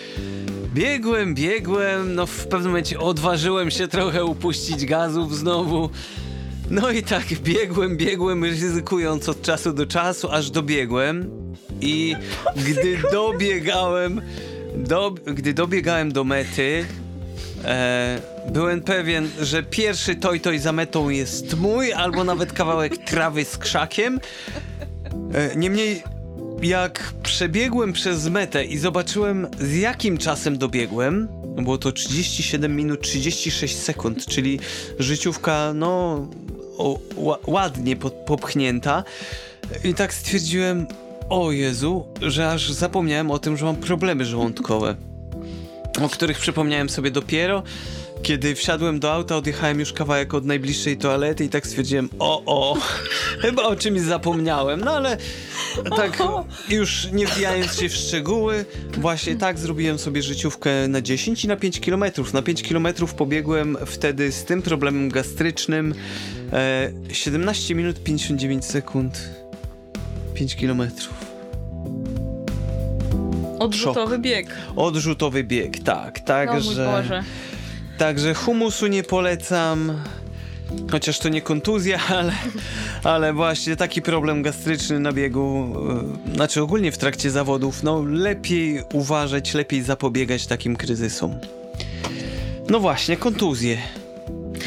biegłem, 0.75 1.35
biegłem, 1.35 2.15
no 2.15 2.27
w 2.27 2.47
pewnym 2.47 2.71
momencie 2.71 2.99
odważyłem 2.99 3.71
się 3.71 3.89
trochę 3.89 4.25
upuścić 4.25 4.87
gazów 4.87 5.37
znowu. 5.37 5.91
No 6.71 6.91
i 6.91 7.03
tak 7.03 7.25
biegłem, 7.43 7.97
biegłem, 7.97 8.45
ryzykując 8.45 9.29
od 9.29 9.43
czasu 9.43 9.73
do 9.73 9.87
czasu, 9.87 10.31
aż 10.31 10.51
dobiegłem. 10.51 11.31
I 11.81 12.17
gdy 12.67 12.99
dobiegałem, 13.13 14.21
do, 14.79 15.11
gdy 15.11 15.55
dobiegałem 15.55 16.13
do 16.13 16.25
mety, 16.25 16.85
e, 17.65 18.21
byłem 18.53 18.81
pewien, 18.81 19.29
że 19.41 19.63
pierwszy 19.63 20.17
toj 20.17 20.41
toj 20.41 20.59
za 20.59 20.73
metą 20.73 21.09
jest 21.09 21.57
mój, 21.57 21.93
albo 21.93 22.25
nawet 22.25 22.53
kawałek 22.53 22.99
trawy 22.99 23.45
z 23.45 23.59
krzakiem. 23.59 24.21
E, 25.35 25.57
niemniej, 25.57 26.03
jak 26.63 27.13
przebiegłem 27.23 27.93
przez 27.93 28.29
metę 28.29 28.65
i 28.65 28.79
zobaczyłem 28.79 29.47
z 29.61 29.77
jakim 29.77 30.19
czasem 30.19 30.59
dobiegłem, 30.59 31.29
było 31.63 31.79
to 31.79 31.93
37 31.93 32.77
minut 32.77 33.01
36 33.01 33.77
sekund, 33.77 34.27
czyli 34.27 34.61
życiówka, 34.99 35.73
no, 35.75 36.27
o, 36.79 36.99
ła, 37.17 37.39
ładnie 37.47 37.97
po, 37.97 38.11
popchnięta. 38.11 39.05
I 39.85 39.95
tak 39.95 40.15
stwierdziłem, 40.15 40.87
o 41.29 41.53
Jezu, 41.53 42.07
że 42.23 42.51
aż 42.51 42.71
zapomniałem 42.73 43.31
o 43.31 43.39
tym, 43.39 43.57
że 43.57 43.65
mam 43.65 43.77
problemy 43.77 44.25
żołądkowe, 44.25 44.97
o 46.03 46.09
których 46.09 46.39
przypomniałem 46.39 46.89
sobie 46.89 47.11
dopiero, 47.11 47.63
kiedy 48.23 48.55
wsiadłem 48.55 49.01
do 49.01 49.13
auta, 49.13 49.37
odjechałem 49.37 49.81
już 49.81 49.93
kawałek 49.93 50.35
od 50.35 50.45
najbliższej 50.45 50.97
toalety 50.97 51.45
i 51.45 51.49
tak 51.49 51.67
stwierdziłem, 51.67 52.09
o, 52.19 52.43
o, 52.47 52.77
chyba 53.43 53.63
o 53.63 53.77
czymś 53.77 54.01
zapomniałem, 54.01 54.81
no 54.81 54.91
ale 54.91 55.17
tak 55.97 56.23
już 56.69 57.09
nie 57.13 57.27
wbijając 57.27 57.81
się 57.81 57.89
w 57.89 57.95
szczegóły, 57.95 58.65
właśnie 58.99 59.37
tak 59.37 59.59
zrobiłem 59.59 59.99
sobie 59.99 60.23
życiówkę 60.23 60.89
na 60.89 61.01
10 61.01 61.45
i 61.45 61.49
na 61.49 61.57
5 61.57 61.81
kilometrów. 61.81 62.33
Na 62.33 62.43
5 62.43 62.63
kilometrów 62.63 63.15
pobiegłem 63.15 63.77
wtedy 63.87 64.33
z 64.33 64.45
tym 64.45 64.63
problemem 64.63 65.09
gastrycznym 65.09 65.95
e, 66.53 66.93
17 67.13 67.75
minut 67.75 68.03
59 68.03 68.65
sekund. 68.65 69.48
5 70.39 70.57
kilometrów. 70.57 71.15
Odrzutowy 73.59 74.15
Szok. 74.15 74.23
bieg. 74.23 74.47
Odrzutowy 74.77 75.45
bieg, 75.45 75.79
tak, 75.79 76.21
No 76.21 76.27
także... 76.27 76.87
Boże. 76.87 77.25
Także 77.99 78.35
humusu 78.35 78.87
nie 78.87 79.03
polecam. 79.03 79.93
Chociaż 80.91 81.19
to 81.19 81.29
nie 81.29 81.43
kontuzja, 81.43 81.99
ale, 82.19 82.33
ale 83.05 83.33
właśnie 83.33 83.77
taki 83.77 84.03
problem 84.03 84.43
gastryczny 84.43 85.01
na 85.01 85.13
biegu, 85.13 85.75
e, 86.31 86.35
znaczy 86.35 86.63
ogólnie 86.63 86.93
w 86.93 86.99
trakcie 86.99 87.31
zawodów, 87.31 87.83
no 87.83 88.03
lepiej 88.03 88.83
uważać, 88.93 89.55
lepiej 89.55 89.83
zapobiegać 89.83 90.47
takim 90.47 90.77
kryzysom. 90.77 91.35
No 92.71 92.81
właśnie, 92.81 93.17
kontuzje. 93.17 93.79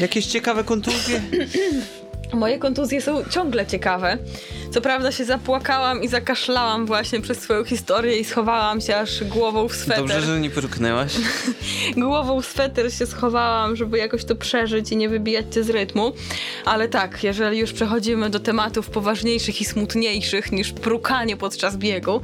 Jakieś 0.00 0.26
ciekawe 0.26 0.64
kontuzje? 0.64 1.22
Moje 2.32 2.58
kontuzje 2.58 3.02
są 3.02 3.24
ciągle 3.30 3.66
ciekawe. 3.66 4.18
Co 4.70 4.80
prawda 4.80 5.12
się 5.12 5.24
zapłakałam 5.24 6.02
i 6.02 6.08
zakaszlałam 6.08 6.86
właśnie 6.86 7.20
przez 7.20 7.38
swoją 7.38 7.64
historię 7.64 8.18
i 8.18 8.24
schowałam 8.24 8.80
się 8.80 8.96
aż 8.96 9.24
głową 9.24 9.68
w 9.68 9.74
sweter. 9.76 9.98
Dobrze, 9.98 10.20
że 10.20 10.40
nie 10.40 10.50
pruknęłaś. 10.50 11.12
Głową 11.96 12.40
w 12.40 12.46
sweter 12.46 12.92
się 12.92 13.06
schowałam, 13.06 13.76
żeby 13.76 13.98
jakoś 13.98 14.24
to 14.24 14.34
przeżyć 14.34 14.92
i 14.92 14.96
nie 14.96 15.08
wybijać 15.08 15.46
cię 15.54 15.64
z 15.64 15.70
rytmu. 15.70 16.12
Ale 16.64 16.88
tak, 16.88 17.24
jeżeli 17.24 17.58
już 17.58 17.72
przechodzimy 17.72 18.30
do 18.30 18.40
tematów 18.40 18.90
poważniejszych 18.90 19.60
i 19.60 19.64
smutniejszych 19.64 20.52
niż 20.52 20.72
prukanie 20.72 21.36
podczas 21.36 21.76
biegu, 21.76 22.20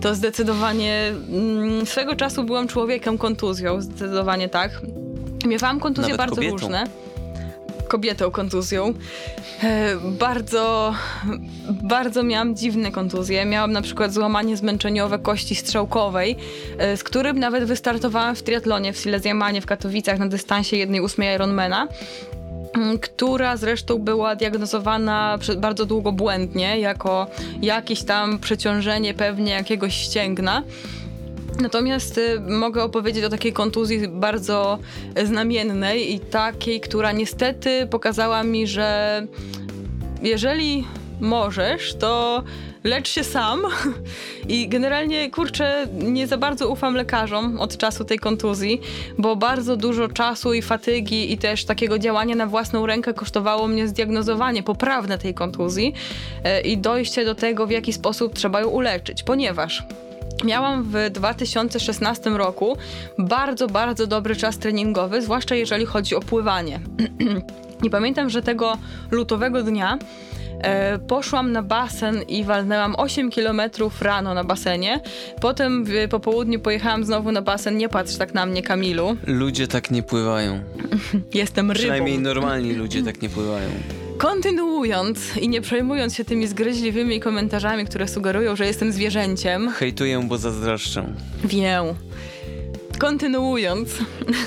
to 0.00 0.14
zdecydowanie 0.14 1.12
mm, 1.32 1.86
swego 1.86 2.16
czasu 2.16 2.44
byłam 2.44 2.68
człowiekiem 2.68 3.18
kontuzją, 3.18 3.80
zdecydowanie 3.80 4.48
tak. 4.48 4.70
Miewałam 5.46 5.80
kontuzje 5.80 6.12
Nawet 6.12 6.18
bardzo 6.18 6.36
kobietą. 6.36 6.56
różne 6.56 7.05
kobietą 7.86 8.30
kontuzją. 8.30 8.94
E, 9.62 9.96
bardzo, 9.96 10.94
bardzo 11.82 12.22
miałam 12.22 12.56
dziwne 12.56 12.90
kontuzje. 12.90 13.44
Miałam 13.44 13.72
na 13.72 13.82
przykład 13.82 14.12
złamanie 14.12 14.56
zmęczeniowe 14.56 15.18
kości 15.18 15.54
strzałkowej, 15.54 16.36
e, 16.78 16.96
z 16.96 17.04
którym 17.04 17.38
nawet 17.38 17.64
wystartowałam 17.64 18.36
w 18.36 18.42
triatlonie 18.42 18.92
w 18.92 18.98
Silesiamanie 18.98 19.60
w 19.60 19.66
Katowicach 19.66 20.18
na 20.18 20.26
dystansie 20.26 20.76
1,8 20.76 21.34
Ironmana 21.34 21.88
która 23.00 23.56
zresztą 23.56 23.98
była 23.98 24.36
diagnozowana 24.36 25.38
bardzo 25.56 25.86
długo 25.86 26.12
błędnie, 26.12 26.78
jako 26.78 27.26
jakieś 27.62 28.02
tam 28.02 28.38
przeciążenie 28.38 29.14
pewnie 29.14 29.52
jakiegoś 29.52 29.94
ścięgna. 29.94 30.62
Natomiast 31.60 32.18
y, 32.18 32.40
mogę 32.40 32.82
opowiedzieć 32.82 33.24
o 33.24 33.28
takiej 33.28 33.52
kontuzji 33.52 34.08
bardzo 34.08 34.78
znamiennej 35.24 36.14
i 36.14 36.20
takiej, 36.20 36.80
która 36.80 37.12
niestety 37.12 37.86
pokazała 37.90 38.42
mi, 38.42 38.66
że 38.66 39.26
jeżeli 40.22 40.84
możesz, 41.20 41.94
to 41.94 42.42
lecz 42.84 43.08
się 43.08 43.24
sam. 43.24 43.62
I 44.48 44.68
generalnie, 44.68 45.30
kurczę, 45.30 45.86
nie 45.92 46.26
za 46.26 46.36
bardzo 46.36 46.68
ufam 46.68 46.94
lekarzom 46.94 47.60
od 47.60 47.76
czasu 47.76 48.04
tej 48.04 48.18
kontuzji, 48.18 48.80
bo 49.18 49.36
bardzo 49.36 49.76
dużo 49.76 50.08
czasu 50.08 50.54
i 50.54 50.62
fatygi 50.62 51.32
i 51.32 51.38
też 51.38 51.64
takiego 51.64 51.98
działania 51.98 52.34
na 52.34 52.46
własną 52.46 52.86
rękę 52.86 53.14
kosztowało 53.14 53.68
mnie 53.68 53.88
zdiagnozowanie 53.88 54.62
poprawne 54.62 55.18
tej 55.18 55.34
kontuzji 55.34 55.94
e, 56.44 56.60
i 56.60 56.78
dojście 56.78 57.24
do 57.24 57.34
tego, 57.34 57.66
w 57.66 57.70
jaki 57.70 57.92
sposób 57.92 58.34
trzeba 58.34 58.60
ją 58.60 58.68
uleczyć, 58.68 59.22
ponieważ 59.22 59.82
Miałam 60.44 60.82
w 60.82 61.10
2016 61.10 62.30
roku 62.30 62.76
bardzo, 63.18 63.66
bardzo 63.66 64.06
dobry 64.06 64.36
czas 64.36 64.58
treningowy, 64.58 65.22
zwłaszcza 65.22 65.54
jeżeli 65.54 65.86
chodzi 65.86 66.14
o 66.14 66.20
pływanie. 66.20 66.80
I 67.84 67.90
pamiętam, 67.90 68.30
że 68.30 68.42
tego 68.42 68.78
lutowego 69.10 69.62
dnia 69.62 69.98
e, 70.60 70.98
poszłam 70.98 71.52
na 71.52 71.62
basen 71.62 72.22
i 72.22 72.44
walnęłam 72.44 72.94
8 72.98 73.30
km 73.30 73.60
rano 74.00 74.34
na 74.34 74.44
basenie. 74.44 75.00
Potem 75.40 75.84
po 76.10 76.20
południu 76.20 76.60
pojechałam 76.60 77.04
znowu 77.04 77.32
na 77.32 77.42
basen. 77.42 77.76
Nie 77.76 77.88
patrz 77.88 78.16
tak 78.16 78.34
na 78.34 78.46
mnie, 78.46 78.62
Kamilu. 78.62 79.16
Ludzie 79.26 79.68
tak 79.68 79.90
nie 79.90 80.02
pływają. 80.02 80.60
Jestem 81.34 81.70
rybą. 81.70 81.80
Przynajmniej 81.80 82.18
normalni 82.18 82.72
ludzie 82.72 83.02
tak 83.02 83.22
nie 83.22 83.28
pływają. 83.28 83.68
Kontynuując 84.18 85.36
i 85.36 85.48
nie 85.48 85.60
przejmując 85.60 86.14
się 86.14 86.24
tymi 86.24 86.46
zgryźliwymi 86.46 87.20
komentarzami, 87.20 87.84
które 87.86 88.08
sugerują, 88.08 88.56
że 88.56 88.66
jestem 88.66 88.92
zwierzęciem. 88.92 89.70
Hejtuję, 89.70 90.20
bo 90.28 90.38
zazdroszczę. 90.38 91.14
Wiem. 91.44 91.84
Kontynuując, 92.98 93.88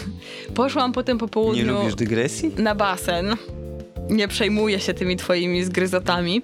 poszłam 0.55 0.93
potem 0.93 1.17
po 1.17 1.27
południu. 1.27 1.65
Nie 1.65 1.71
lubisz 1.71 1.95
dygresji? 1.95 2.51
Na 2.57 2.75
basen. 2.75 3.35
Nie 4.09 4.27
przejmuję 4.27 4.79
się 4.79 4.93
tymi 4.93 5.17
twoimi 5.17 5.63
zgryzotami. 5.63 6.41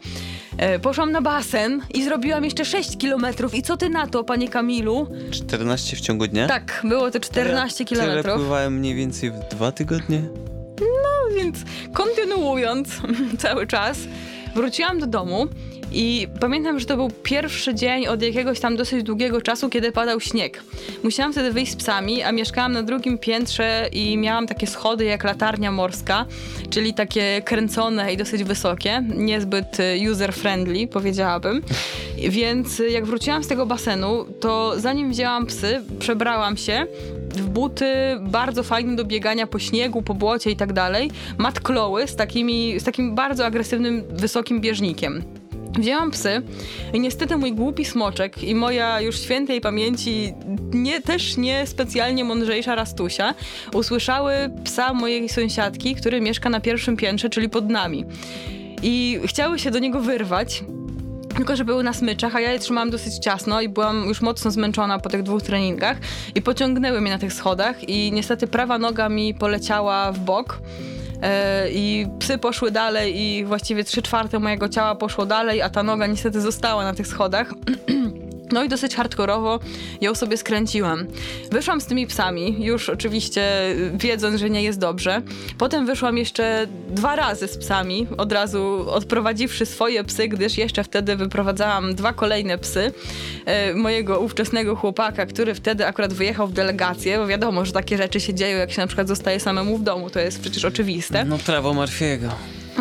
E, 0.58 0.80
poszłam 0.80 1.12
na 1.12 1.22
basen 1.22 1.82
i 1.94 2.04
zrobiłam 2.04 2.44
jeszcze 2.46 2.66
6 2.66 2.98
kilometrów. 2.98 3.56
I 3.56 3.62
co 3.62 3.78
ty 3.78 3.90
na 3.90 4.08
to, 4.08 4.24
panie 4.24 4.50
Kamilu? 4.50 5.08
14 5.32 5.96
w 5.96 6.02
ciągu 6.02 6.28
dnia? 6.28 6.48
Tak, 6.48 6.82
było 6.84 7.12
to 7.12 7.20
14 7.20 7.86
Tyle 7.86 8.02
kilometrów. 8.02 8.36
pływałem 8.36 8.74
mniej 8.80 8.96
więcej 8.96 9.32
w 9.32 9.56
dwa 9.56 9.72
tygodnie. 9.72 10.22
Więc 11.36 11.58
kontynuując 11.94 12.90
cały 13.38 13.68
czas, 13.68 13.98
wróciłam 14.56 15.00
do 15.00 15.08
domu 15.08 15.48
i 15.92 16.28
pamiętam, 16.40 16.80
że 16.80 16.86
to 16.86 16.96
był 16.96 17.12
pierwszy 17.24 17.76
dzień 17.76 18.08
od 18.08 18.22
jakiegoś 18.22 18.60
tam 18.60 18.76
dosyć 18.76 19.04
długiego 19.04 19.42
czasu, 19.42 19.70
kiedy 19.70 19.92
padał 19.92 20.20
śnieg. 20.20 20.64
Musiałam 21.04 21.32
wtedy 21.32 21.52
wyjść 21.52 21.72
z 21.72 21.76
psami, 21.76 22.24
a 22.24 22.32
mieszkałam 22.32 22.74
na 22.74 22.84
drugim 22.84 23.18
piętrze 23.18 23.90
i 23.92 24.18
miałam 24.18 24.48
takie 24.48 24.68
schody 24.68 25.06
jak 25.06 25.24
latarnia 25.24 25.72
morska, 25.72 26.26
czyli 26.70 26.94
takie 26.94 27.42
kręcone 27.46 28.14
i 28.14 28.18
dosyć 28.18 28.44
wysokie, 28.44 29.04
niezbyt 29.16 29.80
y, 29.80 30.12
user-friendly, 30.12 30.88
powiedziałabym. 30.88 31.62
Więc 32.30 32.82
jak 32.90 33.06
wróciłam 33.06 33.44
z 33.44 33.48
tego 33.48 33.66
basenu, 33.66 34.26
to 34.40 34.80
zanim 34.80 35.12
wzięłam 35.12 35.46
psy, 35.46 35.82
przebrałam 36.00 36.58
się 36.58 36.88
w 37.40 37.50
buty 37.50 37.86
bardzo 38.22 38.64
fajne 38.64 38.96
do 38.96 39.06
biegania 39.06 39.48
po 39.48 39.60
śniegu, 39.60 40.02
po 40.02 40.14
błocie 40.14 40.52
i 40.52 40.56
tak 40.56 40.74
dalej. 40.74 41.12
Mat 41.38 41.60
kloły 41.60 42.08
z, 42.08 42.16
takimi, 42.16 42.80
z 42.80 42.84
takim 42.84 43.16
bardzo 43.16 43.46
agresywnym, 43.46 44.04
wysokim 44.10 44.62
bieżnikiem. 44.62 45.24
Wzięłam 45.80 46.12
psy 46.12 46.42
i 46.94 47.00
niestety 47.00 47.38
mój 47.38 47.54
głupi 47.54 47.86
smoczek 47.86 48.44
i 48.44 48.56
moja 48.56 49.02
już 49.02 49.20
świętej 49.20 49.62
pamięci 49.62 50.34
nie, 50.74 51.02
też 51.02 51.38
nie 51.38 51.68
specjalnie 51.68 52.24
mądrzejsza 52.24 52.76
Rastusia 52.76 53.36
usłyszały 53.74 54.34
psa 54.64 54.94
mojej 54.94 55.30
sąsiadki, 55.30 55.96
który 55.96 56.22
mieszka 56.22 56.50
na 56.50 56.60
pierwszym 56.60 56.98
piętrze, 56.98 57.30
czyli 57.30 57.50
pod 57.50 57.70
nami. 57.70 58.06
I 58.84 59.20
chciały 59.26 59.60
się 59.60 59.72
do 59.72 59.80
niego 59.80 60.00
wyrwać, 60.00 60.64
tylko, 61.36 61.56
że 61.56 61.66
były 61.66 61.84
na 61.84 61.94
smyczach, 61.94 62.36
a 62.36 62.40
ja 62.40 62.52
je 62.52 62.60
trzymałam 62.60 62.90
dosyć 62.90 63.18
ciasno 63.18 63.62
i 63.62 63.70
byłam 63.70 64.06
już 64.06 64.22
mocno 64.22 64.52
zmęczona 64.52 65.00
po 65.00 65.10
tych 65.10 65.24
dwóch 65.24 65.42
treningach 65.42 65.98
i 66.36 66.42
pociągnęły 66.42 67.02
mnie 67.02 67.12
na 67.12 67.18
tych 67.18 67.34
schodach 67.34 67.90
i 67.90 68.12
niestety 68.12 68.48
prawa 68.48 68.78
noga 68.78 69.10
mi 69.10 69.34
poleciała 69.34 70.12
w 70.12 70.20
bok. 70.20 70.60
E, 71.22 71.72
I 71.72 72.08
psy 72.20 72.38
poszły 72.38 72.72
dalej, 72.72 73.22
i 73.22 73.46
właściwie 73.46 73.84
trzy 73.84 74.02
czwarte 74.02 74.40
mojego 74.40 74.70
ciała 74.70 74.96
poszło 74.96 75.26
dalej, 75.26 75.62
a 75.62 75.70
ta 75.70 75.84
noga 75.84 76.08
niestety 76.08 76.42
została 76.42 76.84
na 76.84 76.94
tych 76.94 77.08
schodach. 77.08 77.54
No 78.52 78.64
i 78.64 78.70
dosyć 78.70 78.96
hardkorowo 78.96 79.60
ją 80.02 80.16
sobie 80.16 80.38
skręciłam. 80.38 81.08
Wyszłam 81.52 81.82
z 81.82 81.86
tymi 81.86 82.08
psami, 82.08 82.66
już 82.66 82.89
oczywiście 82.89 83.70
y, 83.70 83.91
wiedząc, 83.98 84.39
że 84.39 84.50
nie 84.50 84.64
jest 84.64 84.80
dobrze. 84.80 85.22
Potem 85.58 85.86
wyszłam 85.86 86.18
jeszcze 86.18 86.68
dwa 86.89 87.16
razy 87.16 87.48
z 87.48 87.58
psami, 87.58 88.08
od 88.18 88.32
razu 88.32 88.86
odprowadziwszy 88.89 89.66
swoje 89.66 90.04
psy, 90.04 90.28
gdyż 90.28 90.58
jeszcze 90.58 90.84
wtedy 90.84 91.16
wyprowadzałam 91.16 91.96
dwa 91.96 92.14
kolejne 92.14 92.58
psy 92.58 92.91
e, 93.46 93.74
mojego 93.74 94.20
ówczesnego 94.20 94.76
chłopaka, 94.76 95.26
który 95.26 95.56
wtedy 95.56 95.88
akurat 95.88 96.14
wyjechał 96.14 96.48
w 96.48 96.54
delegację, 96.54 97.18
bo 97.18 97.28
wiadomo, 97.28 97.66
że 97.66 97.72
takie 97.72 97.98
rzeczy 97.98 98.20
się 98.20 98.34
dzieją, 98.34 98.58
jak 98.58 98.72
się 98.72 98.82
na 98.82 98.88
przykład 98.88 99.08
zostaje 99.08 99.39
samemu 99.39 99.78
w 99.78 99.84
domu, 99.84 100.10
to 100.10 100.20
jest 100.20 100.41
przecież 100.41 100.66
oczywiste. 100.66 101.26
No 101.26 101.38
prawo 101.38 101.74
Marfiego. 101.74 102.30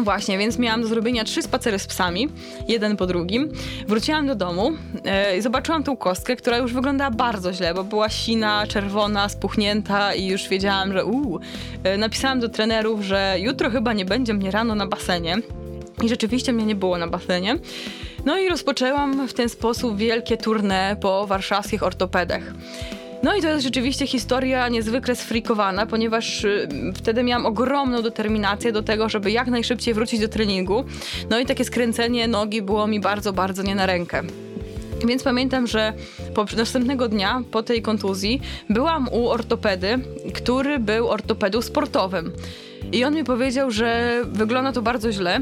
Właśnie, 0.02 0.38
więc 0.38 0.58
miałam 0.58 0.82
do 0.82 0.88
zrobienia 0.88 1.24
trzy 1.24 1.42
spacery 1.42 1.78
z 1.78 1.86
psami, 1.86 2.28
jeden 2.68 2.96
po 2.96 3.06
drugim. 3.06 3.48
Wróciłam 3.88 4.26
do 4.26 4.34
domu 4.34 4.72
e, 5.04 5.38
i 5.38 5.42
zobaczyłam 5.42 5.82
tą 5.82 5.96
kostkę, 5.96 6.36
która 6.36 6.56
już 6.56 6.72
wyglądała 6.72 7.10
bardzo 7.10 7.52
źle, 7.52 7.74
bo 7.74 7.84
była 7.84 8.08
sina, 8.08 8.66
czerwona, 8.66 9.28
spuchnięta 9.28 10.14
i 10.14 10.26
już 10.26 10.48
wiedziałam, 10.48 10.92
że 10.92 11.04
uuu. 11.04 11.40
E, 11.84 11.96
napisałam 11.98 12.40
do 12.40 12.48
trenerów, 12.48 13.02
że 13.02 13.36
jutro 13.38 13.70
chyba 13.70 13.92
nie 13.92 14.04
będzie 14.04 14.34
mnie 14.34 14.50
rano 14.50 14.74
na 14.74 14.86
basenie. 14.86 15.36
I 16.02 16.08
rzeczywiście 16.08 16.52
mnie 16.52 16.66
nie 16.66 16.74
było 16.74 16.98
na 16.98 17.06
basenie. 17.06 17.58
No 18.24 18.38
i 18.38 18.48
rozpoczęłam 18.48 19.28
w 19.28 19.34
ten 19.34 19.48
sposób 19.48 19.96
wielkie 19.96 20.36
tournée 20.36 20.96
po 20.96 21.26
warszawskich 21.26 21.82
ortopedach. 21.82 22.42
No 23.24 23.36
i 23.36 23.42
to 23.42 23.48
jest 23.48 23.64
rzeczywiście 23.64 24.06
historia 24.06 24.68
niezwykle 24.68 25.16
sfrikowana, 25.16 25.86
ponieważ 25.86 26.44
y, 26.44 26.68
wtedy 26.94 27.22
miałam 27.22 27.46
ogromną 27.46 28.02
determinację 28.02 28.72
do 28.72 28.82
tego, 28.82 29.08
żeby 29.08 29.30
jak 29.30 29.48
najszybciej 29.48 29.94
wrócić 29.94 30.20
do 30.20 30.28
treningu. 30.28 30.84
No 31.30 31.38
i 31.38 31.46
takie 31.46 31.64
skręcenie 31.64 32.28
nogi 32.28 32.62
było 32.62 32.86
mi 32.86 33.00
bardzo, 33.00 33.32
bardzo 33.32 33.62
nie 33.62 33.74
na 33.74 33.86
rękę. 33.86 34.22
Więc 35.06 35.22
pamiętam, 35.22 35.66
że 35.66 35.92
po 36.34 36.46
następnego 36.56 37.08
dnia 37.08 37.42
po 37.50 37.62
tej 37.62 37.82
kontuzji 37.82 38.40
byłam 38.70 39.08
u 39.08 39.28
ortopedy, 39.28 39.98
który 40.34 40.78
był 40.78 41.08
ortopedą 41.08 41.62
sportowym. 41.62 42.32
I 42.92 43.04
on 43.04 43.14
mi 43.14 43.24
powiedział, 43.24 43.70
że 43.70 44.20
wygląda 44.26 44.72
to 44.72 44.82
bardzo 44.82 45.08
łe 45.24 45.40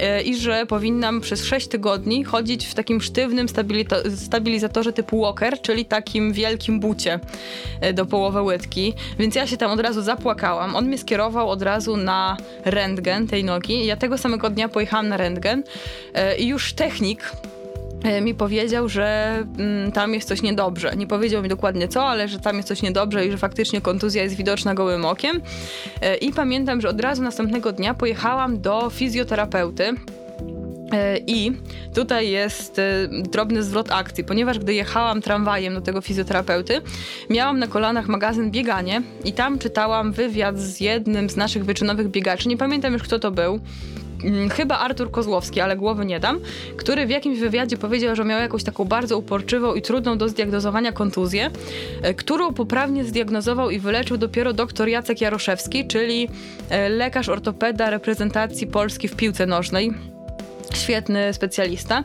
e, 0.00 0.22
i 0.22 0.36
że 0.36 0.66
powinnam 0.66 1.20
przez 1.20 1.44
6 1.44 1.68
tygodni 1.68 2.24
chodzić 2.24 2.66
w 2.66 2.74
takim 2.74 3.00
sztywnym 3.00 3.46
stabilizatorze 4.16 4.92
typu 4.92 5.20
walker, 5.20 5.60
czyli 5.60 5.84
takim 5.84 6.32
wielkim 6.32 6.80
bucie 6.80 7.20
e, 7.80 7.92
do 7.92 8.06
połowy 8.06 8.42
łydki. 8.42 8.94
Więc 9.18 9.34
ja 9.34 9.46
się 9.46 9.56
tam 9.56 9.70
od 9.70 9.80
razu 9.80 10.02
zapłakałam. 10.02 10.76
On 10.76 10.86
mnie 10.86 10.98
skierował 10.98 11.50
od 11.50 11.62
razu 11.62 11.96
na 11.96 12.36
rentgen 12.64 13.26
tej 13.26 13.44
nogi. 13.44 13.86
Ja 13.86 13.96
tego 13.96 14.18
samego 14.18 14.50
dnia 14.50 14.68
pojechałam 14.68 15.08
na 15.08 15.16
rentgen 15.16 15.62
e, 16.14 16.36
i 16.36 16.46
już 16.46 16.72
technik 16.72 17.32
mi 18.22 18.34
powiedział, 18.34 18.88
że 18.88 19.38
mm, 19.58 19.92
tam 19.92 20.14
jest 20.14 20.28
coś 20.28 20.42
niedobrze. 20.42 20.96
Nie 20.96 21.06
powiedział 21.06 21.42
mi 21.42 21.48
dokładnie 21.48 21.88
co, 21.88 22.08
ale 22.08 22.28
że 22.28 22.38
tam 22.38 22.56
jest 22.56 22.68
coś 22.68 22.82
niedobrze 22.82 23.26
i 23.26 23.30
że 23.30 23.38
faktycznie 23.38 23.80
kontuzja 23.80 24.22
jest 24.22 24.36
widoczna 24.36 24.74
gołym 24.74 25.04
okiem. 25.04 25.40
E, 26.00 26.16
I 26.16 26.32
pamiętam, 26.32 26.80
że 26.80 26.88
od 26.88 27.00
razu 27.00 27.22
następnego 27.22 27.72
dnia 27.72 27.94
pojechałam 27.94 28.60
do 28.60 28.90
fizjoterapeuty. 28.90 29.94
E, 30.92 31.18
I 31.18 31.52
tutaj 31.94 32.30
jest 32.30 32.80
drobny 33.10 33.62
zwrot 33.62 33.92
akcji, 33.92 34.24
ponieważ 34.24 34.58
gdy 34.58 34.74
jechałam 34.74 35.22
tramwajem 35.22 35.74
do 35.74 35.80
tego 35.80 36.00
fizjoterapeuty, 36.00 36.80
miałam 37.30 37.58
na 37.58 37.66
kolanach 37.66 38.08
magazyn 38.08 38.50
Bieganie 38.50 39.02
i 39.24 39.32
tam 39.32 39.58
czytałam 39.58 40.12
wywiad 40.12 40.58
z 40.58 40.80
jednym 40.80 41.30
z 41.30 41.36
naszych 41.36 41.64
wyczynowych 41.64 42.08
biegaczy. 42.08 42.48
Nie 42.48 42.56
pamiętam 42.56 42.92
już 42.92 43.02
kto 43.02 43.18
to 43.18 43.30
był. 43.30 43.60
Mm, 44.24 44.50
chyba 44.50 44.78
Artur 44.78 45.10
Kozłowski, 45.10 45.60
ale 45.60 45.76
głowy 45.76 46.06
nie 46.06 46.20
dam, 46.20 46.40
który 46.76 47.06
w 47.06 47.10
jakimś 47.10 47.38
wywiadzie 47.38 47.76
powiedział, 47.76 48.16
że 48.16 48.24
miał 48.24 48.40
jakąś 48.40 48.64
taką 48.64 48.84
bardzo 48.84 49.18
uporczywą 49.18 49.74
i 49.74 49.82
trudną 49.82 50.18
do 50.18 50.28
zdiagnozowania 50.28 50.92
kontuzję, 50.92 51.50
e, 52.02 52.14
którą 52.14 52.54
poprawnie 52.54 53.04
zdiagnozował 53.04 53.70
i 53.70 53.78
wyleczył 53.78 54.16
dopiero 54.16 54.52
dr 54.52 54.88
Jacek 54.88 55.20
Jaroszewski, 55.20 55.86
czyli 55.86 56.28
e, 56.70 56.88
lekarz 56.88 57.28
ortopeda 57.28 57.90
reprezentacji 57.90 58.66
Polski 58.66 59.08
w 59.08 59.16
piłce 59.16 59.46
nożnej 59.46 60.13
świetny 60.74 61.34
specjalista. 61.34 62.04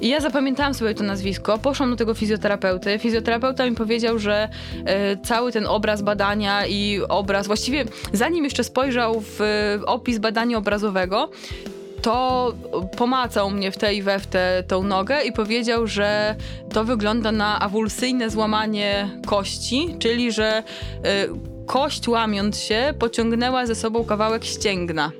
I 0.00 0.08
ja 0.08 0.20
zapamiętałam 0.20 0.74
sobie 0.74 0.94
to 0.94 1.04
nazwisko, 1.04 1.58
poszłam 1.58 1.90
do 1.90 1.96
tego 1.96 2.14
fizjoterapeuty. 2.14 2.98
Fizjoterapeuta 2.98 3.66
mi 3.70 3.76
powiedział, 3.76 4.18
że 4.18 4.48
e, 4.84 5.16
cały 5.16 5.52
ten 5.52 5.66
obraz 5.66 6.02
badania 6.02 6.66
i 6.66 7.00
obraz, 7.08 7.46
właściwie 7.46 7.84
zanim 8.12 8.44
jeszcze 8.44 8.64
spojrzał 8.64 9.20
w 9.20 9.40
e, 9.40 9.86
opis 9.86 10.18
badania 10.18 10.58
obrazowego, 10.58 11.30
to 12.02 12.54
pomacał 12.96 13.50
mnie 13.50 13.72
w 13.72 13.78
tej 13.78 14.02
we 14.02 14.18
w 14.18 14.26
te, 14.26 14.64
tą 14.68 14.82
nogę 14.82 15.22
i 15.22 15.32
powiedział, 15.32 15.86
że 15.86 16.34
to 16.72 16.84
wygląda 16.84 17.32
na 17.32 17.60
awulsyjne 17.60 18.30
złamanie 18.30 19.10
kości, 19.26 19.96
czyli 19.98 20.32
że 20.32 20.46
e, 20.46 20.62
kość 21.66 22.08
łamiąc 22.08 22.58
się 22.58 22.94
pociągnęła 22.98 23.66
ze 23.66 23.74
sobą 23.74 24.04
kawałek 24.04 24.44
ścięgna. 24.44 25.12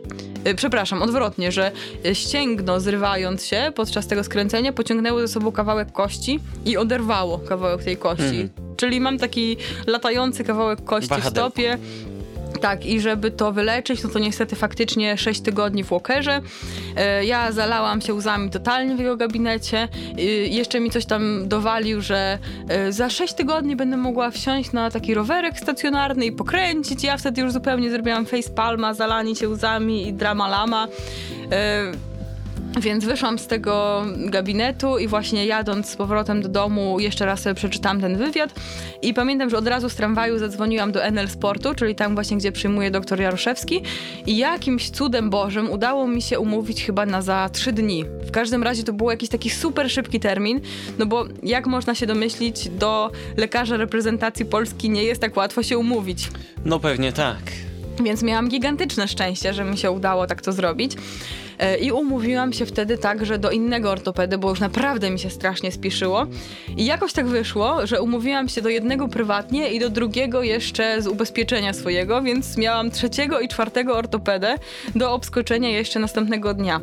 Y, 0.47 0.55
przepraszam, 0.55 1.03
odwrotnie, 1.03 1.53
że 1.53 1.73
ścięgno 2.13 2.81
zrywając 2.81 3.47
się 3.47 3.73
podczas 3.75 4.07
tego 4.07 4.25
skręcenia 4.25 4.73
pociągnęło 4.73 5.21
ze 5.21 5.29
sobą 5.29 5.53
kawałek 5.53 5.93
kości 5.93 6.41
i 6.65 6.77
oderwało 6.77 7.39
kawałek 7.39 7.85
tej 7.85 7.97
kości. 7.97 8.25
Mhm. 8.25 8.49
Czyli 8.77 9.01
mam 9.01 9.19
taki 9.19 9.57
latający 9.87 10.45
kawałek 10.45 10.85
kości 10.85 11.09
Wahadełko. 11.09 11.51
w 11.51 11.53
stopie, 11.53 11.79
tak, 12.63 12.87
i 12.87 13.01
żeby 13.01 13.31
to 13.31 13.53
wyleczyć, 13.53 14.03
no 14.03 14.11
to 14.11 14.19
niestety 14.19 14.57
faktycznie 14.57 15.19
6 15.19 15.41
tygodni 15.41 15.85
w 15.85 15.89
walkerze. 15.89 16.41
E, 16.97 17.25
ja 17.25 17.53
zalałam 17.53 18.01
się 18.01 18.15
łzami 18.15 18.51
totalnie 18.51 18.97
w 18.97 18.99
jego 18.99 19.17
gabinecie. 19.17 19.89
Jeszcze 20.49 20.81
mi 20.81 20.91
coś 20.91 21.07
tam 21.07 21.49
dowalił, 21.49 22.01
że 22.01 22.39
e, 22.69 22.93
za 22.93 23.11
6 23.11 23.35
tygodni 23.35 23.77
będę 23.77 23.97
mogła 23.97 24.31
wsiąść 24.31 24.73
na 24.73 24.91
taki 24.91 25.15
rowerek 25.15 25.59
stacjonarny 25.59 26.27
i 26.27 26.33
pokręcić. 26.33 27.05
Ja 27.05 27.17
wtedy 27.17 27.41
już 27.41 27.53
zupełnie 27.53 27.91
zrobiłam 27.91 28.27
face 28.27 28.51
palma, 28.51 28.95
zalanie 28.95 29.37
się 29.37 29.49
łzami 29.49 30.09
i 30.09 30.13
drama 30.13 30.49
lama. 30.49 30.89
Więc 32.81 33.05
wyszłam 33.05 33.39
z 33.39 33.47
tego 33.47 34.05
gabinetu 34.17 34.99
i 34.99 35.09
właśnie 35.09 35.47
jadąc 35.47 35.89
z 35.89 35.97
powrotem 35.97 36.43
do 36.43 36.49
domu, 36.49 37.01
jeszcze 37.01 37.27
raz 37.27 37.41
sobie 37.41 37.55
przeczytałam 37.55 38.01
ten 38.01 38.17
wywiad. 38.17 38.55
I 39.03 39.15
pamiętam, 39.15 39.51
że 39.51 39.59
od 39.59 39.67
razu 39.67 39.89
z 39.89 39.95
tramwaju 39.95 40.39
zadzwoniłam 40.39 40.93
do 40.93 41.05
NL 41.05 41.29
Sportu, 41.29 41.75
czyli 41.75 41.95
tam 41.95 42.15
właśnie, 42.15 42.37
gdzie 42.37 42.53
przyjmuje 42.53 42.91
doktor 42.91 43.21
Jaroszewski. 43.21 43.83
I 44.27 44.37
jakimś 44.37 44.91
cudem 44.91 45.31
Bożym 45.31 45.71
udało 45.71 46.07
mi 46.07 46.23
się 46.23 46.39
umówić 46.39 46.85
chyba 46.85 47.07
na 47.07 47.23
za 47.23 47.51
trzy 47.53 47.73
dni. 47.73 48.05
W 48.27 48.31
każdym 48.31 48.63
razie 48.63 48.85
to 48.85 48.93
był 48.93 49.11
jakiś 49.11 49.29
taki 49.29 49.51
super 49.51 49.91
szybki 49.91 50.21
termin, 50.21 50.61
no 50.99 51.07
bo 51.07 51.25
jak 51.43 51.67
można 51.67 51.95
się 51.95 52.07
domyślić, 52.07 52.69
do 52.69 53.11
lekarza 53.37 53.77
reprezentacji 53.77 54.45
Polski 54.45 54.91
nie 54.91 55.05
jest 55.05 55.21
tak 55.21 55.37
łatwo 55.37 55.63
się 55.63 55.79
umówić. 55.79 56.29
No 56.65 56.81
pewnie 56.81 57.13
tak. 57.13 57.72
Więc 58.05 58.23
miałam 58.23 58.49
gigantyczne 58.49 59.09
szczęście, 59.09 59.55
że 59.55 59.65
mi 59.65 59.79
się 59.79 59.91
udało 59.91 60.27
tak 60.27 60.43
to 60.43 60.53
zrobić. 60.53 60.97
E, 61.59 61.79
I 61.79 61.93
umówiłam 61.93 62.53
się 62.53 62.67
wtedy 62.67 62.99
także 62.99 63.39
do 63.39 63.51
innego 63.51 63.91
ortopedy, 63.91 64.39
bo 64.39 64.51
już 64.51 64.61
naprawdę 64.61 65.11
mi 65.11 65.19
się 65.19 65.31
strasznie 65.31 65.73
spiszyło. 65.73 66.27
I 66.77 66.85
jakoś 66.85 67.13
tak 67.13 67.27
wyszło, 67.27 67.87
że 67.87 68.03
umówiłam 68.03 68.49
się 68.49 68.63
do 68.63 68.69
jednego 68.69 69.09
prywatnie 69.09 69.73
i 69.73 69.81
do 69.81 69.91
drugiego 69.91 70.43
jeszcze 70.43 71.03
z 71.03 71.07
ubezpieczenia 71.07 71.73
swojego, 71.73 72.23
więc 72.23 72.57
miałam 72.57 72.91
trzeciego 72.91 73.41
i 73.41 73.49
czwartego 73.49 73.97
ortopedę 73.97 74.55
do 74.95 75.13
obskoczenia 75.13 75.69
jeszcze 75.69 76.01
następnego 76.01 76.55
dnia. 76.55 76.81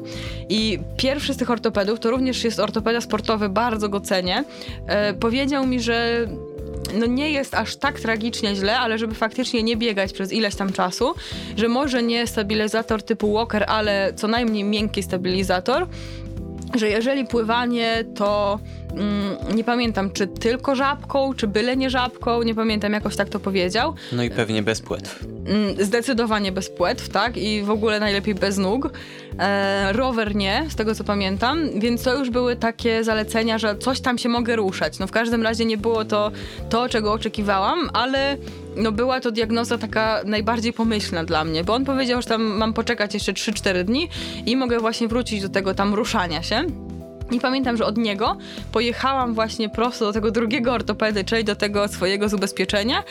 I 0.50 0.80
pierwszy 0.98 1.34
z 1.34 1.38
tych 1.38 1.50
ortopedów, 1.50 2.00
to 2.00 2.12
również 2.12 2.44
jest 2.44 2.60
ortopeda 2.60 3.02
sportowy, 3.02 3.50
bardzo 3.50 3.90
go 3.90 4.00
cenię, 4.00 4.44
e, 4.88 5.14
powiedział 5.14 5.68
mi, 5.68 5.80
że 5.80 6.28
no 6.94 7.06
nie 7.06 7.32
jest 7.32 7.54
aż 7.54 7.76
tak 7.76 8.00
tragicznie 8.00 8.56
źle, 8.56 8.80
ale 8.80 8.98
żeby 8.98 9.16
faktycznie 9.16 9.64
nie 9.64 9.78
biegać 9.78 10.14
przez 10.14 10.34
ileś 10.34 10.56
tam 10.56 10.74
czasu, 10.74 11.14
że 11.58 11.68
może 11.68 12.04
nie 12.04 12.28
stabilizator 12.28 13.04
typu 13.04 13.34
Walker, 13.34 13.66
ale 13.68 14.14
co 14.16 14.28
najmniej 14.28 14.64
miękki 14.64 15.04
stabilizator, 15.04 15.88
że 16.76 16.90
jeżeli 16.90 17.26
pływanie, 17.26 18.04
to 18.16 18.60
mm, 18.92 19.56
nie 19.56 19.64
pamiętam, 19.64 20.12
czy 20.12 20.28
tylko 20.28 20.76
żabką, 20.76 21.34
czy 21.34 21.48
byle 21.48 21.78
nie 21.78 21.90
żabką, 21.90 22.44
nie 22.44 22.56
pamiętam, 22.56 22.94
jakoś 22.94 23.16
tak 23.16 23.30
to 23.30 23.40
powiedział. 23.40 23.94
No 24.12 24.24
i 24.24 24.30
pewnie 24.30 24.64
bez 24.64 24.82
płetw. 24.82 25.26
Mm, 25.48 25.86
zdecydowanie 25.86 26.52
bez 26.52 26.70
płetw, 26.70 27.10
tak? 27.10 27.38
I 27.38 27.62
w 27.62 27.70
ogóle 27.70 28.00
najlepiej 28.00 28.36
bez 28.36 28.58
nóg. 28.58 28.90
E, 29.40 29.94
rower 29.94 30.36
nie, 30.36 30.66
z 30.70 30.76
tego 30.76 30.96
co 30.96 31.04
pamiętam, 31.04 31.80
więc 31.80 32.04
to 32.04 32.18
już 32.18 32.30
były 32.30 32.56
takie 32.56 33.04
zalecenia, 33.04 33.58
że 33.58 33.78
coś 33.78 34.00
tam 34.00 34.18
się 34.18 34.30
mogę 34.30 34.56
ruszać. 34.56 35.00
No 35.00 35.08
w 35.08 35.12
każdym 35.12 35.44
razie 35.44 35.66
nie 35.66 35.78
było 35.78 36.06
to 36.06 36.32
to, 36.70 36.90
czego 36.90 37.14
oczekiwałam, 37.14 37.90
ale 37.94 38.38
no 38.76 38.92
była 38.92 39.20
to 39.20 39.32
diagnoza 39.32 39.78
taka 39.78 40.22
najbardziej 40.26 40.74
pomyślna 40.74 41.24
dla 41.24 41.44
mnie, 41.44 41.64
bo 41.64 41.74
on 41.74 41.86
powiedział, 41.86 42.22
że 42.22 42.28
tam 42.28 42.44
mam 42.44 42.74
poczekać 42.74 43.14
jeszcze 43.14 43.34
3-4 43.34 43.84
dni 43.84 44.10
i 44.46 44.56
mogę 44.56 44.80
właśnie 44.80 45.08
wrócić 45.08 45.42
do 45.42 45.50
tego 45.50 45.74
tam 45.74 45.94
ruszania 45.94 46.44
się. 46.44 46.66
I 47.32 47.40
pamiętam, 47.40 47.78
że 47.78 47.86
od 47.86 47.98
niego 47.98 48.38
pojechałam 48.72 49.34
właśnie 49.34 49.70
prosto 49.70 50.06
do 50.06 50.14
tego 50.14 50.32
drugiego 50.32 50.74
ortopedy, 50.74 51.24
czyli 51.24 51.44
do 51.44 51.56
tego 51.56 51.88
swojego 51.88 52.30
z 52.30 52.34
ubezpieczenia. 52.34 53.04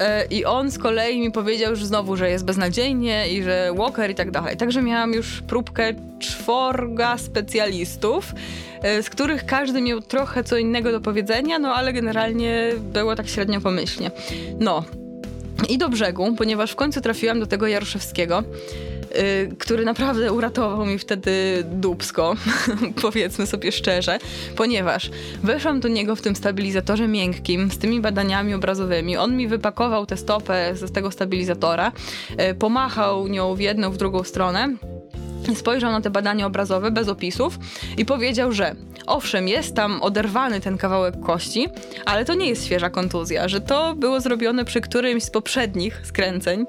Yy, 0.00 0.06
I 0.30 0.44
on 0.44 0.70
z 0.70 0.78
kolei 0.78 1.20
mi 1.20 1.32
powiedział 1.32 1.70
już 1.70 1.84
znowu, 1.84 2.16
że 2.16 2.30
jest 2.30 2.44
beznadziejnie 2.44 3.28
i 3.28 3.42
że 3.42 3.72
Walker 3.76 4.10
i 4.10 4.14
tak 4.14 4.30
dalej. 4.30 4.56
Także 4.56 4.82
miałam 4.82 5.12
już 5.12 5.42
próbkę 5.42 5.94
czworga 6.18 7.18
specjalistów, 7.18 8.32
yy, 8.82 9.02
z 9.02 9.10
których 9.10 9.46
każdy 9.46 9.80
miał 9.80 10.00
trochę 10.00 10.44
co 10.44 10.56
innego 10.56 10.92
do 10.92 11.00
powiedzenia, 11.00 11.58
no 11.58 11.74
ale 11.74 11.92
generalnie 11.92 12.72
było 12.92 13.16
tak 13.16 13.28
średnio 13.28 13.60
pomyślnie. 13.60 14.10
No. 14.60 14.84
I 15.68 15.78
do 15.78 15.88
brzegu, 15.88 16.34
ponieważ 16.36 16.72
w 16.72 16.76
końcu 16.76 17.00
trafiłam 17.00 17.40
do 17.40 17.46
tego 17.46 17.66
Jaroszewskiego. 17.66 18.42
Y, 19.18 19.56
który 19.58 19.84
naprawdę 19.84 20.32
uratował 20.32 20.86
mi 20.86 20.98
wtedy 20.98 21.64
dubsko, 21.70 22.34
powiedzmy 23.02 23.46
sobie 23.46 23.72
szczerze, 23.72 24.18
ponieważ 24.56 25.10
weszłam 25.42 25.80
do 25.80 25.88
niego 25.88 26.16
w 26.16 26.20
tym 26.20 26.36
stabilizatorze 26.36 27.08
miękkim, 27.08 27.70
z 27.70 27.78
tymi 27.78 28.00
badaniami 28.00 28.54
obrazowymi. 28.54 29.16
On 29.16 29.36
mi 29.36 29.48
wypakował 29.48 30.06
tę 30.06 30.16
stopę 30.16 30.72
z 30.74 30.92
tego 30.92 31.10
stabilizatora, 31.10 31.92
y, 32.50 32.54
pomachał 32.54 33.28
nią 33.28 33.54
w 33.54 33.60
jedną, 33.60 33.90
w 33.90 33.96
drugą 33.96 34.24
stronę 34.24 34.76
spojrzał 35.54 35.92
na 35.92 36.00
te 36.00 36.10
badania 36.10 36.46
obrazowe 36.46 36.90
bez 36.90 37.08
opisów 37.08 37.58
i 37.96 38.04
powiedział, 38.04 38.52
że 38.52 38.74
owszem, 39.06 39.48
jest 39.48 39.74
tam 39.74 40.02
oderwany 40.02 40.60
ten 40.60 40.78
kawałek 40.78 41.20
kości, 41.20 41.68
ale 42.04 42.24
to 42.24 42.34
nie 42.34 42.48
jest 42.48 42.66
świeża 42.66 42.90
kontuzja, 42.90 43.48
że 43.48 43.60
to 43.60 43.94
było 43.94 44.20
zrobione 44.20 44.64
przy 44.64 44.80
którymś 44.80 45.22
z 45.22 45.30
poprzednich 45.30 46.00
skręceń, 46.04 46.66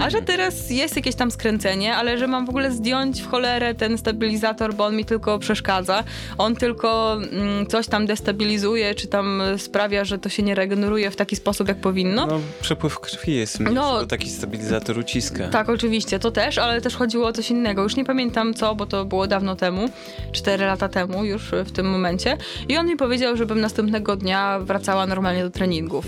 a 0.00 0.10
że 0.10 0.22
teraz 0.22 0.70
jest 0.70 0.96
jakieś 0.96 1.14
tam 1.14 1.30
skręcenie, 1.30 1.96
ale 1.96 2.18
że 2.18 2.26
mam 2.26 2.46
w 2.46 2.48
ogóle 2.48 2.72
zdjąć 2.72 3.22
w 3.22 3.30
cholerę 3.30 3.74
ten 3.74 3.98
stabilizator, 3.98 4.74
bo 4.74 4.84
on 4.84 4.96
mi 4.96 5.04
tylko 5.04 5.38
przeszkadza. 5.38 6.04
On 6.38 6.56
tylko 6.56 7.18
mm, 7.32 7.66
coś 7.66 7.86
tam 7.86 8.06
destabilizuje, 8.06 8.94
czy 8.94 9.06
tam 9.06 9.42
sprawia, 9.56 10.04
że 10.04 10.18
to 10.18 10.28
się 10.28 10.42
nie 10.42 10.54
regeneruje 10.54 11.10
w 11.10 11.16
taki 11.16 11.36
sposób, 11.36 11.68
jak 11.68 11.80
powinno. 11.80 12.26
No, 12.26 12.40
przepływ 12.60 13.00
krwi 13.00 13.34
jest 13.34 13.60
no, 13.60 14.06
taki 14.06 14.30
stabilizator 14.30 14.98
uciska. 14.98 15.48
Tak, 15.48 15.68
oczywiście, 15.68 16.18
to 16.18 16.30
też, 16.30 16.58
ale 16.58 16.80
też 16.80 16.96
chodziło 16.96 17.26
o 17.26 17.32
coś 17.32 17.50
innego. 17.50 17.82
Już 17.82 17.96
nie 17.96 18.04
pamiętam 18.04 18.17
co, 18.54 18.74
bo 18.74 18.86
to 18.86 19.04
było 19.04 19.26
dawno 19.26 19.56
temu, 19.56 19.88
4 20.32 20.64
lata 20.64 20.88
temu 20.88 21.24
już 21.24 21.50
w 21.64 21.72
tym 21.72 21.90
momencie. 21.90 22.36
I 22.68 22.76
on 22.76 22.86
mi 22.86 22.96
powiedział, 22.96 23.36
żebym 23.36 23.60
następnego 23.60 24.16
dnia 24.16 24.58
wracała 24.60 25.06
normalnie 25.06 25.42
do 25.42 25.50
treningów. 25.50 26.06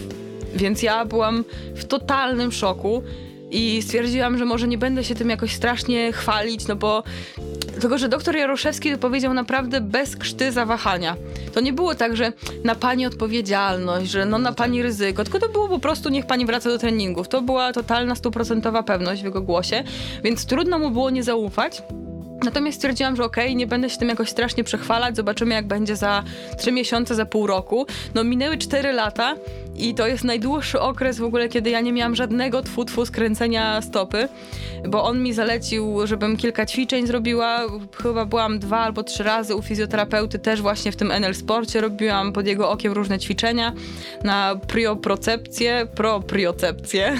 Więc 0.54 0.82
ja 0.82 1.04
byłam 1.04 1.44
w 1.74 1.84
totalnym 1.84 2.52
szoku 2.52 3.02
i 3.50 3.82
stwierdziłam, 3.82 4.38
że 4.38 4.44
może 4.44 4.68
nie 4.68 4.78
będę 4.78 5.04
się 5.04 5.14
tym 5.14 5.30
jakoś 5.30 5.52
strasznie 5.52 6.12
chwalić, 6.12 6.68
no 6.68 6.76
bo 6.76 7.02
tylko, 7.80 7.98
że 7.98 8.08
doktor 8.08 8.36
Jaroszewski 8.36 8.98
powiedział 8.98 9.34
naprawdę 9.34 9.80
bez 9.80 10.16
krzty 10.16 10.52
zawahania. 10.52 11.16
To 11.54 11.60
nie 11.60 11.72
było 11.72 11.94
tak, 11.94 12.16
że 12.16 12.32
na 12.64 12.74
pani 12.74 13.06
odpowiedzialność, 13.06 14.10
że 14.10 14.24
no 14.24 14.38
na 14.38 14.52
pani 14.52 14.82
ryzyko, 14.82 15.24
tylko 15.24 15.38
to 15.38 15.48
było 15.48 15.68
po 15.68 15.78
prostu 15.78 16.08
niech 16.08 16.26
pani 16.26 16.46
wraca 16.46 16.70
do 16.70 16.78
treningów. 16.78 17.28
To 17.28 17.42
była 17.42 17.72
totalna, 17.72 18.14
stuprocentowa 18.14 18.82
pewność 18.82 19.22
w 19.22 19.24
jego 19.24 19.42
głosie, 19.42 19.84
więc 20.24 20.46
trudno 20.46 20.78
mu 20.78 20.90
było 20.90 21.10
nie 21.10 21.22
zaufać. 21.22 21.82
Natomiast 22.44 22.76
stwierdziłam, 22.78 23.16
że 23.16 23.24
okej, 23.24 23.44
okay, 23.44 23.54
nie 23.54 23.66
będę 23.66 23.90
się 23.90 23.96
tym 23.96 24.08
jakoś 24.08 24.30
strasznie 24.30 24.64
przechwalać, 24.64 25.16
zobaczymy 25.16 25.54
jak 25.54 25.66
będzie 25.66 25.96
za 25.96 26.24
trzy 26.58 26.72
miesiące, 26.72 27.14
za 27.14 27.26
pół 27.26 27.46
roku. 27.46 27.86
No 28.14 28.24
minęły 28.24 28.58
cztery 28.58 28.92
lata 28.92 29.34
i 29.76 29.94
to 29.94 30.06
jest 30.06 30.24
najdłuższy 30.24 30.80
okres 30.80 31.18
w 31.18 31.24
ogóle, 31.24 31.48
kiedy 31.48 31.70
ja 31.70 31.80
nie 31.80 31.92
miałam 31.92 32.16
żadnego 32.16 32.62
tfu 32.62 33.06
skręcenia 33.06 33.82
stopy, 33.82 34.28
bo 34.88 35.04
on 35.04 35.22
mi 35.22 35.32
zalecił, 35.32 36.06
żebym 36.06 36.36
kilka 36.36 36.66
ćwiczeń 36.66 37.06
zrobiła. 37.06 37.60
Chyba 38.02 38.24
byłam 38.24 38.58
dwa 38.58 38.78
albo 38.78 39.02
trzy 39.02 39.22
razy 39.22 39.54
u 39.54 39.62
fizjoterapeuty, 39.62 40.38
też 40.38 40.62
właśnie 40.62 40.92
w 40.92 40.96
tym 40.96 41.10
NL 41.10 41.34
Sporcie 41.34 41.80
robiłam 41.80 42.32
pod 42.32 42.46
jego 42.46 42.70
okiem 42.70 42.92
różne 42.92 43.18
ćwiczenia 43.18 43.72
na 44.24 44.56
prioprocepcję, 44.66 45.86
propriocepcję. 45.94 47.16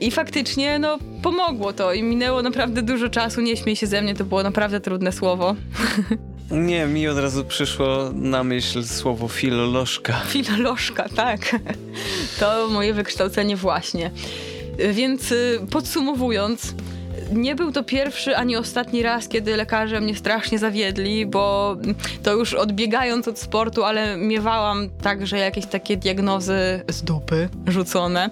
I 0.00 0.10
faktycznie, 0.10 0.78
no, 0.78 0.98
pomogło 1.22 1.72
to 1.72 1.92
i 1.92 2.02
minęło 2.02 2.42
naprawdę 2.42 2.82
dużo 2.82 3.08
czasu. 3.08 3.40
Nie 3.40 3.56
śmiej 3.56 3.76
się 3.76 3.86
ze 3.86 4.02
mnie, 4.02 4.14
to 4.14 4.24
było 4.24 4.42
naprawdę 4.42 4.80
trudne 4.80 5.12
słowo. 5.12 5.54
Nie, 6.50 6.86
mi 6.86 7.08
od 7.08 7.18
razu 7.18 7.44
przyszło 7.44 8.10
na 8.12 8.44
myśl 8.44 8.84
słowo 8.84 9.28
filolożka. 9.28 10.20
Filolożka, 10.28 11.08
tak. 11.16 11.56
To 12.40 12.68
moje 12.68 12.94
wykształcenie 12.94 13.56
właśnie. 13.56 14.10
Więc 14.92 15.32
y, 15.32 15.60
podsumowując, 15.70 16.74
nie 17.32 17.54
był 17.54 17.72
to 17.72 17.82
pierwszy 17.82 18.36
ani 18.36 18.56
ostatni 18.56 19.02
raz, 19.02 19.28
kiedy 19.28 19.56
lekarze 19.56 20.00
mnie 20.00 20.16
strasznie 20.16 20.58
zawiedli, 20.58 21.26
bo 21.26 21.76
to 22.22 22.32
już 22.32 22.54
odbiegając 22.54 23.28
od 23.28 23.38
sportu, 23.38 23.84
ale 23.84 24.16
miewałam 24.16 24.88
także 25.02 25.38
jakieś 25.38 25.66
takie 25.66 25.96
diagnozy 25.96 26.80
z 26.88 27.02
dupy 27.02 27.48
rzucone, 27.66 28.30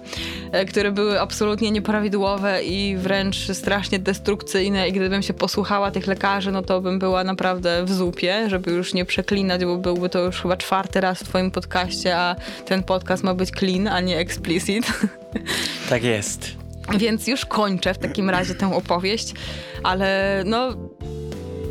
e, 0.51 0.65
które 0.65 0.91
były 0.91 1.21
absolutnie 1.21 1.71
nieprawidłowe 1.71 2.63
i 2.63 2.97
wręcz 2.97 3.51
strasznie 3.51 3.99
destrukcyjne 3.99 4.87
i 4.87 4.91
gdybym 4.91 5.23
się 5.23 5.33
posłuchała 5.33 5.91
tych 5.91 6.07
lekarzy, 6.07 6.51
no 6.51 6.61
to 6.61 6.81
bym 6.81 6.99
była 6.99 7.23
naprawdę 7.23 7.85
w 7.85 7.93
zupie, 7.93 8.49
żeby 8.49 8.71
już 8.71 8.93
nie 8.93 9.05
przeklinać, 9.05 9.65
bo 9.65 9.77
byłby 9.77 10.09
to 10.09 10.19
już 10.19 10.41
chyba 10.41 10.57
czwarty 10.57 11.01
raz 11.01 11.19
w 11.19 11.23
twoim 11.23 11.51
podcaście, 11.51 12.17
a 12.17 12.35
ten 12.65 12.83
podcast 12.83 13.23
ma 13.23 13.33
być 13.33 13.49
clean, 13.51 13.87
a 13.87 14.01
nie 14.01 14.17
explicit. 14.17 14.85
Tak 15.89 16.03
jest. 16.03 16.68
Więc 16.97 17.27
już 17.27 17.45
kończę 17.45 17.93
w 17.93 17.97
takim 17.97 18.29
razie 18.29 18.55
tę 18.55 18.75
opowieść, 18.75 19.33
ale 19.83 20.43
no 20.45 20.69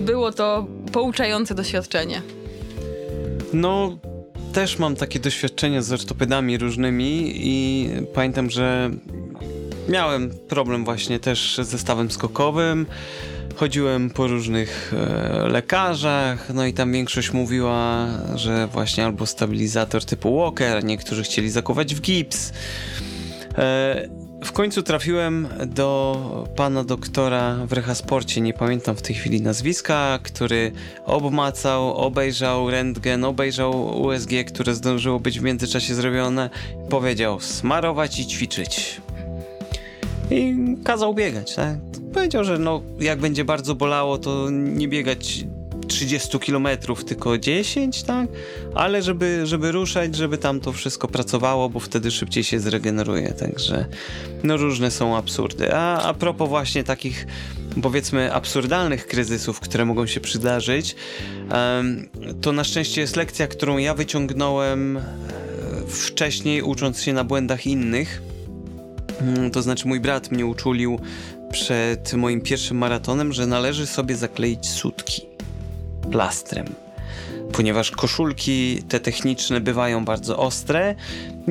było 0.00 0.32
to 0.32 0.66
pouczające 0.92 1.54
doświadczenie. 1.54 2.22
No, 3.52 3.98
też 4.52 4.78
mam 4.78 4.96
takie 4.96 5.20
doświadczenia 5.20 5.82
z 5.82 5.92
ortopedami 5.92 6.58
różnymi 6.58 7.32
i 7.34 7.88
pamiętam, 8.14 8.50
że 8.50 8.90
miałem 9.88 10.30
problem 10.48 10.84
właśnie 10.84 11.20
też 11.20 11.60
ze 11.62 11.78
stawem 11.78 12.10
skokowym. 12.10 12.86
Chodziłem 13.56 14.10
po 14.10 14.26
różnych 14.26 14.94
e, 14.96 15.48
lekarzach, 15.48 16.50
no 16.54 16.66
i 16.66 16.72
tam 16.72 16.92
większość 16.92 17.32
mówiła, 17.32 18.08
że 18.34 18.66
właśnie 18.66 19.04
albo 19.04 19.26
stabilizator 19.26 20.04
typu 20.04 20.38
Walker, 20.38 20.84
niektórzy 20.84 21.22
chcieli 21.22 21.50
zakuwać 21.50 21.94
w 21.94 22.00
gips. 22.00 22.52
E, 23.58 24.08
w 24.44 24.52
końcu 24.52 24.82
trafiłem 24.82 25.48
do 25.66 26.48
pana 26.56 26.84
doktora 26.84 27.56
w 27.66 27.72
Rehasporcie, 27.72 28.40
nie 28.40 28.54
pamiętam 28.54 28.96
w 28.96 29.02
tej 29.02 29.14
chwili 29.14 29.42
nazwiska, 29.42 30.18
który 30.22 30.72
obmacał, 31.04 31.94
obejrzał 31.96 32.70
rentgen, 32.70 33.24
obejrzał 33.24 34.00
USG, 34.02 34.30
które 34.46 34.74
zdążyło 34.74 35.20
być 35.20 35.40
w 35.40 35.42
międzyczasie 35.42 35.94
zrobione. 35.94 36.50
Powiedział 36.90 37.40
smarować 37.40 38.18
i 38.18 38.26
ćwiczyć. 38.26 39.00
I 40.30 40.54
kazał 40.84 41.14
biegać, 41.14 41.54
tak? 41.54 41.76
Powiedział, 42.14 42.44
że 42.44 42.58
no, 42.58 42.82
jak 43.00 43.18
będzie 43.18 43.44
bardzo 43.44 43.74
bolało, 43.74 44.18
to 44.18 44.50
nie 44.50 44.88
biegać 44.88 45.44
30 45.88 46.38
km, 46.38 46.68
tylko 47.06 47.38
10, 47.38 48.02
tak? 48.02 48.28
Ale 48.74 49.02
żeby, 49.02 49.46
żeby 49.46 49.72
ruszać, 49.72 50.16
żeby 50.16 50.38
tam 50.38 50.60
to 50.60 50.72
wszystko 50.72 51.08
pracowało, 51.08 51.68
bo 51.68 51.80
wtedy 51.80 52.10
szybciej 52.10 52.44
się 52.44 52.60
zregeneruje, 52.60 53.32
także 53.32 53.86
no 54.42 54.56
różne 54.56 54.90
są 54.90 55.16
absurdy. 55.16 55.74
A, 55.74 56.02
a 56.02 56.14
propos 56.14 56.48
właśnie 56.48 56.84
takich 56.84 57.26
powiedzmy 57.82 58.34
absurdalnych 58.34 59.06
kryzysów, 59.06 59.60
które 59.60 59.84
mogą 59.84 60.06
się 60.06 60.20
przydarzyć, 60.20 60.96
to 62.40 62.52
na 62.52 62.64
szczęście 62.64 63.00
jest 63.00 63.16
lekcja, 63.16 63.46
którą 63.46 63.78
ja 63.78 63.94
wyciągnąłem 63.94 64.96
e, 64.96 65.02
wcześniej, 65.88 66.62
ucząc 66.62 67.02
się 67.02 67.12
na 67.12 67.24
błędach 67.24 67.66
innych. 67.66 68.22
Mm, 69.20 69.50
to 69.50 69.62
znaczy 69.62 69.88
mój 69.88 70.00
brat 70.00 70.30
mnie 70.30 70.46
uczulił 70.46 71.00
przed 71.52 72.14
moim 72.14 72.40
pierwszym 72.40 72.78
maratonem, 72.78 73.32
że 73.32 73.46
należy 73.46 73.86
sobie 73.86 74.16
zakleić 74.16 74.68
sutki 74.68 75.37
plastrem. 76.10 76.66
Ponieważ 77.52 77.90
koszulki 77.90 78.82
te 78.88 79.00
techniczne 79.00 79.60
bywają 79.60 80.04
bardzo 80.04 80.38
ostre, 80.38 80.94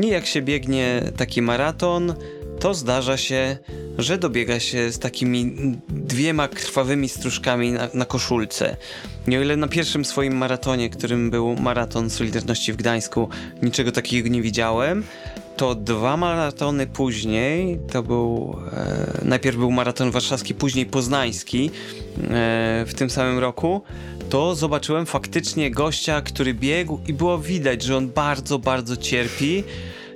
i 0.01 0.07
jak 0.07 0.25
się 0.25 0.41
biegnie 0.41 1.01
taki 1.17 1.41
maraton, 1.41 2.13
to 2.59 2.73
zdarza 2.73 3.17
się, 3.17 3.57
że 3.97 4.17
dobiega 4.17 4.59
się 4.59 4.91
z 4.91 4.99
takimi 4.99 5.55
dwiema 5.89 6.47
krwawymi 6.47 7.09
stróżkami 7.09 7.71
na, 7.71 7.89
na 7.93 8.05
koszulce. 8.05 8.77
Nie 9.27 9.39
o 9.39 9.41
ile 9.41 9.57
na 9.57 9.67
pierwszym 9.67 10.05
swoim 10.05 10.37
maratonie, 10.37 10.89
którym 10.89 11.29
był 11.29 11.55
maraton 11.55 12.09
Solidarności 12.09 12.73
w 12.73 12.75
Gdańsku, 12.75 13.29
niczego 13.61 13.91
takiego 13.91 14.29
nie 14.29 14.41
widziałem, 14.41 15.03
to 15.57 15.75
dwa 15.75 16.17
maratony 16.17 16.87
później, 16.87 17.79
to 17.91 18.03
był 18.03 18.55
e, 18.73 19.21
najpierw 19.25 19.57
był 19.57 19.71
maraton 19.71 20.11
warszawski, 20.11 20.55
później 20.55 20.85
poznański 20.85 21.71
e, 22.29 22.85
w 22.87 22.93
tym 22.93 23.09
samym 23.09 23.39
roku, 23.39 23.81
to 24.29 24.55
zobaczyłem 24.55 25.05
faktycznie 25.05 25.71
gościa, 25.71 26.21
który 26.21 26.53
biegł 26.53 26.99
i 27.07 27.13
było 27.13 27.37
widać, 27.37 27.83
że 27.83 27.97
on 27.97 28.09
bardzo, 28.09 28.59
bardzo 28.59 28.97
cierpi. 28.97 29.63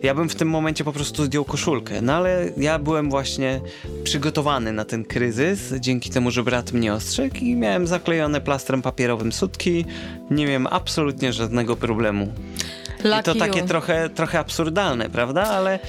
Ja 0.03 0.15
bym 0.15 0.29
w 0.29 0.35
tym 0.35 0.49
momencie 0.49 0.83
po 0.83 0.93
prostu 0.93 1.25
zdjął 1.25 1.45
koszulkę, 1.45 2.01
no 2.01 2.13
ale 2.13 2.49
ja 2.57 2.79
byłem 2.79 3.09
właśnie 3.09 3.61
przygotowany 4.03 4.73
na 4.73 4.85
ten 4.85 5.05
kryzys, 5.05 5.73
dzięki 5.79 6.09
temu, 6.09 6.31
że 6.31 6.43
brat 6.43 6.73
mnie 6.73 6.93
ostrzegł 6.93 7.35
i 7.35 7.55
miałem 7.55 7.87
zaklejone 7.87 8.41
plastrem 8.41 8.81
papierowym 8.81 9.31
sutki, 9.31 9.85
nie 10.31 10.45
miałem 10.45 10.67
absolutnie 10.67 11.33
żadnego 11.33 11.75
problemu. 11.75 12.33
Lucky 13.03 13.19
I 13.19 13.23
to 13.23 13.35
takie 13.35 13.63
trochę, 13.63 14.09
trochę 14.09 14.39
absurdalne, 14.39 15.09
prawda? 15.09 15.43
Ale 15.43 15.79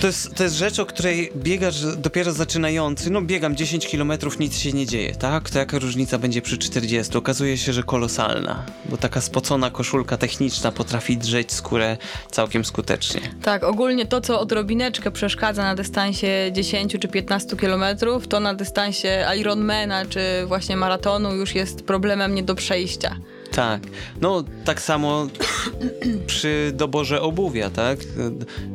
to 0.00 0.06
jest, 0.06 0.34
to 0.34 0.42
jest 0.42 0.56
rzecz, 0.56 0.78
o 0.78 0.86
której 0.86 1.32
biegasz 1.36 1.96
dopiero 1.96 2.32
zaczynający. 2.32 3.10
No 3.10 3.22
biegam 3.22 3.56
10 3.56 3.88
km, 3.90 4.12
nic 4.40 4.58
się 4.58 4.72
nie 4.72 4.86
dzieje, 4.86 5.14
tak? 5.14 5.50
To 5.50 5.58
jaka 5.58 5.78
różnica 5.78 6.18
będzie 6.18 6.42
przy 6.42 6.58
40? 6.58 7.18
Okazuje 7.18 7.58
się, 7.58 7.72
że 7.72 7.82
kolosalna, 7.82 8.62
bo 8.84 8.96
taka 8.96 9.20
spocona 9.20 9.70
koszulka 9.70 10.16
techniczna 10.16 10.72
potrafi 10.72 11.16
drzeć 11.16 11.52
skórę 11.52 11.96
całkiem 12.30 12.64
skutecznie. 12.64 13.20
Tak, 13.42 13.64
ogólnie 13.64 14.06
to, 14.06 14.20
co 14.20 14.40
odrobineczkę 14.40 15.10
przeszkadza 15.10 15.62
na 15.62 15.74
dystansie 15.74 16.50
10 16.52 16.96
czy 17.00 17.08
15 17.08 17.56
km, 17.56 17.84
to 18.28 18.40
na 18.40 18.54
dystansie 18.54 19.24
Ironmana 19.38 20.06
czy 20.06 20.20
właśnie 20.46 20.76
maratonu 20.76 21.34
już 21.34 21.54
jest 21.54 21.82
problemem 21.82 22.34
nie 22.34 22.42
do 22.42 22.54
przejścia. 22.54 23.16
Tak. 23.50 23.82
No, 24.20 24.44
tak 24.64 24.80
samo 24.80 25.26
przy 26.26 26.72
doborze 26.74 27.22
obuwia, 27.22 27.70
tak? 27.70 27.98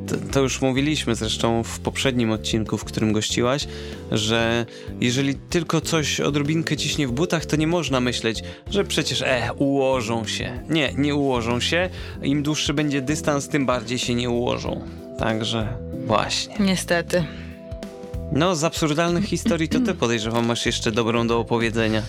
To, 0.08 0.16
to, 0.32 0.40
już 0.40 0.62
mówiliśmy 0.62 1.16
zresztą 1.16 1.64
w 1.64 1.80
poprzednim 1.80 2.32
odcinku, 2.32 2.78
w 2.78 2.84
którym 2.84 3.14
gościłaś, 3.14 3.68
że 4.12 4.66
jeżeli 5.02 5.36
tylko 5.36 5.82
coś 5.82 6.20
odrobinkę 6.20 6.78
ciśnie 6.78 7.08
w 7.08 7.12
butach, 7.12 7.46
to 7.46 7.56
nie 7.56 7.68
można 7.68 8.00
myśleć, 8.00 8.44
że 8.70 8.84
przecież 8.84 9.22
e, 9.22 9.50
ułożą 9.58 10.26
się. 10.26 10.64
Nie, 10.70 10.94
nie 10.98 11.16
ułożą 11.16 11.60
się. 11.60 11.90
Im 12.24 12.44
dłuższy 12.44 12.74
będzie 12.74 13.02
dystans, 13.02 13.48
tym 13.48 13.66
bardziej 13.66 14.00
się 14.00 14.16
nie 14.16 14.30
ułożą. 14.30 14.82
Także 15.20 15.68
właśnie. 16.06 16.56
Niestety. 16.60 17.24
No, 18.32 18.56
z 18.56 18.64
absurdalnych 18.64 19.26
historii 19.26 19.70
to 19.70 19.80
ty 19.80 19.94
podejrzewam 20.04 20.46
masz 20.46 20.66
jeszcze 20.66 20.92
dobrą 20.92 21.28
do 21.28 21.40
opowiedzenia. 21.40 22.02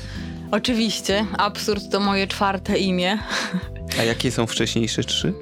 Oczywiście, 0.53 1.26
absurd 1.38 1.90
to 1.90 2.00
moje 2.00 2.26
czwarte 2.26 2.78
imię. 2.78 3.18
A 4.00 4.03
jakie 4.03 4.30
są 4.30 4.46
wcześniejsze 4.46 5.05
trzy? 5.05 5.32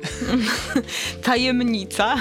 Tajemnica. 1.24 2.16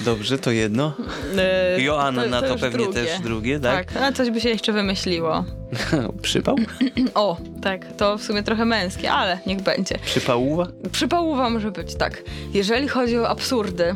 Dobrze, 0.00 0.38
to 0.38 0.50
jedno. 0.50 0.94
E, 1.38 1.82
Joanna 1.82 2.40
to, 2.40 2.48
to, 2.48 2.54
to 2.54 2.60
pewnie 2.60 2.84
drugie. 2.84 3.04
też 3.04 3.20
drugie, 3.20 3.60
tak? 3.60 3.92
Tak, 3.92 4.02
a 4.02 4.12
coś 4.12 4.30
by 4.30 4.40
się 4.40 4.48
jeszcze 4.48 4.72
wymyśliło. 4.72 5.44
Przypał? 6.22 6.56
o, 7.14 7.36
tak, 7.62 7.92
to 7.96 8.18
w 8.18 8.22
sumie 8.22 8.42
trochę 8.42 8.64
męskie, 8.64 9.12
ale 9.12 9.38
niech 9.46 9.62
będzie. 9.62 9.98
Przypałuwa? 9.98 10.66
Przypałuwa 10.92 11.50
może 11.50 11.70
być, 11.70 11.94
tak. 11.94 12.22
Jeżeli 12.54 12.88
chodzi 12.88 13.18
o 13.18 13.28
absurdy, 13.28 13.94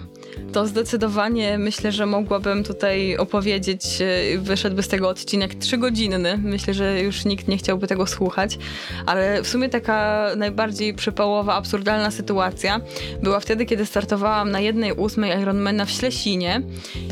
to 0.52 0.66
zdecydowanie 0.66 1.58
myślę, 1.58 1.92
że 1.92 2.06
mogłabym 2.06 2.64
tutaj 2.64 3.16
opowiedzieć, 3.16 3.84
e, 4.00 4.38
wyszedłby 4.38 4.82
z 4.82 4.88
tego 4.88 5.08
odcinek 5.08 5.54
trzygodzinny. 5.54 6.38
Myślę, 6.38 6.74
że 6.74 7.00
już 7.00 7.24
nikt 7.24 7.48
nie 7.48 7.58
chciałby 7.58 7.86
tego 7.86 8.06
słuchać, 8.06 8.58
ale 9.06 9.42
w 9.42 9.48
sumie 9.48 9.68
taka 9.68 10.28
najbardziej 10.36 10.94
przypałowa, 10.94 11.54
absurdalna 11.54 12.10
sytuacja 12.10 12.80
była 13.22 13.40
wtedy, 13.40 13.66
kiedy 13.66 13.86
startowałam 13.86 14.50
na 14.50 14.60
jednej 14.60 14.92
ósmej 14.92 15.42
Ironmana 15.42 15.84
w 15.84 15.90
Ślesinie 15.90 16.62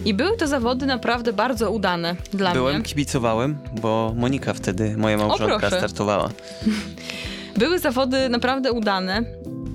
i 0.04 0.14
były 0.14 0.36
to 0.36 0.46
zawody 0.46 0.86
naprawdę 0.86 1.32
bardzo 1.32 1.70
udane 1.70 2.16
dla 2.32 2.52
Byłem, 2.52 2.52
mnie. 2.52 2.72
Byłem, 2.72 2.82
kibicowałem, 2.82 3.58
bo 3.80 4.12
Monika 4.16 4.54
wtedy, 4.54 4.96
moja 4.96 5.16
małżonka, 5.16 5.70
startowała. 5.70 6.30
Były 7.58 7.78
zawody 7.78 8.28
naprawdę 8.28 8.72
udane 8.72 9.24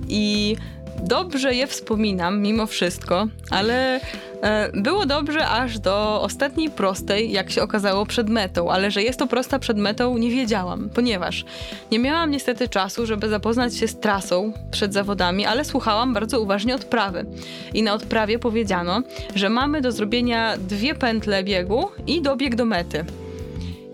i 0.08 0.56
dobrze 1.02 1.54
je 1.54 1.66
wspominam 1.66 2.40
mimo 2.40 2.66
wszystko, 2.66 3.26
ale 3.50 4.00
e, 4.42 4.70
było 4.74 5.06
dobrze 5.06 5.48
aż 5.48 5.78
do 5.78 6.22
ostatniej 6.22 6.70
prostej, 6.70 7.32
jak 7.32 7.50
się 7.50 7.62
okazało, 7.62 8.06
przed 8.06 8.28
metą, 8.28 8.70
ale 8.70 8.90
że 8.90 9.02
jest 9.02 9.18
to 9.18 9.26
prosta 9.26 9.58
przed 9.58 9.78
metą 9.78 10.18
nie 10.18 10.30
wiedziałam, 10.30 10.90
ponieważ 10.94 11.44
nie 11.90 11.98
miałam 11.98 12.30
niestety 12.30 12.68
czasu, 12.68 13.06
żeby 13.06 13.28
zapoznać 13.28 13.76
się 13.76 13.88
z 13.88 14.00
trasą 14.00 14.52
przed 14.70 14.94
zawodami, 14.94 15.46
ale 15.46 15.64
słuchałam 15.64 16.14
bardzo 16.14 16.40
uważnie 16.40 16.74
odprawy. 16.74 17.26
I 17.74 17.82
na 17.82 17.92
odprawie 17.92 18.38
powiedziano, 18.38 19.02
że 19.34 19.48
mamy 19.48 19.80
do 19.80 19.92
zrobienia 19.92 20.56
dwie 20.56 20.94
pętle 20.94 21.44
biegu 21.44 21.88
i 22.06 22.22
dobieg 22.22 22.54
do 22.54 22.64
mety. 22.64 23.04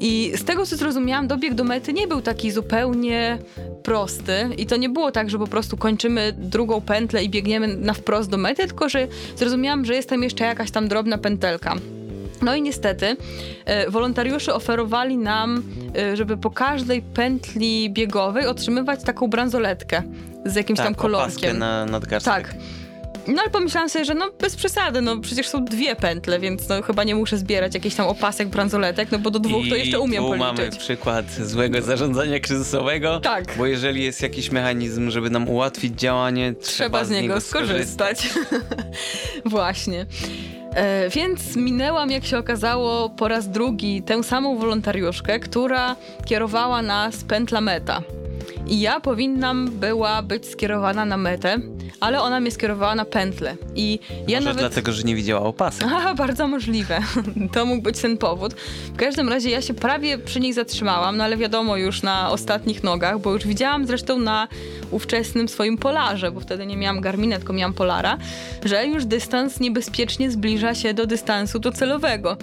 I 0.00 0.32
z 0.36 0.44
tego 0.44 0.66
co 0.66 0.76
zrozumiałam, 0.76 1.28
dobieg 1.28 1.54
do 1.54 1.64
mety 1.64 1.92
nie 1.92 2.08
był 2.08 2.22
taki 2.22 2.50
zupełnie 2.50 3.38
prosty 3.82 4.32
i 4.56 4.66
to 4.66 4.76
nie 4.76 4.88
było 4.88 5.12
tak, 5.12 5.30
że 5.30 5.38
po 5.38 5.46
prostu 5.46 5.76
kończymy 5.76 6.32
drugą 6.32 6.80
pętlę 6.80 7.24
i 7.24 7.28
biegniemy 7.28 7.76
na 7.76 7.94
wprost 7.94 8.30
do 8.30 8.36
mety, 8.36 8.66
tylko 8.66 8.88
że 8.88 9.08
zrozumiałam, 9.36 9.84
że 9.84 9.94
jest 9.94 10.08
tam 10.08 10.22
jeszcze 10.22 10.44
jakaś 10.44 10.70
tam 10.70 10.88
drobna 10.88 11.18
pętelka. 11.18 11.74
No 12.42 12.54
i 12.54 12.62
niestety 12.62 13.16
e, 13.64 13.90
wolontariusze 13.90 14.54
oferowali 14.54 15.16
nam, 15.16 15.62
e, 15.96 16.16
żeby 16.16 16.36
po 16.36 16.50
każdej 16.50 17.02
pętli 17.02 17.90
biegowej 17.90 18.46
otrzymywać 18.46 19.02
taką 19.02 19.28
bransoletkę 19.28 20.02
z 20.44 20.54
jakimś 20.54 20.76
tak, 20.76 20.86
tam 20.86 20.94
kolorkiem. 20.94 21.58
na 21.58 21.86
nadgarstek. 21.86 22.34
Tak. 22.34 22.54
No 23.28 23.42
ale 23.42 23.50
pomyślałam 23.50 23.88
sobie, 23.88 24.04
że 24.04 24.14
no 24.14 24.30
bez 24.40 24.56
przesady, 24.56 25.00
no 25.00 25.18
przecież 25.20 25.48
są 25.48 25.64
dwie 25.64 25.96
pętle, 25.96 26.38
więc 26.40 26.68
no 26.68 26.82
chyba 26.82 27.04
nie 27.04 27.14
muszę 27.14 27.38
zbierać 27.38 27.74
jakichś 27.74 27.96
tam 27.96 28.06
opasek, 28.06 28.48
bransoletek, 28.48 29.12
no 29.12 29.18
bo 29.18 29.30
do 29.30 29.38
dwóch 29.38 29.66
I 29.66 29.70
to 29.70 29.76
jeszcze 29.76 30.00
umiem 30.00 30.22
tu 30.22 30.28
policzyć. 30.28 30.46
mamy 30.58 30.70
przykład 30.70 31.30
złego 31.32 31.82
zarządzania 31.82 32.40
kryzysowego. 32.40 33.20
Tak. 33.20 33.44
Bo 33.58 33.66
jeżeli 33.66 34.04
jest 34.04 34.22
jakiś 34.22 34.50
mechanizm, 34.50 35.10
żeby 35.10 35.30
nam 35.30 35.48
ułatwić 35.48 36.00
działanie, 36.00 36.54
trzeba, 36.54 36.98
trzeba 36.98 37.04
z, 37.04 37.10
niego 37.10 37.40
skorzystać. 37.40 38.18
skorzystać. 38.20 38.58
Właśnie. 39.44 40.06
E, 40.74 41.08
więc 41.10 41.56
minęłam, 41.56 42.10
jak 42.10 42.24
się 42.24 42.38
okazało, 42.38 43.10
po 43.10 43.28
raz 43.28 43.48
drugi 43.50 44.02
tę 44.02 44.24
samą 44.24 44.58
wolontariuszkę, 44.58 45.40
która 45.40 45.96
kierowała 46.26 46.82
nas 46.82 47.24
pętla 47.24 47.60
meta. 47.60 48.02
I 48.66 48.80
ja 48.80 49.00
powinnam 49.00 49.70
była 49.70 50.22
być 50.22 50.46
skierowana 50.46 51.04
na 51.04 51.16
metę, 51.16 51.56
ale 52.00 52.22
ona 52.22 52.40
mnie 52.40 52.50
skierowała 52.50 52.94
na 52.94 53.04
pętlę. 53.04 53.56
I 53.74 53.98
ja 54.28 54.38
Może 54.38 54.48
nawet... 54.48 54.58
dlatego, 54.60 54.92
że 54.92 55.02
nie 55.02 55.14
widziała 55.14 55.42
opasek. 55.42 55.88
Aha, 55.96 56.14
bardzo 56.14 56.48
możliwe. 56.48 57.00
To 57.52 57.66
mógł 57.66 57.82
być 57.82 58.00
ten 58.00 58.18
powód. 58.18 58.54
W 58.94 58.96
każdym 58.96 59.28
razie 59.28 59.50
ja 59.50 59.62
się 59.62 59.74
prawie 59.74 60.18
przy 60.18 60.40
niej 60.40 60.52
zatrzymałam, 60.52 61.16
no 61.16 61.24
ale 61.24 61.36
wiadomo 61.36 61.76
już 61.76 62.02
na 62.02 62.30
ostatnich 62.30 62.82
nogach, 62.84 63.20
bo 63.20 63.32
już 63.32 63.46
widziałam 63.46 63.86
zresztą 63.86 64.18
na 64.18 64.48
ówczesnym 64.90 65.48
swoim 65.48 65.78
polarze, 65.78 66.30
bo 66.30 66.40
wtedy 66.40 66.66
nie 66.66 66.76
miałam 66.76 67.00
Garmina, 67.00 67.36
tylko 67.36 67.52
miałam 67.52 67.74
polara, 67.74 68.18
że 68.64 68.86
już 68.86 69.04
dystans 69.04 69.60
niebezpiecznie 69.60 70.30
zbliża 70.30 70.74
się 70.74 70.94
do 70.94 71.06
dystansu 71.06 71.58
docelowego. 71.58 72.36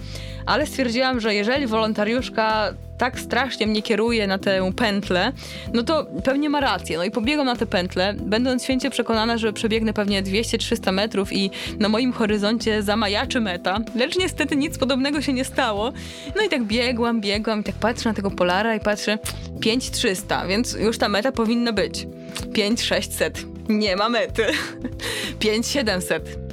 Ale 0.46 0.68
stwierdziłam, 0.68 1.20
że 1.20 1.36
jeżeli 1.36 1.68
wolontariuszka 1.68 2.74
tak 2.98 3.20
strasznie 3.20 3.68
mnie 3.68 3.82
kieruje 3.82 4.28
na 4.28 4.38
tę 4.38 4.72
pętlę, 4.76 5.32
no 5.74 5.84
to 5.84 6.06
pewnie 6.24 6.50
ma 6.50 6.60
rację. 6.60 6.98
No 6.98 7.04
i 7.04 7.12
pobiegłam 7.12 7.48
na 7.48 7.56
tę 7.56 7.66
pętlę, 7.66 8.14
będąc 8.18 8.64
święcie 8.64 8.90
przekonana, 8.90 9.38
że 9.38 9.54
przebiegnę 9.54 9.94
pewnie 9.94 10.24
200-300 10.24 10.94
metrów 10.94 11.34
i 11.34 11.52
na 11.80 11.90
moim 11.90 12.14
horyzoncie 12.14 12.84
zamajaczy 12.84 13.42
meta, 13.42 13.80
lecz 13.96 14.18
niestety 14.18 14.56
nic 14.56 14.78
podobnego 14.78 15.22
się 15.22 15.34
nie 15.34 15.46
stało. 15.46 15.94
No 16.36 16.42
i 16.42 16.50
tak 16.50 16.64
biegłam, 16.64 17.22
biegłam 17.22 17.62
i 17.62 17.64
tak 17.64 17.76
patrzę 17.76 18.10
na 18.10 18.16
tego 18.16 18.32
polara 18.32 18.76
i 18.76 18.80
patrzę 18.80 19.18
5300, 19.62 20.48
więc 20.48 20.74
już 20.74 20.98
ta 20.98 21.10
meta 21.10 21.32
powinna 21.32 21.74
być. 21.74 22.08
5600. 22.54 23.46
Nie 23.70 23.96
ma 23.96 24.10
mety. 24.10 24.46
5700. 25.40 26.45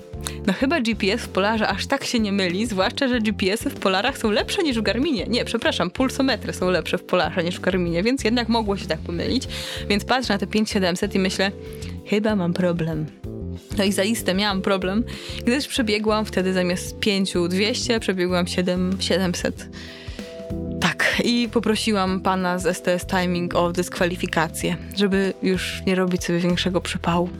No 0.46 0.52
chyba 0.52 0.80
GPS 0.80 1.22
w 1.22 1.28
Polarze 1.28 1.68
aż 1.68 1.86
tak 1.86 2.04
się 2.04 2.18
nie 2.18 2.32
myli, 2.32 2.66
zwłaszcza, 2.66 3.08
że 3.08 3.20
GPS-y 3.20 3.70
w 3.70 3.74
Polarach 3.74 4.18
są 4.18 4.30
lepsze 4.30 4.62
niż 4.62 4.78
w 4.78 4.82
Garminie. 4.82 5.26
Nie, 5.28 5.44
przepraszam, 5.44 5.90
pulsometry 5.90 6.52
są 6.52 6.70
lepsze 6.70 6.98
w 6.98 7.04
Polarze 7.04 7.44
niż 7.44 7.56
w 7.56 7.60
Garminie, 7.60 8.02
więc 8.02 8.24
jednak 8.24 8.48
mogło 8.48 8.76
się 8.76 8.86
tak 8.86 8.98
pomylić. 8.98 9.48
Więc 9.88 10.04
patrzę 10.04 10.32
na 10.32 10.38
te 10.38 10.46
5700 10.46 11.14
i 11.14 11.18
myślę, 11.18 11.52
chyba 12.06 12.36
mam 12.36 12.52
problem. 12.52 13.06
No 13.78 13.84
i 13.84 13.92
zaiste 13.92 14.34
miałam 14.34 14.62
problem, 14.62 15.04
gdyż 15.42 15.68
przebiegłam 15.68 16.24
wtedy 16.24 16.52
zamiast 16.52 16.98
5200, 16.98 18.00
przebiegłam 18.00 18.46
7700. 18.46 19.68
Tak, 20.80 21.22
i 21.24 21.48
poprosiłam 21.52 22.20
pana 22.20 22.58
z 22.58 22.76
STS 22.76 23.06
Timing 23.06 23.54
o 23.54 23.72
dyskwalifikację, 23.72 24.76
żeby 24.96 25.32
już 25.42 25.82
nie 25.86 25.94
robić 25.94 26.24
sobie 26.24 26.38
większego 26.38 26.80
przypału. 26.80 27.30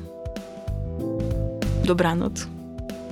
Dobranoc. 1.85 2.47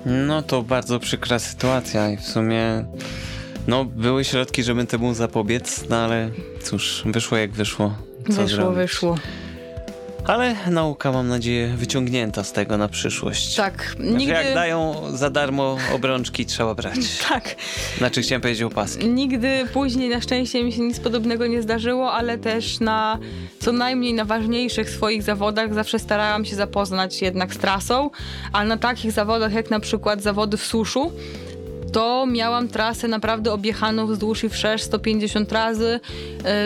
No 0.07 0.43
to 0.43 0.63
bardzo 0.63 1.01
przykra 1.01 1.39
sytuacja 1.39 2.11
i 2.11 2.17
w 2.17 2.23
sumie 2.25 2.85
no 3.69 3.85
były 3.85 4.25
środki, 4.25 4.63
żeby 4.63 4.87
temu 4.87 5.15
zapobiec, 5.15 5.85
no 5.89 5.97
ale 5.97 6.31
cóż, 6.63 7.03
wyszło 7.07 7.39
jak 7.39 7.51
wyszło. 7.51 7.95
Co 8.27 8.43
wyszło, 8.43 8.47
zrobić? 8.47 8.77
wyszło. 8.77 9.17
Ale 10.27 10.55
nauka, 10.71 11.12
mam 11.12 11.29
nadzieję, 11.29 11.68
wyciągnięta 11.77 12.45
z 12.45 12.53
tego 12.53 12.77
na 12.79 12.89
przyszłość. 12.89 13.55
Tak, 13.57 13.95
Znaczy, 13.97 14.12
nigdy... 14.16 14.33
jak 14.33 14.55
dają 14.55 14.95
za 15.12 15.31
darmo 15.31 15.77
obrączki, 15.95 16.47
trzeba 16.47 16.75
brać. 16.75 16.97
Tak, 17.29 17.55
Znaczy 17.99 18.23
chciałem 18.23 18.43
powiedzieć 18.43 18.62
opaski. 18.62 19.09
nigdy 19.09 19.66
później 19.73 20.09
na 20.09 20.21
szczęście 20.21 20.64
mi 20.64 20.73
się 20.73 20.81
nic 20.83 21.01
podobnego 21.01 21.47
nie 21.47 21.62
zdarzyło, 21.62 22.12
ale 22.12 22.39
też 22.39 22.81
na 22.81 23.18
co 23.61 23.73
najmniej 23.73 24.14
na 24.14 24.25
ważniejszych 24.25 24.91
swoich 24.91 25.23
zawodach 25.23 25.75
zawsze 25.75 25.99
starałam 25.99 26.45
się 26.45 26.57
zapoznać 26.57 27.23
jednak 27.23 27.55
z 27.55 27.59
trasą, 27.59 28.11
a 28.53 28.64
na 28.64 28.77
takich 28.77 29.12
zawodach 29.12 29.53
jak 29.53 29.71
na 29.71 29.81
przykład 29.81 30.23
zawody 30.23 30.57
w 30.57 30.64
suszu, 30.64 31.12
to 31.93 32.27
miałam 32.27 32.68
trasę 32.68 33.09
naprawdę 33.09 33.53
objechaną 33.53 34.07
wzdłuż 34.07 34.45
i 34.45 34.49
wszerz 34.49 34.83
150 34.83 35.53
razy. 35.53 36.01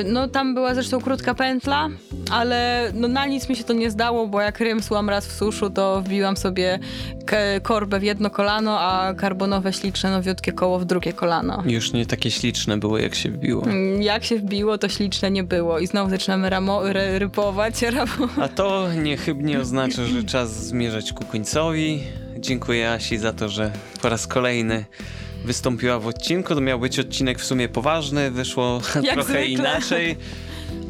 Yy, 0.05 0.13
No 0.13 0.29
tam 0.29 0.55
była 0.55 0.75
zresztą 0.75 1.01
krótka 1.01 1.35
pętla, 1.35 1.89
ale 2.31 2.91
no, 2.95 3.09
na 3.09 3.27
nic 3.27 3.49
mi 3.49 3.57
się 3.57 3.65
to 3.65 3.73
nie 3.73 3.91
zdało, 3.91 4.27
bo 4.29 4.41
jak 4.41 4.61
rymsłam 4.61 5.11
raz 5.11 5.27
w 5.27 5.33
suszu, 5.33 5.71
to 5.71 6.03
wbiłam 6.03 6.37
sobie 6.37 6.79
korbę 7.63 8.01
w 8.01 8.03
jedno 8.03 8.31
kolano, 8.31 8.81
a 8.81 9.15
karbonowe 9.15 9.73
śliczne 9.73 10.11
nowiutkie 10.11 10.53
koło 10.53 10.79
w 10.79 10.85
drugie 10.85 11.13
kolano. 11.13 11.63
Już 11.67 11.93
nie 11.93 12.07
takie 12.07 12.31
śliczne 12.31 12.77
były, 12.79 13.03
jak 13.03 13.15
się 13.15 13.31
wbiło. 13.31 13.63
Mm, 13.65 14.03
Jak 14.03 14.25
się 14.25 14.37
wbiło, 14.39 14.79
to 14.79 14.89
śliczne 14.89 15.31
nie 15.31 15.45
było. 15.45 15.79
I 15.79 15.87
znowu 15.87 16.11
zaczynamy 16.11 16.51
ramo- 16.51 16.83
ry- 16.93 17.19
rypować. 17.19 17.75
Ramo- 17.93 18.29
A 18.41 18.49
to 18.49 18.89
niechybnie 19.03 19.61
oznacza, 19.61 20.05
że 20.07 20.25
czas 20.25 20.67
zmierzać 20.67 21.13
ku 21.13 21.25
końcowi. 21.25 22.03
Dziękuję 22.39 22.91
Asi 22.91 23.19
za 23.19 23.33
to, 23.33 23.49
że 23.49 23.71
po 24.03 24.09
raz 24.09 24.27
kolejny 24.27 24.85
wystąpiła 25.45 25.99
w 25.99 26.07
odcinku. 26.07 26.55
To 26.55 26.61
miał 26.61 26.79
być 26.79 26.99
odcinek 26.99 27.39
w 27.39 27.45
sumie 27.45 27.69
poważny, 27.69 28.31
wyszło 28.31 28.81
trochę 28.93 29.23
zwykle. 29.23 29.47
inaczej. 29.47 30.17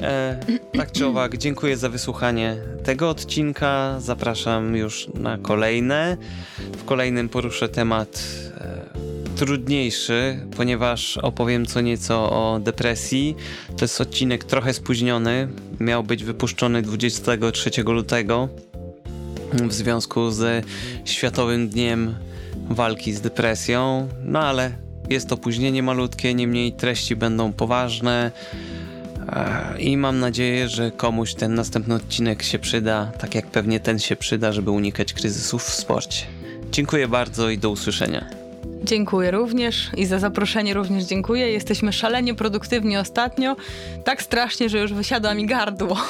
E, 0.04 0.38
tak 0.78 0.92
czy 0.92 1.06
owak, 1.06 1.36
dziękuję 1.36 1.76
za 1.76 1.88
wysłuchanie 1.88 2.56
tego 2.84 3.10
odcinka. 3.10 4.00
Zapraszam 4.00 4.76
już 4.76 5.08
na 5.14 5.38
kolejne. 5.38 6.16
W 6.76 6.84
kolejnym 6.84 7.28
poruszę 7.28 7.68
temat 7.68 8.22
e, 8.60 8.80
trudniejszy, 9.36 10.46
ponieważ 10.56 11.18
opowiem 11.18 11.66
co 11.66 11.80
nieco 11.80 12.14
o 12.30 12.60
depresji. 12.60 13.36
To 13.76 13.84
jest 13.84 14.00
odcinek 14.00 14.44
trochę 14.44 14.74
spóźniony. 14.74 15.48
Miał 15.80 16.02
być 16.02 16.24
wypuszczony 16.24 16.82
23 16.82 17.70
lutego 17.82 18.48
w 19.52 19.72
związku 19.72 20.30
ze 20.30 20.62
Światowym 21.04 21.68
Dniem 21.68 22.14
Walki 22.70 23.12
z 23.12 23.20
Depresją. 23.20 24.08
No 24.24 24.38
ale 24.40 24.72
jest 25.10 25.32
opóźnienie 25.32 25.82
malutkie, 25.82 26.34
niemniej 26.34 26.72
treści 26.72 27.16
będą 27.16 27.52
poważne. 27.52 28.32
I 29.78 29.96
mam 29.96 30.20
nadzieję, 30.20 30.68
że 30.68 30.90
komuś 30.90 31.34
ten 31.34 31.54
następny 31.54 31.94
odcinek 31.94 32.42
się 32.42 32.58
przyda, 32.58 33.12
tak 33.18 33.34
jak 33.34 33.46
pewnie 33.46 33.80
ten 33.80 33.98
się 33.98 34.16
przyda, 34.16 34.52
żeby 34.52 34.70
unikać 34.70 35.12
kryzysów 35.12 35.64
w 35.64 35.74
sporcie. 35.74 36.26
Dziękuję 36.72 37.08
bardzo 37.08 37.50
i 37.50 37.58
do 37.58 37.70
usłyszenia. 37.70 38.24
Dziękuję 38.84 39.30
również 39.30 39.90
i 39.96 40.06
za 40.06 40.18
zaproszenie 40.18 40.74
również 40.74 41.04
dziękuję. 41.04 41.52
Jesteśmy 41.52 41.92
szalenie 41.92 42.34
produktywni 42.34 42.96
ostatnio. 42.96 43.56
Tak 44.04 44.22
strasznie, 44.22 44.68
że 44.68 44.78
już 44.78 44.92
wysiadła 44.92 45.34
mi 45.34 45.46
gardło. 45.46 45.96